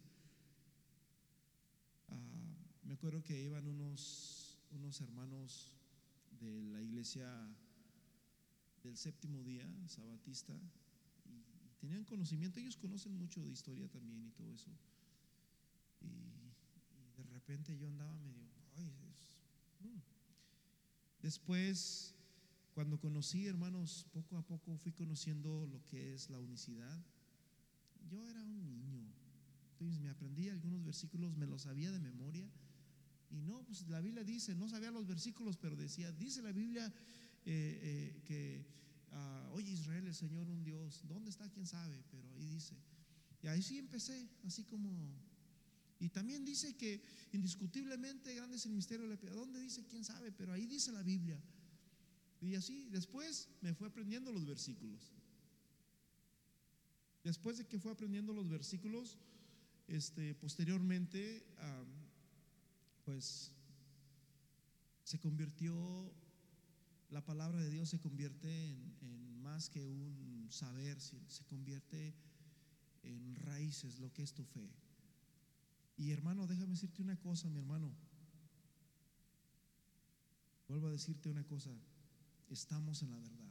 Ah, 2.08 2.56
me 2.82 2.94
acuerdo 2.94 3.22
que 3.22 3.40
iban 3.40 3.68
unos, 3.68 4.58
unos 4.72 5.00
hermanos 5.02 5.79
de 6.40 6.64
la 6.64 6.82
iglesia 6.82 7.28
del 8.84 8.98
séptimo 8.98 9.44
día, 9.44 9.68
sabatista, 9.88 10.54
y, 11.26 11.44
tenían 11.80 12.04
conocimiento, 12.06 12.60
ellos 12.60 12.78
conocen 12.78 13.18
mucho 13.18 13.42
de 13.42 13.52
historia 13.52 13.88
también 13.88 14.26
y 14.26 14.32
todo 14.32 14.54
eso. 14.54 14.72
Y, 16.02 17.22
de 17.22 17.24
repente 17.32 17.78
yo 17.78 17.88
andaba 17.88 18.18
medio, 18.18 18.50
mm". 19.82 20.00
Después 21.22 22.16
cuando 22.74 22.98
conocí, 22.98 23.46
hermanos, 23.46 24.08
poco 24.14 24.38
a 24.38 24.42
poco 24.42 24.78
fui 24.78 24.94
conociendo 24.94 25.68
lo 25.68 25.84
que 25.88 26.14
es 26.14 26.30
la 26.30 26.40
unicidad. 26.40 27.04
Yo 28.10 28.26
era 28.26 28.42
un 28.42 28.66
niño, 28.66 29.06
entonces 29.72 30.00
me 30.00 30.10
aprendí 30.10 30.48
algunos 30.48 30.86
versículos, 30.86 31.36
me 31.36 31.46
los 31.46 31.64
sabía 31.64 31.92
de 31.92 32.00
memoria. 32.00 32.50
Y 33.32 33.42
no, 33.42 33.64
pues 33.64 33.88
la 33.88 34.02
Biblia 34.02 34.24
dice, 34.24 34.56
no 34.56 34.68
sabía 34.68 34.92
los 34.92 35.06
versículos, 35.06 35.58
pero 35.58 35.76
decía, 35.76 36.12
dice 36.12 36.42
la 36.42 36.52
Biblia 36.52 36.92
eh, 37.46 37.80
eh, 37.82 38.22
que, 38.26 38.66
uh, 39.12 39.54
oye 39.54 39.72
Israel, 39.72 40.08
el 40.08 40.16
Señor 40.16 40.50
un 40.50 40.64
Dios, 40.64 41.02
¿dónde 41.08 41.30
está? 41.30 41.50
¿Quién 41.50 41.68
sabe? 41.68 42.04
Pero 42.10 42.28
ahí 42.34 42.46
dice. 42.46 42.76
Y 43.42 43.48
ahí 43.48 43.62
sí 43.62 43.78
empecé, 43.78 44.28
así 44.44 44.64
como... 44.64 44.90
Y 46.02 46.10
también 46.10 46.46
dice 46.46 46.76
que 46.78 47.02
indiscutiblemente 47.34 48.34
grande 48.34 48.56
es 48.56 48.66
el 48.66 48.72
misterio 48.72 49.04
de 49.04 49.16
la 49.16 49.20
piedad. 49.20 49.36
¿Dónde 49.36 49.60
dice? 49.60 49.86
¿Quién 49.86 50.06
sabe? 50.06 50.32
Pero 50.32 50.54
ahí 50.54 50.66
dice 50.66 50.94
la 50.94 51.04
Biblia. 51.04 51.38
Y 52.42 52.56
así, 52.56 52.88
después 52.90 53.50
me 53.62 53.74
fue 53.74 53.90
aprendiendo 53.90 54.32
los 54.32 54.46
versículos. 54.46 55.12
Después 57.24 57.58
de 57.58 57.68
que 57.68 57.80
fue 57.80 57.92
aprendiendo 57.92 58.32
los 58.32 58.48
versículos, 58.48 59.18
este, 59.88 60.36
posteriormente, 60.36 61.46
pues 63.10 63.52
se 65.04 65.18
convirtió, 65.18 66.14
la 67.10 67.26
palabra 67.26 67.60
de 67.60 67.72
Dios 67.72 67.90
se 67.90 68.00
convierte 68.00 68.70
en, 69.02 69.42
más 69.42 69.68
que 69.68 69.84
un 69.84 70.46
saber, 70.52 71.02
se 71.02 71.44
convierte 71.46 72.14
en 73.02 73.34
raíces, 73.34 73.98
lo 73.98 74.14
que 74.14 74.22
es 74.22 74.36
tu 74.36 74.44
fe. 74.44 74.70
Y 75.98 76.12
hermano, 76.12 76.46
déjame 76.46 76.74
decirte 76.74 77.02
una 77.02 77.18
cosa, 77.18 77.50
mi 77.50 77.58
hermano. 77.58 77.92
Vuelvo 80.68 80.86
a 80.86 80.92
decirte 80.92 81.30
una 81.30 81.44
cosa 81.46 81.72
estamos 82.52 83.02
en 83.02 83.10
la 83.10 83.18
verdad. 83.18 83.50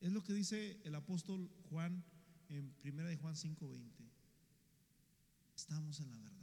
Es 0.00 0.10
lo 0.10 0.22
que 0.22 0.32
dice 0.32 0.80
el 0.84 0.94
apóstol 0.94 1.50
Juan 1.68 2.02
en 2.48 2.74
1 2.82 3.04
de 3.04 3.16
Juan 3.18 3.36
5:20. 3.36 4.10
Estamos 5.54 6.00
en 6.00 6.08
la 6.08 6.16
verdad. 6.16 6.35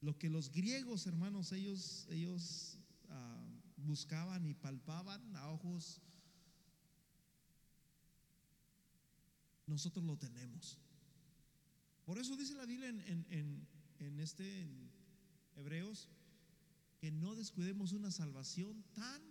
Lo 0.00 0.16
que 0.18 0.30
los 0.30 0.50
griegos, 0.52 1.06
hermanos, 1.06 1.52
ellos, 1.52 2.06
ellos 2.10 2.78
ah, 3.08 3.46
buscaban 3.76 4.46
y 4.46 4.54
palpaban 4.54 5.36
a 5.36 5.50
ojos, 5.50 6.00
nosotros 9.66 10.04
lo 10.04 10.16
tenemos. 10.16 10.78
Por 12.04 12.18
eso 12.18 12.36
dice 12.36 12.54
la 12.54 12.64
Biblia 12.64 12.88
en, 12.88 13.66
en, 13.98 14.20
este 14.20 14.66
Hebreos 15.56 16.08
que 17.00 17.10
no 17.10 17.34
descuidemos 17.34 17.92
una 17.92 18.10
salvación 18.10 18.82
tan 18.94 19.22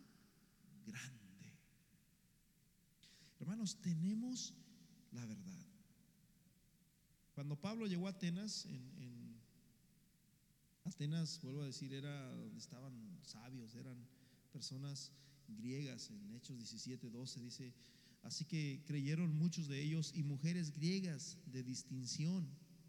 grande. 0.86 1.58
Hermanos, 3.40 3.78
tenemos 3.82 4.54
la 5.12 5.26
verdad. 5.26 5.66
Cuando 7.34 7.60
Pablo 7.60 7.88
llegó 7.88 8.08
a 8.08 8.12
Atenas, 8.12 8.66
en, 8.66 9.27
Atenas, 10.88 11.40
vuelvo 11.42 11.62
a 11.62 11.66
decir, 11.66 11.94
era 11.94 12.32
donde 12.36 12.60
estaban 12.60 13.20
sabios, 13.22 13.76
eran 13.76 13.98
personas 14.52 15.12
griegas. 15.48 16.10
En 16.10 16.32
Hechos 16.32 16.58
17, 16.58 17.10
12 17.10 17.42
dice, 17.42 17.74
así 18.24 18.46
que 18.46 18.84
creyeron 18.86 19.36
muchos 19.36 19.68
de 19.68 19.82
ellos 19.82 20.14
y 20.16 20.24
mujeres 20.24 20.72
griegas 20.72 21.38
de 21.46 21.64
distinción 21.64 22.48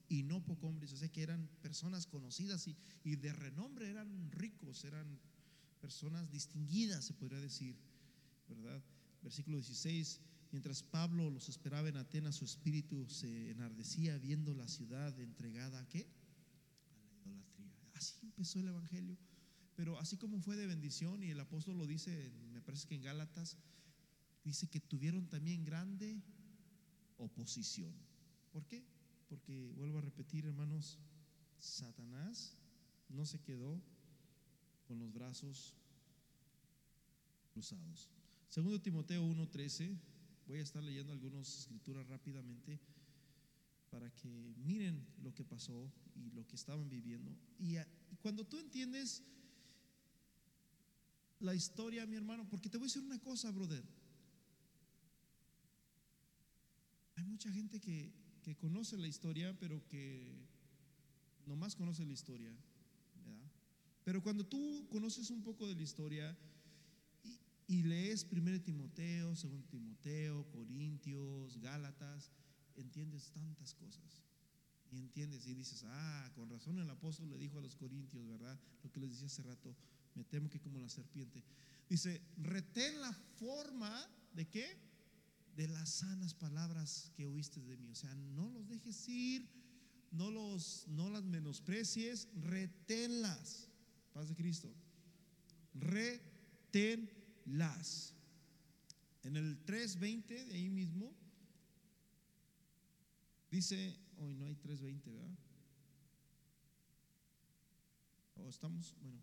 y 0.09 0.23
no 0.23 0.43
poco 0.45 0.69
hombres, 0.69 0.93
o 0.93 0.97
sea 0.97 1.09
que 1.11 1.23
eran 1.23 1.49
personas 1.61 2.07
conocidas 2.07 2.67
y, 2.67 2.77
y 3.05 3.17
de 3.17 3.33
renombre, 3.33 3.91
eran 3.91 4.31
ricos, 4.31 4.85
eran 4.85 5.19
personas 5.81 6.31
distinguidas, 6.31 7.05
se 7.05 7.15
podría 7.15 7.41
decir. 7.41 7.77
¿verdad? 8.49 8.83
Versículo 9.23 9.57
16, 9.59 10.21
mientras 10.53 10.83
Pablo 10.83 11.31
los 11.31 11.49
esperaba 11.49 11.89
en 11.89 11.97
Atenas, 11.97 12.37
su 12.37 12.45
espíritu 12.45 13.07
se 13.09 13.51
enardecía 13.51 14.17
viendo 14.19 14.55
la 14.55 14.69
ciudad 14.69 15.19
entregada 15.21 15.81
a 15.81 15.89
qué? 15.89 16.07
Así 17.99 18.15
empezó 18.23 18.61
el 18.61 18.69
Evangelio. 18.69 19.19
Pero 19.75 19.99
así 19.99 20.17
como 20.17 20.41
fue 20.41 20.57
de 20.57 20.67
bendición, 20.67 21.23
y 21.25 21.31
el 21.31 21.41
apóstol 21.41 21.77
lo 21.79 21.87
dice, 21.87 22.31
me 22.53 22.61
parece 22.61 22.87
que 22.87 22.95
en 22.95 23.03
Gálatas, 23.03 23.57
dice 24.45 24.69
que 24.69 24.79
tuvieron 24.79 25.29
también 25.29 25.65
grande 25.65 26.23
oposición. 27.17 27.93
¿Por 28.53 28.65
qué? 28.67 28.85
Porque, 29.29 29.73
vuelvo 29.77 29.99
a 29.99 30.03
repetir, 30.03 30.47
hermanos, 30.47 30.99
Satanás 31.59 32.57
no 33.09 33.27
se 33.27 33.41
quedó 33.41 33.83
con 34.87 35.01
los 35.01 35.13
brazos 35.13 35.75
cruzados. 37.53 38.09
Segundo 38.49 38.81
Timoteo 38.81 39.25
1:13, 39.25 39.99
voy 40.47 40.61
a 40.61 40.63
estar 40.63 40.83
leyendo 40.85 41.13
algunas 41.13 41.59
escrituras 41.59 42.07
rápidamente 42.07 42.81
para 43.91 44.11
que 44.15 44.55
miren 44.65 45.07
lo 45.23 45.35
que 45.35 45.45
pasó 45.45 45.93
y 46.15 46.31
lo 46.31 46.47
que 46.47 46.57
estaban 46.57 46.89
viviendo. 46.89 47.35
Y, 47.59 47.77
cuando 48.21 48.45
tú 48.45 48.59
entiendes 48.59 49.23
la 51.41 51.55
historia, 51.55 52.07
mi 52.07 52.17
hermano, 52.17 52.49
porque 52.49 52.69
te 52.69 52.79
voy 52.79 52.87
a 52.87 52.89
decir 52.89 53.03
una 53.03 53.19
cosa, 53.21 53.51
brother. 53.51 53.85
Hay 57.17 57.25
mucha 57.25 57.51
gente 57.53 57.81
que, 57.81 58.13
que 58.43 58.57
conoce 58.57 58.97
la 58.97 59.09
historia, 59.09 59.57
pero 59.59 59.87
que 59.89 60.37
nomás 61.47 61.75
conoce 61.75 62.05
la 62.05 62.13
historia, 62.13 62.53
¿verdad? 63.25 63.51
Pero 64.05 64.23
cuando 64.23 64.45
tú 64.45 64.87
conoces 64.91 65.31
un 65.31 65.43
poco 65.43 65.67
de 65.67 65.75
la 65.75 65.83
historia, 65.83 66.37
y 67.69 67.83
lees 67.83 68.27
1 68.33 68.63
Timoteo, 68.63 69.29
2 69.29 69.47
Timoteo, 69.71 70.51
Corintios, 70.51 71.61
Gálatas, 71.61 72.33
entiendes 72.81 73.31
tantas 73.33 73.75
cosas. 73.75 74.23
Y 74.91 74.99
entiendes 74.99 75.47
y 75.47 75.55
dices, 75.55 75.85
ah, 75.87 76.33
con 76.35 76.49
razón 76.49 76.79
el 76.79 76.89
apóstol 76.89 77.29
le 77.29 77.37
dijo 77.37 77.59
a 77.59 77.61
los 77.63 77.77
corintios, 77.77 78.27
¿verdad? 78.27 78.59
Lo 78.83 78.91
que 78.91 79.01
les 79.01 79.11
decía 79.11 79.27
hace 79.27 79.43
rato, 79.43 79.77
me 80.15 80.25
temo 80.25 80.49
que 80.49 80.61
como 80.61 80.79
la 80.81 80.89
serpiente. 80.89 81.45
Dice, 81.89 82.23
retén 82.39 83.01
la 83.01 83.13
forma 83.13 84.09
de 84.33 84.49
qué? 84.49 84.79
De 85.57 85.69
las 85.69 85.91
sanas 85.91 86.35
palabras 86.35 87.13
que 87.17 87.27
oíste 87.27 87.61
de 87.61 87.77
mí. 87.77 87.91
O 87.91 87.95
sea, 87.95 88.15
no 88.15 88.49
los 88.51 88.69
dejes 88.69 89.09
ir 89.09 89.59
no, 90.11 90.31
los, 90.31 90.87
no 90.89 91.11
las 91.11 91.25
menosprecies, 91.25 92.29
reténlas. 92.35 93.69
Paz 94.13 94.29
de 94.29 94.35
Cristo. 94.35 94.73
Reténlas. 95.75 97.15
En 99.23 99.37
el 99.37 99.65
3.20 99.65 100.47
de 100.47 100.55
ahí 100.55 100.71
mismo 100.71 101.15
dice, 103.51 103.97
hoy 104.19 104.35
no 104.35 104.47
hay 104.47 104.55
3.20, 104.55 105.13
¿verdad? 105.13 105.39
O 108.37 108.49
estamos, 108.49 108.95
bueno. 109.01 109.21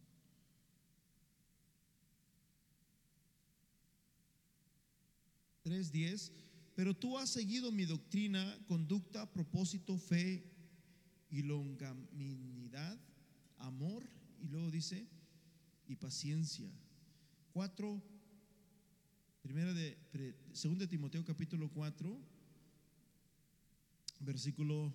Tres 5.63 5.91
diez, 5.91 6.31
pero 6.75 6.93
tú 6.93 7.17
has 7.17 7.29
seguido 7.29 7.71
mi 7.71 7.85
doctrina, 7.85 8.57
conducta, 8.67 9.31
propósito, 9.31 9.97
fe 9.97 10.43
y 11.31 11.41
longanimidad, 11.41 12.99
amor, 13.57 14.07
y 14.41 14.47
luego 14.47 14.69
dice, 14.69 15.07
y 15.87 15.95
paciencia. 15.95 16.69
Cuatro, 17.51 18.01
primera 19.41 19.73
de, 19.73 19.97
segunda 20.53 20.83
de 20.83 20.89
Timoteo 20.89 21.23
capítulo 21.23 21.69
4, 21.71 22.34
versículo 24.19 24.93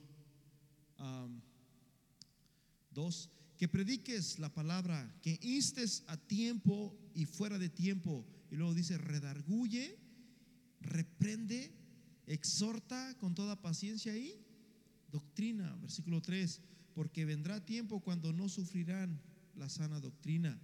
2, 2.92 3.30
que 3.56 3.68
prediques 3.68 4.38
la 4.38 4.52
palabra, 4.52 5.14
que 5.22 5.38
instes 5.42 6.04
a 6.06 6.16
tiempo 6.16 6.96
y 7.14 7.26
fuera 7.26 7.58
de 7.58 7.68
tiempo. 7.68 8.26
Y 8.50 8.56
luego 8.56 8.74
dice, 8.74 8.98
redarguye, 8.98 9.98
reprende, 10.80 11.72
exhorta 12.26 13.16
con 13.18 13.34
toda 13.34 13.60
paciencia 13.60 14.16
y 14.16 14.34
doctrina. 15.10 15.76
Versículo 15.76 16.20
3, 16.22 16.60
porque 16.94 17.24
vendrá 17.24 17.64
tiempo 17.64 18.00
cuando 18.00 18.32
no 18.32 18.48
sufrirán 18.48 19.20
la 19.54 19.68
sana 19.68 20.00
doctrina. 20.00 20.60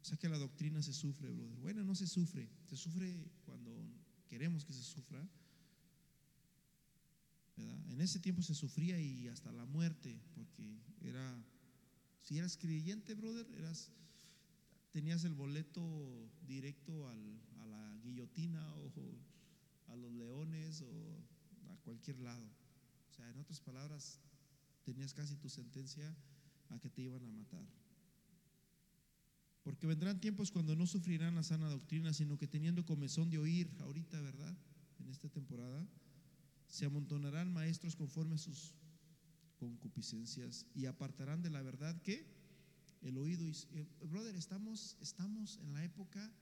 O 0.00 0.04
sea 0.04 0.16
que 0.16 0.28
la 0.28 0.38
doctrina 0.38 0.82
se 0.82 0.92
sufre. 0.92 1.30
Bueno, 1.60 1.84
no 1.84 1.94
se 1.94 2.06
sufre, 2.06 2.48
se 2.66 2.76
sufre 2.76 3.30
cuando 3.44 3.72
queremos 4.28 4.64
que 4.64 4.72
se 4.72 4.82
sufra. 4.82 5.26
En 7.56 8.00
ese 8.00 8.18
tiempo 8.18 8.42
se 8.42 8.54
sufría 8.54 9.00
y 9.00 9.28
hasta 9.28 9.52
la 9.52 9.66
muerte, 9.66 10.18
porque 10.34 10.80
era 11.02 11.44
si 12.22 12.38
eras 12.38 12.56
creyente, 12.56 13.14
brother, 13.14 13.46
eras, 13.58 13.90
tenías 14.92 15.24
el 15.24 15.34
boleto 15.34 15.82
directo 16.46 17.08
al, 17.08 17.40
a 17.58 17.66
la 17.66 17.98
guillotina 18.02 18.74
o 18.76 18.90
a 19.88 19.96
los 19.96 20.12
leones 20.12 20.82
o 20.82 21.72
a 21.72 21.76
cualquier 21.84 22.20
lado. 22.20 22.46
O 23.10 23.14
sea, 23.14 23.28
en 23.28 23.38
otras 23.38 23.60
palabras, 23.60 24.20
tenías 24.84 25.12
casi 25.12 25.36
tu 25.36 25.48
sentencia 25.48 26.16
a 26.70 26.78
que 26.78 26.88
te 26.88 27.02
iban 27.02 27.24
a 27.24 27.30
matar. 27.30 27.66
Porque 29.62 29.86
vendrán 29.86 30.20
tiempos 30.20 30.50
cuando 30.50 30.74
no 30.74 30.86
sufrirán 30.86 31.34
la 31.34 31.42
sana 31.42 31.68
doctrina, 31.68 32.12
sino 32.12 32.38
que 32.38 32.48
teniendo 32.48 32.84
comezón 32.84 33.30
de 33.30 33.38
oír, 33.38 33.70
ahorita, 33.80 34.20
¿verdad? 34.20 34.56
En 34.98 35.08
esta 35.08 35.28
temporada, 35.28 35.86
se 36.72 36.86
amontonarán 36.86 37.52
maestros 37.52 37.94
conforme 37.94 38.36
a 38.36 38.38
sus 38.38 38.74
concupiscencias 39.58 40.66
y 40.74 40.86
apartarán 40.86 41.42
de 41.42 41.50
la 41.50 41.60
verdad 41.60 42.00
que 42.00 42.26
el 43.02 43.18
oído. 43.18 43.46
Y, 43.46 43.52
eh, 43.74 43.86
brother, 44.00 44.34
estamos, 44.36 44.96
estamos 45.02 45.58
en 45.58 45.74
la 45.74 45.84
época 45.84 46.32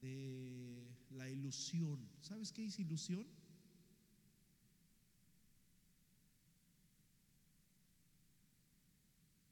de 0.00 0.96
la 1.10 1.28
ilusión. 1.28 2.08
¿Sabes 2.22 2.52
qué 2.52 2.64
es 2.64 2.78
ilusión? 2.78 3.26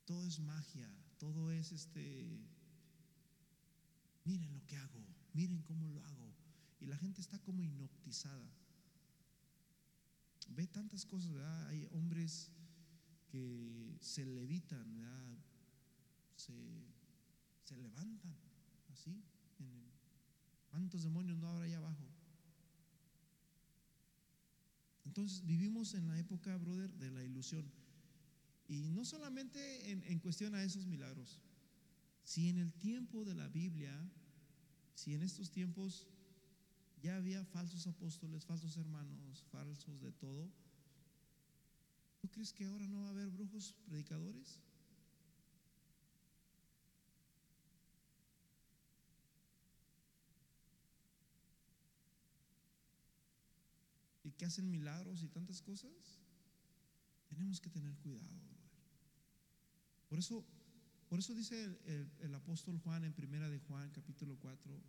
Todo 0.07 0.27
es 0.27 0.41
magia, 0.41 0.91
todo 1.19 1.53
es 1.53 1.71
este, 1.71 2.41
miren 4.25 4.55
lo 4.55 4.67
que 4.67 4.77
hago, 4.79 5.05
miren 5.35 5.61
cómo 5.65 5.87
lo 5.91 6.03
hago. 6.07 6.35
Y 6.81 6.87
la 6.87 6.97
gente 6.97 7.21
está 7.21 7.39
como 7.41 7.63
hipnotizada 7.63 8.51
ve 10.51 10.67
tantas 10.67 11.07
cosas, 11.07 11.33
¿verdad? 11.33 11.69
Hay 11.69 11.87
hombres 11.93 12.51
que 13.29 13.97
se 14.01 14.25
levitan, 14.27 14.89
Se, 16.37 16.55
se 17.65 17.77
levantan 17.77 18.35
así. 18.93 19.23
¿Cuántos 20.71 21.03
demonios 21.03 21.37
no 21.37 21.49
habrá 21.49 21.65
allá 21.65 21.79
abajo? 21.79 22.09
Entonces 25.05 25.45
vivimos 25.45 25.95
en 25.95 26.07
la 26.07 26.19
época, 26.19 26.57
brother, 26.57 26.91
de 26.95 27.11
la 27.11 27.25
ilusión. 27.25 27.71
Y 28.69 28.91
no 28.91 29.05
solamente 29.05 29.91
en, 29.91 30.05
en, 30.05 30.21
cuestión 30.21 30.55
a 30.55 30.63
esos 30.63 30.87
milagros. 30.87 31.41
Si 32.23 32.49
en 32.49 32.59
el 32.59 32.73
tiempo 32.73 33.25
de 33.25 33.35
la 33.35 33.49
Biblia, 33.49 33.93
si 34.95 35.15
en 35.15 35.23
estos 35.23 35.51
tiempos 35.51 36.07
ya 37.03 37.17
había 37.17 37.45
falsos 37.45 37.87
apóstoles, 37.87 38.45
falsos 38.45 38.77
hermanos, 38.77 39.45
falsos 39.51 40.01
de 40.01 40.13
todo. 40.13 40.51
¿Tú 42.21 42.29
crees 42.29 42.53
que 42.53 42.67
ahora 42.67 42.87
no 42.87 43.03
va 43.03 43.09
a 43.09 43.11
haber 43.11 43.29
brujos 43.29 43.75
predicadores? 43.87 44.61
y 54.23 54.33
que 54.33 54.45
hacen 54.45 54.71
milagros 54.71 55.23
y 55.23 55.29
tantas 55.29 55.61
cosas, 55.61 56.21
tenemos 57.29 57.61
que 57.61 57.71
tener 57.71 57.97
cuidado. 57.97 58.29
Por 60.09 60.19
eso, 60.19 60.45
por 61.09 61.19
eso 61.19 61.35
dice 61.35 61.77
el, 62.21 62.35
apóstol 62.35 62.79
Juan 62.79 63.03
en 63.05 63.13
primera 63.13 63.49
de 63.49 63.59
Juan 63.59 63.91
capítulo 63.91 64.37
4, 64.39 64.81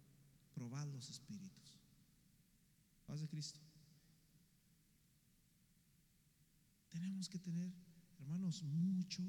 probad 0.53 0.85
los 0.89 1.09
espíritus 1.09 1.80
de 3.07 3.27
Cristo. 3.27 3.59
Tenemos 6.89 7.27
que 7.27 7.39
tener, 7.39 7.71
hermanos, 8.19 8.63
mucho, 8.63 9.23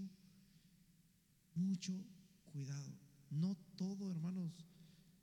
mucho 1.55 1.93
cuidado. 2.53 2.93
No 3.31 3.57
todo, 3.77 4.11
hermanos, 4.11 4.53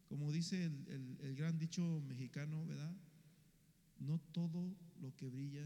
como 0.08 0.32
dice 0.32 0.66
el, 0.66 1.18
el 1.22 1.36
gran 1.36 1.58
dicho 1.58 2.02
mexicano, 2.08 2.66
¿verdad? 2.66 2.95
No 4.00 4.20
todo 4.32 4.76
lo 5.00 5.16
que 5.16 5.30
brilla 5.30 5.66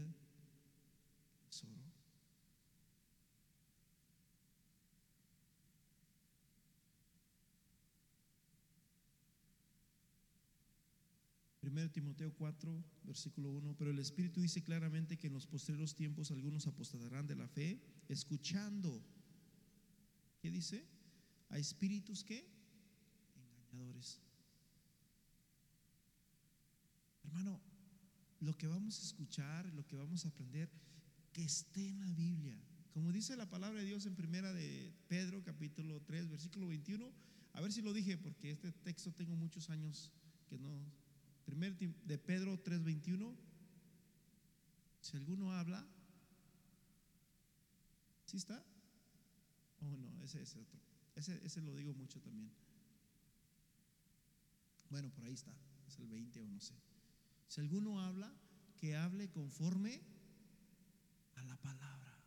es 1.50 1.64
oro. 1.64 1.93
1 11.74 11.90
Timoteo 11.90 12.32
4, 12.32 12.84
versículo 13.02 13.50
1, 13.50 13.74
pero 13.76 13.90
el 13.90 13.98
Espíritu 13.98 14.40
dice 14.40 14.62
claramente 14.62 15.18
que 15.18 15.26
en 15.26 15.32
los 15.32 15.46
postreros 15.46 15.94
tiempos 15.94 16.30
algunos 16.30 16.68
apostatarán 16.68 17.26
de 17.26 17.34
la 17.34 17.48
fe, 17.48 17.80
escuchando, 18.08 19.02
¿qué 20.40 20.50
dice? 20.52 20.86
A 21.48 21.58
espíritus 21.58 22.22
que 22.22 22.46
engañadores. 23.72 24.20
Hermano, 27.24 27.60
lo 28.38 28.56
que 28.56 28.68
vamos 28.68 29.00
a 29.00 29.02
escuchar, 29.02 29.66
lo 29.74 29.84
que 29.84 29.96
vamos 29.96 30.24
a 30.24 30.28
aprender, 30.28 30.70
que 31.32 31.42
esté 31.42 31.88
en 31.88 31.98
la 31.98 32.12
Biblia. 32.12 32.56
Como 32.92 33.10
dice 33.10 33.36
la 33.36 33.50
palabra 33.50 33.80
de 33.80 33.86
Dios 33.86 34.06
en 34.06 34.14
primera 34.14 34.52
de 34.52 34.92
Pedro 35.08 35.42
capítulo 35.42 36.00
3, 36.02 36.28
versículo 36.28 36.68
21, 36.68 37.10
a 37.54 37.60
ver 37.60 37.72
si 37.72 37.82
lo 37.82 37.92
dije 37.92 38.16
porque 38.16 38.52
este 38.52 38.70
texto 38.70 39.12
tengo 39.12 39.34
muchos 39.34 39.70
años 39.70 40.12
que 40.46 40.58
no 40.58 40.70
Primer 41.44 41.76
de 41.76 42.18
Pedro 42.18 42.58
3:21. 42.62 43.36
Si 45.00 45.16
alguno 45.16 45.52
habla, 45.52 45.86
¿sí 48.24 48.38
está? 48.38 48.64
Oh, 49.80 49.96
no, 49.96 50.22
ese 50.22 50.40
es 50.42 50.56
otro. 50.56 50.80
Ese, 51.14 51.38
ese 51.44 51.60
lo 51.60 51.74
digo 51.74 51.92
mucho 51.92 52.20
también. 52.20 52.50
Bueno, 54.88 55.10
por 55.10 55.24
ahí 55.24 55.34
está. 55.34 55.54
Es 55.86 55.98
el 55.98 56.06
20 56.06 56.40
o 56.40 56.48
no 56.48 56.60
sé. 56.60 56.74
Si 57.48 57.60
alguno 57.60 58.00
habla, 58.00 58.32
que 58.76 58.96
hable 58.96 59.30
conforme 59.30 60.00
a 61.36 61.44
la 61.44 61.56
palabra. 61.56 62.18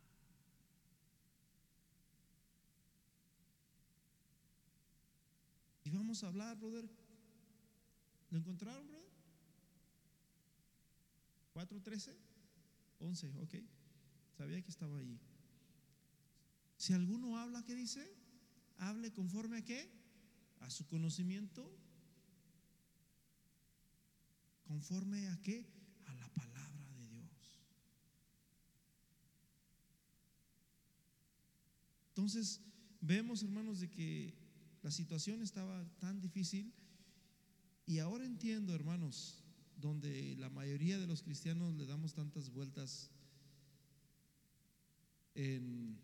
Y 5.84 5.90
vamos 5.90 6.22
a 6.22 6.28
hablar, 6.28 6.56
brother. 6.58 6.88
¿Lo 8.30 8.38
encontraron, 8.38 8.86
brother? 8.86 9.07
4.13, 11.58 12.14
11, 13.00 13.32
ok. 13.40 13.54
Sabía 14.36 14.62
que 14.62 14.70
estaba 14.70 14.96
ahí. 14.98 15.18
Si 16.76 16.92
alguno 16.92 17.36
habla, 17.36 17.64
¿qué 17.64 17.74
dice? 17.74 18.08
Hable 18.76 19.12
conforme 19.12 19.58
a 19.58 19.64
qué? 19.64 19.90
A 20.60 20.70
su 20.70 20.86
conocimiento. 20.86 21.68
¿Conforme 24.62 25.26
a 25.30 25.42
qué? 25.42 25.66
A 26.06 26.14
la 26.14 26.28
palabra 26.28 26.92
de 26.92 27.08
Dios. 27.08 27.60
Entonces, 32.10 32.60
vemos, 33.00 33.42
hermanos, 33.42 33.80
de 33.80 33.90
que 33.90 34.32
la 34.82 34.92
situación 34.92 35.42
estaba 35.42 35.84
tan 35.98 36.20
difícil 36.20 36.72
y 37.84 37.98
ahora 37.98 38.24
entiendo, 38.24 38.76
hermanos, 38.76 39.42
donde 39.80 40.34
la 40.36 40.50
mayoría 40.50 40.98
de 40.98 41.06
los 41.06 41.22
cristianos 41.22 41.74
le 41.74 41.86
damos 41.86 42.14
tantas 42.14 42.50
vueltas 42.50 43.10
en 45.34 45.96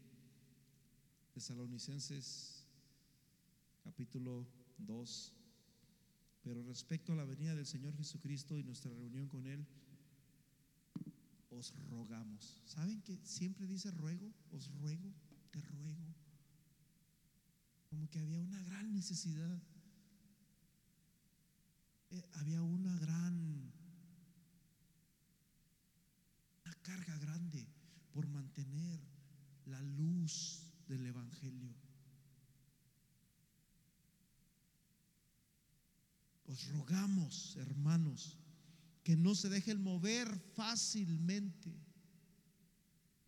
Tesalonicenses 1.33 2.67
capítulo 3.83 4.47
2. 4.79 5.33
Pero 6.43 6.63
respecto 6.63 7.13
a 7.13 7.17
la 7.17 7.25
venida 7.25 7.55
del 7.55 7.67
Señor 7.67 7.97
Jesucristo 7.97 8.59
y 8.59 8.63
nuestra 8.63 8.93
reunión 8.93 9.29
con 9.29 9.47
Él, 9.47 9.67
os 11.51 11.75
rogamos. 11.91 12.63
¿Saben 12.65 13.01
que 13.03 13.19
siempre 13.25 13.67
dice 13.67 13.91
ruego? 13.91 14.33
Os 14.51 14.71
ruego, 14.75 15.13
te 15.51 15.61
ruego. 15.63 16.15
Como 17.89 18.09
que 18.11 18.19
había 18.19 18.41
una 18.41 18.63
gran 18.63 18.93
necesidad. 18.93 19.61
Eh, 22.15 22.25
había 22.35 22.63
una 22.63 22.97
gran, 22.99 23.73
carga 26.83 27.19
grande 27.19 27.67
por 28.13 28.29
mantener 28.29 29.01
la 29.67 29.83
luz 29.83 30.71
del 30.87 31.07
Evangelio. 31.07 31.75
Os 36.45 36.69
rogamos, 36.69 37.57
hermanos, 37.57 38.39
que 39.03 39.17
no 39.17 39.35
se 39.35 39.49
dejen 39.49 39.83
mover 39.83 40.39
fácilmente 40.55 41.75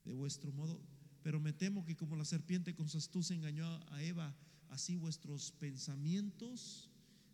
de 0.04 0.12
vuestro 0.12 0.52
modo. 0.52 0.80
Pero 1.22 1.40
me 1.40 1.52
temo 1.52 1.84
que 1.84 1.96
como 1.96 2.14
la 2.14 2.24
serpiente 2.24 2.74
con 2.74 2.88
su 2.88 2.98
astucia 2.98 3.34
engañó 3.34 3.66
a 3.90 4.02
Eva, 4.02 4.36
así 4.68 4.96
vuestros 4.96 5.50
pensamientos 5.52 6.92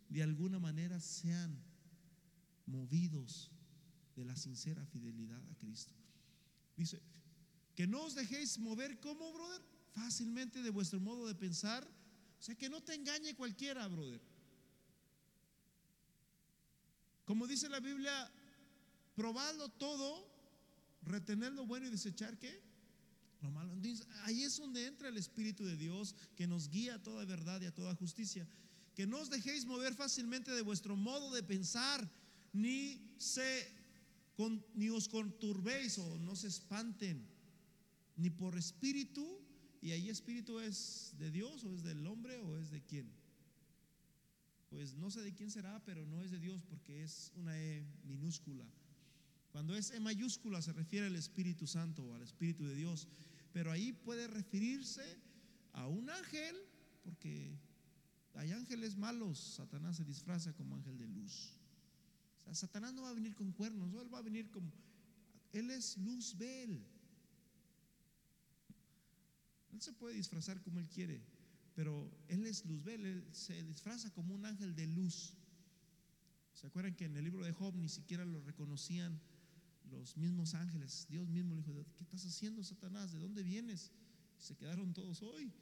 de 0.09 0.23
alguna 0.23 0.59
manera 0.59 0.99
sean 0.99 1.57
movidos 2.65 3.51
de 4.15 4.25
la 4.25 4.35
sincera 4.35 4.85
fidelidad 4.85 5.41
a 5.49 5.55
Cristo. 5.55 5.93
Dice, 6.75 7.01
que 7.75 7.87
no 7.87 8.03
os 8.03 8.15
dejéis 8.15 8.59
mover 8.59 8.99
como, 8.99 9.31
brother, 9.33 9.61
fácilmente 9.93 10.61
de 10.61 10.69
vuestro 10.69 10.99
modo 10.99 11.27
de 11.27 11.35
pensar. 11.35 11.87
O 12.39 12.41
sea, 12.41 12.55
que 12.55 12.69
no 12.69 12.81
te 12.81 12.93
engañe 12.93 13.35
cualquiera, 13.35 13.87
brother. 13.87 14.21
Como 17.25 17.47
dice 17.47 17.69
la 17.69 17.79
Biblia, 17.79 18.31
probadlo 19.15 19.69
todo, 19.69 20.29
retener 21.03 21.53
lo 21.53 21.65
bueno 21.65 21.87
y 21.87 21.89
desechar 21.89 22.37
qué? 22.37 22.61
Lo 23.41 23.51
malo. 23.51 23.73
ahí 24.23 24.43
es 24.43 24.57
donde 24.57 24.85
entra 24.87 25.09
el 25.09 25.17
Espíritu 25.17 25.65
de 25.65 25.75
Dios 25.75 26.15
que 26.35 26.47
nos 26.47 26.69
guía 26.69 26.95
a 26.95 27.03
toda 27.03 27.25
verdad 27.25 27.61
y 27.61 27.65
a 27.65 27.73
toda 27.73 27.95
justicia. 27.95 28.47
Que 28.95 29.07
no 29.07 29.19
os 29.19 29.29
dejéis 29.29 29.65
mover 29.65 29.95
fácilmente 29.95 30.51
de 30.51 30.61
vuestro 30.61 30.95
modo 30.95 31.31
de 31.33 31.43
pensar, 31.43 32.09
ni, 32.53 33.01
se, 33.17 33.67
ni 34.75 34.89
os 34.89 35.07
conturbéis 35.07 35.97
o 35.97 36.19
no 36.19 36.35
se 36.35 36.47
espanten, 36.47 37.25
ni 38.15 38.29
por 38.29 38.57
espíritu, 38.57 39.25
y 39.81 39.91
ahí 39.91 40.09
espíritu 40.09 40.59
es 40.59 41.13
de 41.17 41.31
Dios 41.31 41.63
o 41.63 41.73
es 41.73 41.83
del 41.83 42.05
hombre 42.07 42.39
o 42.39 42.57
es 42.57 42.69
de 42.69 42.81
quién 42.81 43.23
pues 44.73 44.95
no 44.95 45.11
sé 45.11 45.21
de 45.21 45.35
quién 45.35 45.51
será, 45.51 45.79
pero 45.85 46.03
no 46.07 46.23
es 46.23 46.31
de 46.31 46.39
Dios 46.39 46.63
porque 46.63 47.03
es 47.03 47.31
una 47.35 47.55
E 47.59 47.85
minúscula. 48.05 48.65
Cuando 49.51 49.75
es 49.75 49.91
E 49.91 49.99
mayúscula 49.99 50.63
se 50.63 50.73
refiere 50.73 51.05
al 51.05 51.15
Espíritu 51.15 51.67
Santo 51.67 52.03
o 52.03 52.15
al 52.15 52.23
Espíritu 52.23 52.65
de 52.65 52.73
Dios, 52.73 53.07
pero 53.53 53.71
ahí 53.71 53.93
puede 53.93 54.25
referirse 54.25 55.03
a 55.73 55.87
un 55.87 56.09
ángel, 56.09 56.55
porque 57.03 57.55
hay 58.35 58.51
ángeles 58.51 58.97
malos, 58.97 59.39
Satanás 59.39 59.97
se 59.97 60.03
disfraza 60.03 60.53
como 60.53 60.75
ángel 60.75 60.97
de 60.97 61.07
luz. 61.07 61.53
O 62.41 62.43
sea, 62.45 62.55
Satanás 62.55 62.93
no 62.93 63.03
va 63.03 63.09
a 63.09 63.13
venir 63.13 63.35
con 63.35 63.51
cuernos, 63.51 63.93
él 63.93 64.13
va 64.13 64.19
a 64.19 64.23
venir 64.23 64.49
como, 64.51 64.71
él 65.51 65.69
es 65.71 65.97
luz 65.97 66.35
él 66.39 66.83
Él 69.71 69.81
se 69.81 69.93
puede 69.93 70.15
disfrazar 70.15 70.61
como 70.61 70.79
él 70.79 70.87
quiere, 70.87 71.21
pero 71.75 72.11
Él 72.27 72.45
es 72.45 72.63
Luzbel, 72.65 73.05
Él 73.05 73.27
se 73.31 73.63
disfraza 73.63 74.11
como 74.11 74.35
un 74.35 74.45
ángel 74.45 74.75
de 74.75 74.85
luz. 74.85 75.33
¿Se 76.53 76.67
acuerdan 76.67 76.95
que 76.95 77.05
en 77.05 77.17
el 77.17 77.23
libro 77.23 77.43
de 77.43 77.51
Job 77.51 77.75
ni 77.75 77.89
siquiera 77.89 78.23
lo 78.23 78.39
reconocían 78.41 79.19
los 79.89 80.15
mismos 80.15 80.53
ángeles? 80.53 81.07
Dios 81.09 81.27
mismo 81.27 81.55
le 81.55 81.61
dijo, 81.61 81.73
¿qué 81.97 82.03
estás 82.03 82.23
haciendo, 82.25 82.63
Satanás? 82.63 83.11
¿De 83.11 83.17
dónde 83.17 83.41
vienes? 83.41 83.91
se 84.43 84.55
quedaron 84.57 84.93
todos 84.93 85.21
hoy. 85.21 85.53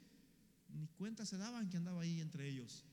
Ni 0.72 0.88
cuenta 0.88 1.26
se 1.26 1.36
daban 1.36 1.68
que 1.68 1.76
andaba 1.76 2.02
ahí 2.02 2.20
entre 2.20 2.48
ellos. 2.48 2.84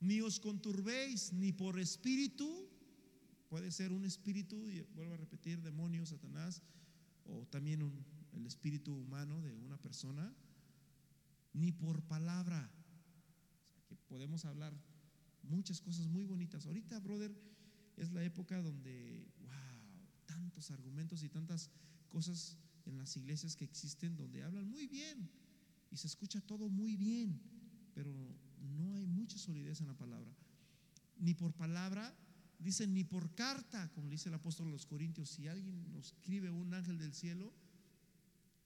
Ni 0.00 0.20
os 0.20 0.40
conturbéis, 0.40 1.32
ni 1.32 1.52
por 1.52 1.78
espíritu, 1.78 2.68
puede 3.48 3.70
ser 3.70 3.92
un 3.92 4.04
espíritu, 4.04 4.68
y 4.68 4.80
vuelvo 4.94 5.14
a 5.14 5.16
repetir, 5.16 5.62
demonio, 5.62 6.04
Satanás, 6.06 6.62
o 7.24 7.46
también 7.46 7.82
el 8.32 8.46
espíritu 8.46 8.94
humano 8.94 9.40
de 9.42 9.54
una 9.54 9.76
persona 9.78 10.34
ni 11.52 11.72
por 11.72 12.02
palabra. 12.02 12.70
que 13.88 13.96
podemos 14.08 14.44
hablar 14.44 14.72
muchas 15.42 15.80
cosas 15.80 16.06
muy 16.06 16.24
bonitas. 16.24 16.66
Ahorita, 16.66 16.98
brother, 17.00 17.34
es 17.96 18.10
la 18.10 18.24
época 18.24 18.60
donde, 18.62 19.28
wow, 19.40 20.06
tantos 20.26 20.70
argumentos 20.70 21.22
y 21.22 21.28
tantas 21.28 21.70
cosas 22.08 22.58
en 22.86 22.96
las 22.98 23.16
iglesias 23.16 23.54
que 23.54 23.64
existen 23.64 24.16
donde 24.16 24.42
hablan 24.42 24.68
muy 24.68 24.86
bien 24.86 25.30
y 25.92 25.96
se 25.98 26.06
escucha 26.06 26.40
todo 26.40 26.70
muy 26.70 26.96
bien, 26.96 27.38
pero 27.94 28.10
no 28.76 28.94
hay 28.94 29.06
mucha 29.06 29.36
solidez 29.36 29.80
en 29.80 29.88
la 29.88 29.94
palabra. 29.94 30.34
Ni 31.18 31.34
por 31.34 31.52
palabra, 31.52 32.16
dicen 32.58 32.94
ni 32.94 33.04
por 33.04 33.34
carta, 33.34 33.90
como 33.92 34.08
dice 34.08 34.30
el 34.30 34.34
apóstol 34.34 34.68
a 34.68 34.70
los 34.70 34.86
Corintios, 34.86 35.28
si 35.28 35.48
alguien 35.48 35.92
nos 35.92 36.06
escribe 36.06 36.50
un 36.50 36.72
ángel 36.72 36.96
del 36.96 37.12
cielo, 37.12 37.52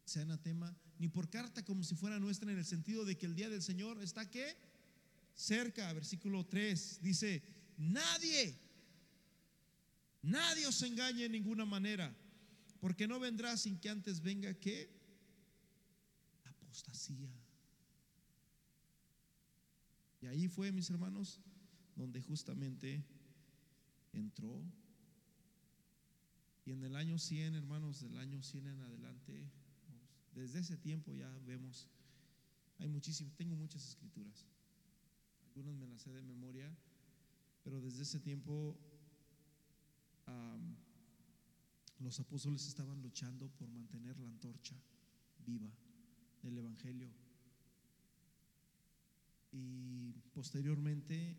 sea 0.05 0.23
anatema, 0.23 0.74
ni 0.98 1.09
por 1.09 1.28
carta 1.28 1.65
como 1.65 1.82
si 1.82 1.97
fuera 1.97 2.20
nuestra 2.20 2.51
en 2.53 2.59
el 2.59 2.65
sentido 2.65 3.05
de 3.05 3.19
que 3.19 3.27
el 3.27 3.35
día 3.35 3.51
del 3.51 3.62
Señor 3.62 4.01
está 4.01 4.31
que 4.31 4.57
cerca, 5.35 5.93
versículo 5.93 6.47
3, 6.47 7.01
dice, 7.03 7.43
nadie, 7.77 8.57
nadie 10.23 10.66
os 10.69 10.81
engañe 10.82 11.24
en 11.24 11.32
ninguna 11.32 11.65
manera, 11.65 12.16
porque 12.78 13.09
no 13.09 13.19
vendrá 13.19 13.57
sin 13.57 13.78
que 13.81 13.90
antes 13.90 14.23
venga 14.23 14.55
que 14.55 14.95
Y 20.20 20.27
ahí 20.27 20.48
fue, 20.48 20.73
mis 20.73 20.90
hermanos, 20.90 21.40
donde 21.94 22.20
justamente 22.20 23.05
entró. 24.12 24.62
Y 26.65 26.73
en 26.73 26.82
el 26.82 26.97
año 26.97 27.19
100, 27.19 27.55
hermanos, 27.55 28.01
del 28.01 28.19
año 28.19 28.43
100 28.43 28.66
en 28.66 28.81
adelante, 28.81 29.48
desde 30.35 30.59
ese 30.61 30.77
tiempo 30.77 31.15
ya 31.15 31.31
vemos, 31.47 31.89
hay 32.78 32.89
muchísimas, 32.89 33.35
tengo 33.35 33.55
muchas 33.55 33.86
escrituras, 33.86 34.44
algunas 35.47 35.77
me 35.77 35.86
las 35.86 36.03
sé 36.03 36.12
de 36.12 36.23
memoria, 36.23 36.77
pero 37.62 37.81
desde 37.81 38.03
ese 38.03 38.20
tiempo 38.20 38.77
los 42.01 42.20
apóstoles 42.20 42.66
estaban 42.66 43.01
luchando 43.01 43.48
por 43.48 43.69
mantener 43.69 44.19
la 44.19 44.28
antorcha 44.28 44.77
viva 45.47 45.70
del 46.43 46.59
Evangelio. 46.59 47.11
Y 49.53 50.13
posteriormente 50.35 51.37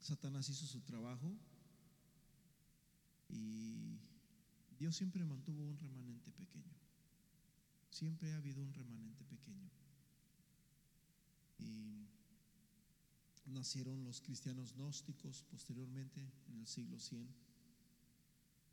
Satanás 0.00 0.48
hizo 0.48 0.66
su 0.66 0.80
trabajo 0.80 1.32
y 3.28 3.98
Dios 4.78 4.96
siempre 4.96 5.24
mantuvo 5.24 5.64
un 5.64 5.78
remanente 5.78 6.32
pequeño. 6.32 6.74
Siempre 7.90 8.32
ha 8.32 8.36
habido 8.36 8.62
un 8.62 8.74
remanente 8.74 9.24
pequeño. 9.24 9.70
Y 11.58 12.08
nacieron 13.46 14.04
los 14.04 14.20
cristianos 14.20 14.74
gnósticos 14.74 15.44
posteriormente 15.44 16.32
en 16.48 16.58
el 16.58 16.66
siglo 16.66 16.98
100. 16.98 17.28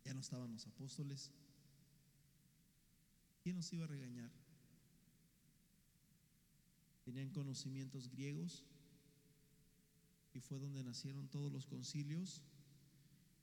Ya 0.05 0.13
no 0.13 0.21
estaban 0.21 0.51
los 0.51 0.65
apóstoles. 0.65 1.31
¿Quién 3.41 3.55
nos 3.55 3.71
iba 3.73 3.85
a 3.85 3.87
regañar? 3.87 4.31
Tenían 7.03 7.29
conocimientos 7.29 8.09
griegos 8.09 8.65
y 10.33 10.39
fue 10.41 10.59
donde 10.59 10.83
nacieron 10.83 11.27
todos 11.27 11.51
los 11.51 11.65
concilios 11.65 12.43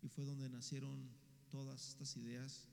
y 0.03 0.09
fue 0.09 0.25
donde 0.25 0.49
nacieron 0.49 1.11
todas 1.51 1.89
estas 1.89 2.17
ideas 2.17 2.69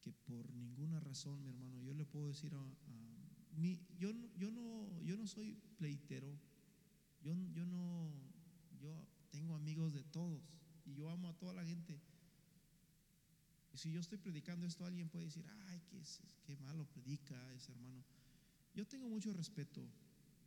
que 0.00 0.12
por 0.12 0.52
ninguna 0.54 1.00
razón, 1.00 1.42
mi 1.42 1.50
hermano, 1.50 1.80
yo 1.82 1.94
le 1.94 2.04
puedo 2.04 2.28
decir 2.28 2.54
a, 2.54 2.76
mí, 3.56 3.80
yo, 3.98 4.12
yo, 4.36 4.50
no, 4.50 5.00
yo 5.02 5.16
no 5.16 5.26
soy 5.26 5.56
pleitero, 5.76 6.38
yo, 7.22 7.34
yo 7.52 7.66
no, 7.66 8.10
yo 8.80 9.06
tengo 9.30 9.54
amigos 9.54 9.92
de 9.92 10.04
todos 10.04 10.42
y 10.84 10.94
yo 10.94 11.10
amo 11.10 11.28
a 11.28 11.36
toda 11.36 11.52
la 11.52 11.64
gente, 11.64 12.00
Si 13.78 13.92
yo 13.92 14.00
estoy 14.00 14.18
predicando 14.18 14.66
esto, 14.66 14.84
alguien 14.84 15.08
puede 15.08 15.26
decir, 15.26 15.46
ay, 15.68 15.80
qué, 15.88 16.02
qué 16.44 16.56
malo 16.56 16.84
predica 16.84 17.54
ese 17.54 17.70
hermano. 17.70 18.02
Yo 18.74 18.84
tengo 18.88 19.08
mucho 19.08 19.32
respeto 19.32 19.88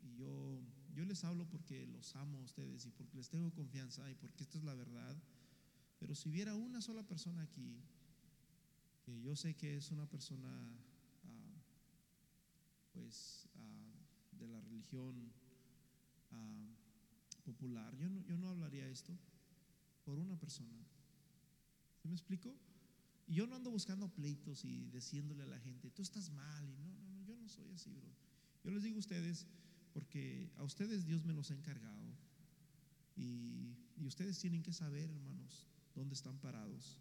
y 0.03 0.17
yo, 0.17 0.61
yo 0.93 1.05
les 1.05 1.23
hablo 1.23 1.47
porque 1.47 1.87
los 1.87 2.13
amo 2.17 2.39
a 2.39 2.41
ustedes 2.41 2.85
y 2.85 2.91
porque 2.91 3.15
les 3.15 3.29
tengo 3.29 3.49
confianza 3.53 4.11
y 4.11 4.15
porque 4.15 4.43
esto 4.43 4.57
es 4.57 4.65
la 4.65 4.73
verdad. 4.73 5.15
Pero 5.97 6.13
si 6.13 6.27
hubiera 6.27 6.55
una 6.55 6.81
sola 6.81 7.03
persona 7.03 7.43
aquí, 7.43 7.81
que 9.05 9.21
yo 9.21 9.33
sé 9.37 9.55
que 9.55 9.77
es 9.77 9.91
una 9.91 10.05
persona, 10.07 10.49
ah, 11.23 11.61
pues, 12.91 13.47
ah, 13.55 13.93
de 14.33 14.47
la 14.49 14.59
religión 14.59 15.31
ah, 16.31 16.67
popular, 17.45 17.95
yo 17.95 18.09
no, 18.09 18.21
yo 18.25 18.37
no 18.37 18.49
hablaría 18.49 18.89
esto 18.89 19.17
por 20.03 20.19
una 20.19 20.35
persona. 20.35 20.85
¿Sí 22.01 22.09
me 22.09 22.15
explico? 22.15 22.53
Y 23.31 23.35
yo 23.35 23.47
no 23.47 23.55
ando 23.55 23.71
buscando 23.71 24.09
pleitos 24.09 24.65
y 24.65 24.89
diciéndole 24.89 25.43
a 25.43 25.45
la 25.45 25.57
gente, 25.57 25.89
tú 25.89 26.01
estás 26.01 26.29
mal. 26.31 26.67
Y 26.67 26.73
no, 26.73 26.91
no, 26.91 27.07
no, 27.07 27.23
yo 27.23 27.33
no 27.37 27.47
soy 27.47 27.71
así, 27.71 27.89
bro. 27.93 28.13
Yo 28.61 28.71
les 28.71 28.83
digo 28.83 28.97
a 28.97 28.99
ustedes, 28.99 29.47
porque 29.93 30.51
a 30.57 30.63
ustedes 30.63 31.05
Dios 31.05 31.23
me 31.23 31.31
los 31.31 31.49
ha 31.49 31.53
encargado. 31.53 32.13
Y, 33.15 33.77
y 33.95 34.05
ustedes 34.05 34.37
tienen 34.37 34.61
que 34.61 34.73
saber, 34.73 35.09
hermanos, 35.09 35.65
dónde 35.95 36.13
están 36.13 36.39
parados. 36.39 36.99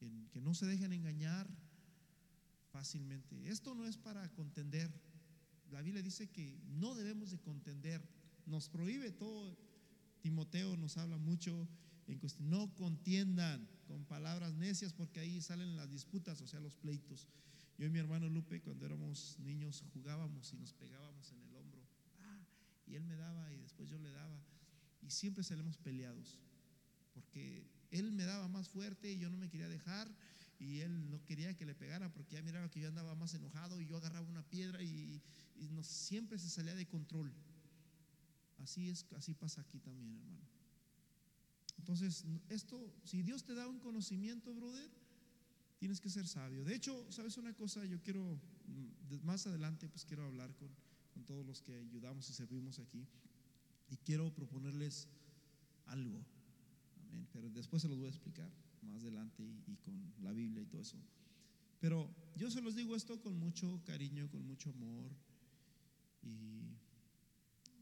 Que, 0.00 0.10
que 0.32 0.40
no 0.40 0.54
se 0.54 0.66
dejen 0.66 0.92
engañar 0.92 1.48
fácilmente. 2.72 3.48
Esto 3.48 3.76
no 3.76 3.86
es 3.86 3.96
para 3.96 4.28
contender. 4.32 4.90
La 5.70 5.82
Biblia 5.82 6.02
dice 6.02 6.28
que 6.28 6.60
no 6.66 6.96
debemos 6.96 7.30
de 7.30 7.38
contender. 7.38 8.02
Nos 8.44 8.68
prohíbe 8.68 9.12
todo. 9.12 9.56
Timoteo 10.20 10.76
nos 10.76 10.96
habla 10.96 11.16
mucho 11.16 11.68
en 12.08 12.18
cuestión. 12.18 12.50
No 12.50 12.74
contiendan 12.74 13.77
con 13.88 14.04
palabras 14.04 14.52
necias 14.54 14.92
porque 14.92 15.18
ahí 15.18 15.40
salen 15.40 15.74
las 15.74 15.90
disputas, 15.90 16.40
o 16.42 16.46
sea, 16.46 16.60
los 16.60 16.76
pleitos. 16.76 17.26
Yo 17.78 17.86
y 17.86 17.90
mi 17.90 17.98
hermano 17.98 18.28
Lupe, 18.28 18.60
cuando 18.60 18.84
éramos 18.84 19.38
niños, 19.38 19.82
jugábamos 19.94 20.52
y 20.52 20.58
nos 20.58 20.74
pegábamos 20.74 21.32
en 21.32 21.40
el 21.40 21.54
hombro. 21.54 21.80
Ah, 22.20 22.44
y 22.86 22.96
él 22.96 23.04
me 23.04 23.16
daba 23.16 23.50
y 23.52 23.56
después 23.56 23.88
yo 23.88 23.98
le 23.98 24.10
daba. 24.10 24.38
Y 25.00 25.10
siempre 25.10 25.42
salimos 25.42 25.78
peleados. 25.78 26.38
Porque 27.14 27.66
él 27.90 28.12
me 28.12 28.24
daba 28.24 28.46
más 28.48 28.68
fuerte 28.68 29.10
y 29.10 29.18
yo 29.18 29.30
no 29.30 29.38
me 29.38 29.48
quería 29.48 29.68
dejar. 29.68 30.14
Y 30.58 30.80
él 30.80 31.08
no 31.08 31.24
quería 31.24 31.56
que 31.56 31.64
le 31.64 31.74
pegara 31.74 32.12
porque 32.12 32.34
ya 32.34 32.42
miraba 32.42 32.68
que 32.68 32.80
yo 32.80 32.88
andaba 32.88 33.14
más 33.14 33.32
enojado 33.34 33.80
y 33.80 33.86
yo 33.86 33.96
agarraba 33.96 34.28
una 34.28 34.42
piedra 34.42 34.82
y, 34.82 35.22
y 35.56 35.68
siempre 35.82 36.38
se 36.38 36.50
salía 36.50 36.74
de 36.74 36.86
control. 36.86 37.32
Así 38.58 38.90
es, 38.90 39.06
así 39.16 39.34
pasa 39.34 39.60
aquí 39.60 39.78
también, 39.78 40.14
hermano. 40.16 40.57
Entonces, 41.78 42.24
esto, 42.48 42.92
si 43.04 43.22
Dios 43.22 43.44
te 43.44 43.54
da 43.54 43.66
un 43.66 43.78
conocimiento, 43.78 44.54
brother, 44.54 44.90
tienes 45.78 46.00
que 46.00 46.10
ser 46.10 46.26
sabio. 46.26 46.64
De 46.64 46.74
hecho, 46.74 47.06
¿sabes 47.10 47.38
una 47.38 47.54
cosa? 47.54 47.84
Yo 47.84 48.02
quiero, 48.02 48.38
más 49.22 49.46
adelante, 49.46 49.88
pues 49.88 50.04
quiero 50.04 50.26
hablar 50.26 50.54
con, 50.56 50.68
con 51.14 51.24
todos 51.24 51.46
los 51.46 51.62
que 51.62 51.78
ayudamos 51.78 52.28
y 52.28 52.32
servimos 52.32 52.78
aquí. 52.78 53.06
Y 53.90 53.96
quiero 53.98 54.34
proponerles 54.34 55.08
algo. 55.86 56.22
Amén. 57.08 57.26
Pero 57.32 57.48
después 57.50 57.80
se 57.80 57.88
los 57.88 57.98
voy 57.98 58.06
a 58.06 58.10
explicar 58.10 58.50
más 58.82 59.02
adelante 59.02 59.42
y, 59.42 59.72
y 59.72 59.76
con 59.76 60.12
la 60.20 60.32
Biblia 60.32 60.62
y 60.62 60.66
todo 60.66 60.82
eso. 60.82 60.98
Pero 61.80 62.10
yo 62.36 62.50
se 62.50 62.60
los 62.60 62.74
digo 62.74 62.96
esto 62.96 63.20
con 63.20 63.38
mucho 63.38 63.80
cariño, 63.84 64.28
con 64.30 64.46
mucho 64.46 64.70
amor 64.70 65.10
y, 66.22 66.76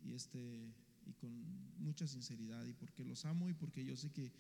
y 0.05 0.12
este 0.12 0.73
y 1.07 1.12
con 1.15 1.33
mucha 1.78 2.07
sinceridad 2.07 2.65
y 2.66 2.73
porque 2.73 3.05
los 3.05 3.24
amo 3.24 3.49
y 3.49 3.55
porque 3.55 3.85
yo 3.85 3.97
sé 3.97 4.11
que 4.11 4.33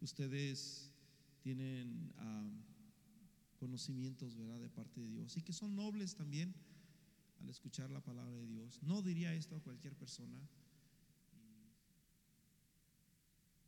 ustedes 0.00 0.90
tienen 1.42 2.12
uh, 2.18 3.58
conocimientos, 3.58 4.36
de 4.36 4.68
parte 4.68 5.00
de 5.00 5.08
Dios 5.08 5.36
y 5.36 5.42
que 5.42 5.52
son 5.52 5.74
nobles 5.74 6.14
también 6.14 6.54
al 7.40 7.48
escuchar 7.48 7.90
la 7.90 8.00
palabra 8.00 8.36
de 8.36 8.46
Dios. 8.46 8.82
No 8.82 9.02
diría 9.02 9.34
esto 9.34 9.56
a 9.56 9.60
cualquier 9.60 9.94
persona. 9.94 10.40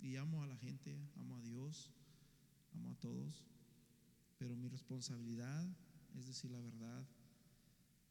Y, 0.00 0.08
y 0.08 0.16
amo 0.16 0.42
a 0.42 0.46
la 0.46 0.56
gente, 0.56 0.98
amo 1.16 1.36
a 1.36 1.42
Dios, 1.42 1.90
amo 2.72 2.90
a 2.90 2.94
todos, 2.96 3.44
pero 4.38 4.56
mi 4.56 4.68
responsabilidad 4.68 5.68
es 6.16 6.26
decir 6.26 6.50
la 6.50 6.60
verdad 6.60 7.06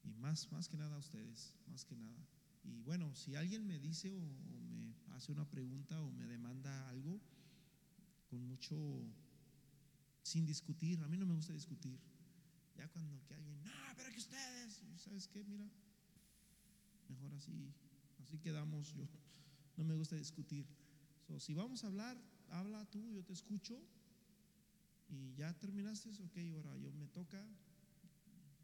y 0.03 0.13
más, 0.13 0.51
más 0.51 0.67
que 0.69 0.77
nada 0.77 0.95
a 0.95 0.99
ustedes, 0.99 1.53
más 1.67 1.83
que 1.83 1.95
nada. 1.95 2.36
Y 2.67 2.81
bueno, 2.81 3.13
si 3.15 3.35
alguien 3.35 3.65
me 3.65 3.79
dice 3.79 4.13
o, 4.13 4.21
me 4.21 4.93
hace 5.15 5.31
una 5.31 5.49
pregunta 5.49 6.01
o 6.01 6.11
me 6.11 6.27
demanda 6.27 6.89
algo, 6.89 7.19
con 8.29 8.45
mucho, 8.45 8.75
sin 10.21 10.45
discutir, 10.45 11.01
a 11.01 11.07
mí 11.07 11.17
no 11.17 11.25
me 11.25 11.33
gusta 11.33 11.53
discutir. 11.53 11.99
Ya 12.75 12.87
cuando 12.89 13.23
que 13.23 13.33
alguien, 13.33 13.63
no, 13.63 13.71
pero 13.95 14.11
que 14.11 14.17
ustedes, 14.17 14.83
¿sabes 14.97 15.27
qué? 15.27 15.43
Mira, 15.43 15.67
mejor 17.07 17.33
así, 17.33 17.73
así 18.19 18.37
quedamos. 18.37 18.93
Yo 18.93 19.07
no 19.77 19.83
me 19.83 19.95
gusta 19.95 20.15
discutir. 20.15 20.67
So, 21.25 21.39
si 21.39 21.53
vamos 21.53 21.83
a 21.83 21.87
hablar, 21.87 22.21
habla 22.49 22.85
tú, 22.85 23.11
yo 23.11 23.23
te 23.23 23.33
escucho. 23.33 23.81
Y 25.09 25.33
ya 25.35 25.53
terminaste, 25.57 26.09
ok, 26.09 26.37
ahora 26.55 26.77
yo 26.77 26.91
me 26.91 27.07
toca, 27.07 27.41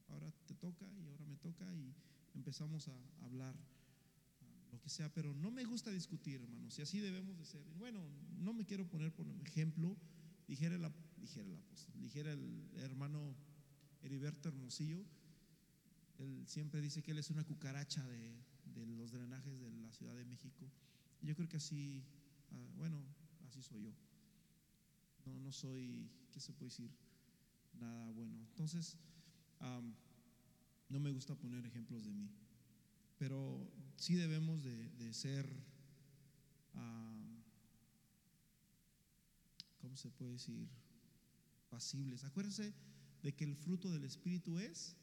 ahora 0.10 0.30
te 0.46 0.54
toca 0.56 0.86
y 1.00 1.08
ahora 1.08 1.26
me 1.26 1.38
toca 1.38 1.74
y 1.74 1.96
empezamos 2.34 2.90
a 2.90 2.96
hablar 3.22 3.56
lo 4.74 4.82
que 4.82 4.90
sea, 4.90 5.08
pero 5.14 5.36
no 5.36 5.52
me 5.52 5.64
gusta 5.66 5.92
discutir, 5.92 6.42
hermanos, 6.42 6.78
y 6.80 6.82
así 6.82 7.00
debemos 7.00 7.38
de 7.38 7.46
ser. 7.46 7.64
Bueno, 7.78 8.02
no 8.40 8.54
me 8.54 8.66
quiero 8.66 8.90
poner 8.90 9.14
por 9.14 9.28
ejemplo, 9.46 9.96
dijera, 10.48 10.78
la, 10.80 10.92
dijera, 11.18 11.48
la, 11.48 11.62
dijera 12.02 12.34
el 12.34 12.68
hermano 12.78 13.36
Heriberto 14.02 14.50
Hermosillo, 14.50 15.06
él 16.18 16.44
siempre 16.48 16.82
dice 16.82 17.04
que 17.04 17.12
él 17.12 17.20
es 17.20 17.30
una 17.30 17.44
cucaracha 17.44 18.06
de, 18.08 18.36
los 18.98 19.12
drenajes 19.12 19.60
de 19.60 19.72
la 19.72 19.92
Ciudad 19.92 20.16
de 20.16 20.26
México. 20.26 20.68
Yo 21.22 21.36
creo 21.36 21.48
que 21.48 21.58
así, 21.58 22.04
uh, 22.52 22.78
bueno, 22.78 23.04
así 23.48 23.62
soy 23.62 23.84
yo. 23.84 23.94
No, 25.26 25.40
no 25.40 25.52
soy, 25.52 26.10
¿qué 26.32 26.40
se 26.40 26.52
puede 26.52 26.72
decir? 26.72 26.92
Nada 27.80 28.10
bueno. 28.12 28.40
Entonces, 28.50 28.98
no 30.90 31.00
me 31.00 31.12
gusta 31.12 31.36
poner 31.36 31.64
ejemplos 31.66 32.06
de 32.06 32.14
mí 32.14 32.30
pero 33.24 33.66
sí 33.96 34.16
debemos 34.16 34.62
de, 34.64 35.14
ser, 35.14 35.50
¿cómo 39.80 39.96
se 39.96 40.10
puede 40.10 40.34
decir? 40.34 40.68
Pasibles. 41.70 42.26
Acuérdense 42.26 42.74
de 43.22 43.34
que 43.34 43.46
el 43.46 43.56
fruto 43.56 43.90
del 43.94 44.04
Espíritu 44.04 44.60
es 44.60 44.98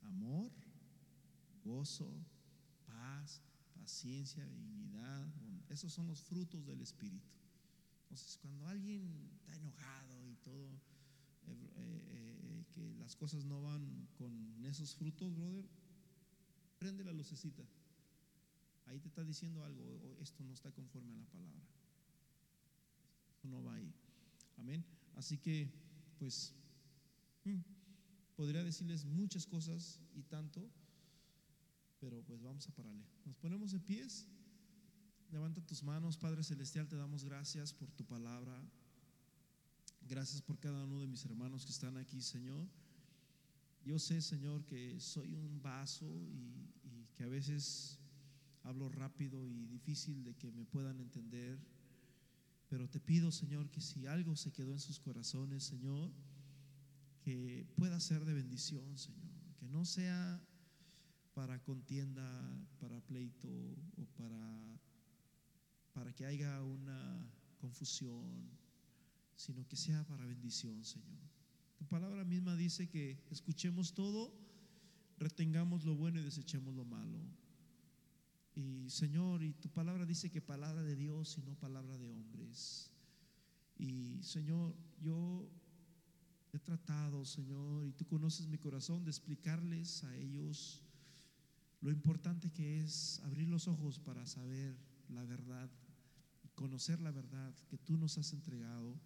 amor, 0.00 0.50
gozo, 1.64 2.12
paz, 2.84 3.40
paciencia, 3.76 4.44
benignidad. 4.44 5.28
Esos 5.68 5.92
son 5.92 6.08
los 6.08 6.20
frutos 6.20 6.66
del 6.66 6.80
Espíritu. 6.80 7.30
Entonces, 8.02 8.38
cuando 8.38 8.66
alguien 8.66 9.30
está 9.36 9.54
enojado 9.54 10.28
y 10.28 10.34
todo, 10.38 10.68
eh, 11.46 11.70
eh, 11.76 12.08
eh, 12.10 12.64
que 12.72 12.96
las 12.96 13.14
cosas 13.14 13.44
no 13.44 13.62
van 13.62 14.08
con 14.18 14.64
esos 14.64 14.96
frutos, 14.96 15.32
brother, 15.32 15.68
prende 16.82 17.04
la 17.04 17.12
lucecita. 17.12 17.62
Ahí 18.86 18.98
te 18.98 19.06
está 19.06 19.22
diciendo 19.22 19.62
algo, 19.62 19.84
o 19.84 20.20
esto 20.20 20.42
no 20.42 20.52
está 20.52 20.72
conforme 20.72 21.12
a 21.12 21.16
la 21.16 21.24
palabra. 21.26 21.62
Esto 23.30 23.46
no 23.46 23.62
va 23.62 23.74
ahí. 23.74 23.94
Amén. 24.56 24.84
Así 25.14 25.38
que, 25.38 25.70
pues, 26.18 26.52
hmm, 27.44 27.60
podría 28.34 28.64
decirles 28.64 29.04
muchas 29.04 29.46
cosas 29.46 30.00
y 30.12 30.24
tanto, 30.24 30.68
pero 32.00 32.20
pues 32.24 32.42
vamos 32.42 32.68
a 32.68 32.72
pararle. 32.72 33.06
Nos 33.24 33.36
ponemos 33.36 33.70
de 33.70 33.78
pies. 33.78 34.26
Levanta 35.30 35.64
tus 35.64 35.84
manos, 35.84 36.16
Padre 36.16 36.42
Celestial, 36.42 36.88
te 36.88 36.96
damos 36.96 37.22
gracias 37.22 37.72
por 37.72 37.92
tu 37.92 38.04
palabra. 38.04 38.60
Gracias 40.00 40.42
por 40.42 40.58
cada 40.58 40.82
uno 40.82 41.00
de 41.00 41.06
mis 41.06 41.24
hermanos 41.24 41.64
que 41.64 41.70
están 41.70 41.96
aquí, 41.96 42.20
Señor. 42.20 42.66
Yo 43.84 43.98
sé, 43.98 44.22
Señor, 44.22 44.64
que 44.64 45.00
soy 45.00 45.34
un 45.34 45.60
vaso 45.60 46.06
y, 46.30 46.68
que 47.14 47.24
a 47.24 47.28
veces 47.28 47.98
hablo 48.62 48.88
rápido 48.88 49.46
y 49.46 49.66
difícil 49.66 50.24
de 50.24 50.34
que 50.34 50.50
me 50.50 50.64
puedan 50.64 50.98
entender, 51.00 51.58
pero 52.68 52.88
te 52.88 53.00
pido, 53.00 53.30
Señor, 53.30 53.68
que 53.70 53.80
si 53.80 54.06
algo 54.06 54.34
se 54.34 54.52
quedó 54.52 54.72
en 54.72 54.80
sus 54.80 54.98
corazones, 54.98 55.64
Señor, 55.64 56.10
que 57.22 57.66
pueda 57.76 58.00
ser 58.00 58.24
de 58.24 58.32
bendición, 58.32 58.96
Señor, 58.96 59.30
que 59.58 59.68
no 59.68 59.84
sea 59.84 60.42
para 61.34 61.62
contienda, 61.62 62.24
para 62.80 63.00
pleito 63.00 63.50
o 63.96 64.06
para, 64.16 64.80
para 65.92 66.14
que 66.14 66.24
haya 66.24 66.62
una 66.62 67.30
confusión, 67.58 68.48
sino 69.36 69.66
que 69.66 69.76
sea 69.76 70.04
para 70.06 70.24
bendición, 70.24 70.84
Señor. 70.84 71.31
Tu 71.82 71.88
palabra 71.88 72.24
misma 72.24 72.54
dice 72.54 72.88
que 72.88 73.18
escuchemos 73.28 73.92
todo, 73.92 74.32
retengamos 75.18 75.84
lo 75.84 75.96
bueno 75.96 76.20
y 76.20 76.22
desechemos 76.22 76.72
lo 76.76 76.84
malo. 76.84 77.18
Y 78.54 78.88
Señor, 78.88 79.42
y 79.42 79.52
tu 79.54 79.68
palabra 79.68 80.06
dice 80.06 80.30
que 80.30 80.40
palabra 80.40 80.84
de 80.84 80.94
Dios 80.94 81.36
y 81.38 81.42
no 81.42 81.56
palabra 81.56 81.98
de 81.98 82.08
hombres. 82.08 82.92
Y 83.76 84.22
Señor, 84.22 84.76
yo 85.00 85.50
he 86.52 86.60
tratado, 86.60 87.24
Señor, 87.24 87.84
y 87.84 87.92
tú 87.94 88.06
conoces 88.06 88.46
mi 88.46 88.58
corazón 88.58 89.02
de 89.02 89.10
explicarles 89.10 90.04
a 90.04 90.16
ellos 90.16 90.84
lo 91.80 91.90
importante 91.90 92.52
que 92.52 92.80
es 92.80 93.18
abrir 93.24 93.48
los 93.48 93.66
ojos 93.66 93.98
para 93.98 94.24
saber 94.24 94.76
la 95.08 95.24
verdad, 95.24 95.68
conocer 96.54 97.00
la 97.00 97.10
verdad 97.10 97.52
que 97.68 97.76
tú 97.76 97.96
nos 97.96 98.18
has 98.18 98.32
entregado, 98.34 99.00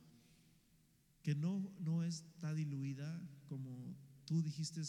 que 1.27 1.35
no, 1.35 1.73
no 1.81 2.05
está 2.05 2.55
diluida 2.55 3.21
como 3.49 3.97
tú 4.27 4.45
dijiste 4.45 4.81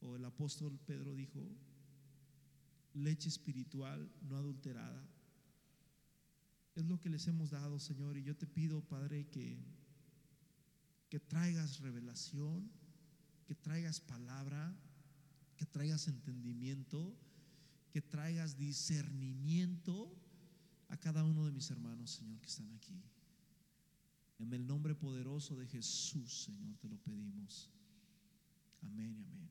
o 0.00 0.16
el 0.16 0.24
apóstol 0.24 0.80
Pedro 0.86 1.14
dijo, 1.14 1.46
leche 2.94 3.28
espiritual 3.28 4.10
no 4.22 4.38
adulterada. 4.38 5.06
Es 6.74 6.86
lo 6.86 6.98
que 6.98 7.10
les 7.10 7.26
hemos 7.26 7.50
dado, 7.50 7.78
Señor, 7.78 8.16
y 8.16 8.22
yo 8.22 8.38
te 8.38 8.46
pido, 8.46 8.80
Padre, 8.88 9.28
que, 9.28 9.58
que 11.10 11.20
traigas 11.20 11.80
revelación, 11.80 12.72
que 13.44 13.54
traigas 13.54 14.00
palabra, 14.00 14.74
que 15.58 15.66
traigas 15.66 16.08
entendimiento, 16.08 17.14
que 17.90 18.00
traigas 18.00 18.56
discernimiento 18.56 20.10
a 20.88 20.96
cada 20.96 21.22
uno 21.22 21.44
de 21.44 21.52
mis 21.52 21.70
hermanos, 21.70 22.12
Señor, 22.12 22.40
que 22.40 22.48
están 22.48 22.72
aquí. 22.72 22.98
En 24.38 24.52
el 24.52 24.66
nombre 24.66 24.94
poderoso 24.94 25.56
de 25.56 25.66
Jesús, 25.66 26.44
Señor, 26.44 26.76
te 26.76 26.88
lo 26.88 26.98
pedimos. 26.98 27.70
Amén 28.82 29.16
y 29.18 29.24
amén. 29.24 29.50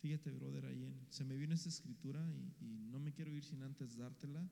Fíjate, 0.00 0.30
brother, 0.30 0.64
ahí 0.66 0.84
en, 0.84 1.06
se 1.10 1.24
me 1.24 1.36
viene 1.36 1.54
esta 1.54 1.68
escritura 1.68 2.24
y, 2.32 2.64
y 2.64 2.78
no 2.90 2.98
me 2.98 3.12
quiero 3.12 3.34
ir 3.34 3.44
sin 3.44 3.62
antes 3.62 3.96
dártela. 3.96 4.48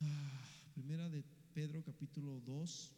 Ah, 0.00 0.44
primera 0.74 1.08
de 1.08 1.24
Pedro 1.54 1.82
capítulo 1.82 2.40
2, 2.42 2.92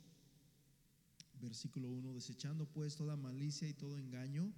versículo 1.41 1.91
1, 1.91 2.13
desechando 2.13 2.67
pues 2.67 2.97
toda 2.97 3.17
malicia 3.17 3.69
y 3.69 3.75
todo 3.75 3.99
engaño, 3.99 4.53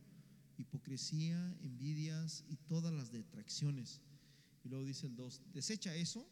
hipocresía, 0.56 1.54
envidias 1.60 2.44
y 2.48 2.56
todas 2.56 2.92
las 2.92 3.12
detracciones. 3.12 4.00
Y 4.64 4.68
luego 4.68 4.84
dice 4.84 5.06
el 5.06 5.16
2, 5.16 5.42
desecha 5.52 5.94
eso, 5.94 6.26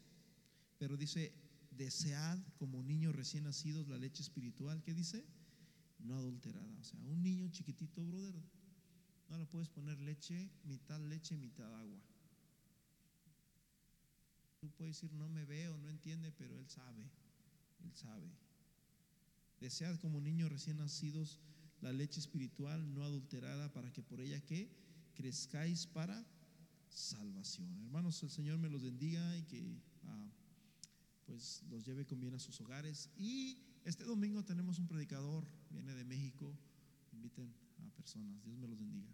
pero 0.79 0.97
dice, 0.97 1.33
desead 1.79 2.37
como 2.57 2.83
niños 2.83 3.15
recién 3.15 3.45
nacidos 3.45 3.87
la 3.87 3.97
leche 3.97 4.21
espiritual, 4.21 4.83
¿qué 4.83 4.93
dice? 4.93 5.25
No 5.99 6.17
adulterada. 6.17 6.77
O 6.77 6.83
sea, 6.83 6.99
un 6.99 7.23
niño 7.23 7.47
chiquitito, 7.47 8.05
brother, 8.05 8.35
no 9.29 9.37
le 9.37 9.45
puedes 9.45 9.69
poner 9.69 9.97
leche, 10.01 10.51
mitad 10.65 10.99
leche, 10.99 11.37
mitad 11.37 11.73
agua. 11.79 12.01
Tú 14.59 14.69
puedes 14.71 14.97
decir, 14.97 15.13
no 15.13 15.29
me 15.29 15.45
veo, 15.45 15.77
no 15.77 15.87
entiende, 15.87 16.33
pero 16.33 16.59
Él 16.59 16.67
sabe, 16.67 17.09
Él 17.85 17.95
sabe. 17.95 18.29
Desead 19.61 19.97
como 19.99 20.19
niños 20.19 20.51
recién 20.51 20.77
nacidos 20.77 21.39
la 21.79 21.93
leche 21.93 22.19
espiritual 22.19 22.93
no 22.93 23.03
adulterada 23.05 23.71
para 23.71 23.91
que 23.93 24.01
por 24.01 24.19
ella 24.19 24.41
que 24.41 24.69
crezcáis 25.15 25.87
para 25.87 26.25
salvación. 26.89 27.81
Hermanos, 27.83 28.21
el 28.23 28.29
Señor 28.29 28.57
me 28.57 28.69
los 28.69 28.83
bendiga 28.83 29.37
y 29.37 29.43
que 29.43 29.81
ah, 30.03 30.29
pues 31.29 31.61
los 31.69 31.85
lleve 31.85 32.07
con 32.07 32.19
bien 32.19 32.33
a 32.33 32.39
sus 32.39 32.59
hogares. 32.59 33.09
Y 33.15 33.59
este 33.85 34.03
domingo 34.03 34.43
tenemos 34.43 34.79
un 34.79 34.87
predicador, 34.87 35.45
viene 35.69 35.93
de 35.93 36.03
México, 36.03 36.57
inviten 37.13 37.53
a 37.77 37.89
personas. 37.91 38.43
Dios 38.43 38.57
me 38.57 38.67
los 38.67 38.79
bendiga. 38.79 39.07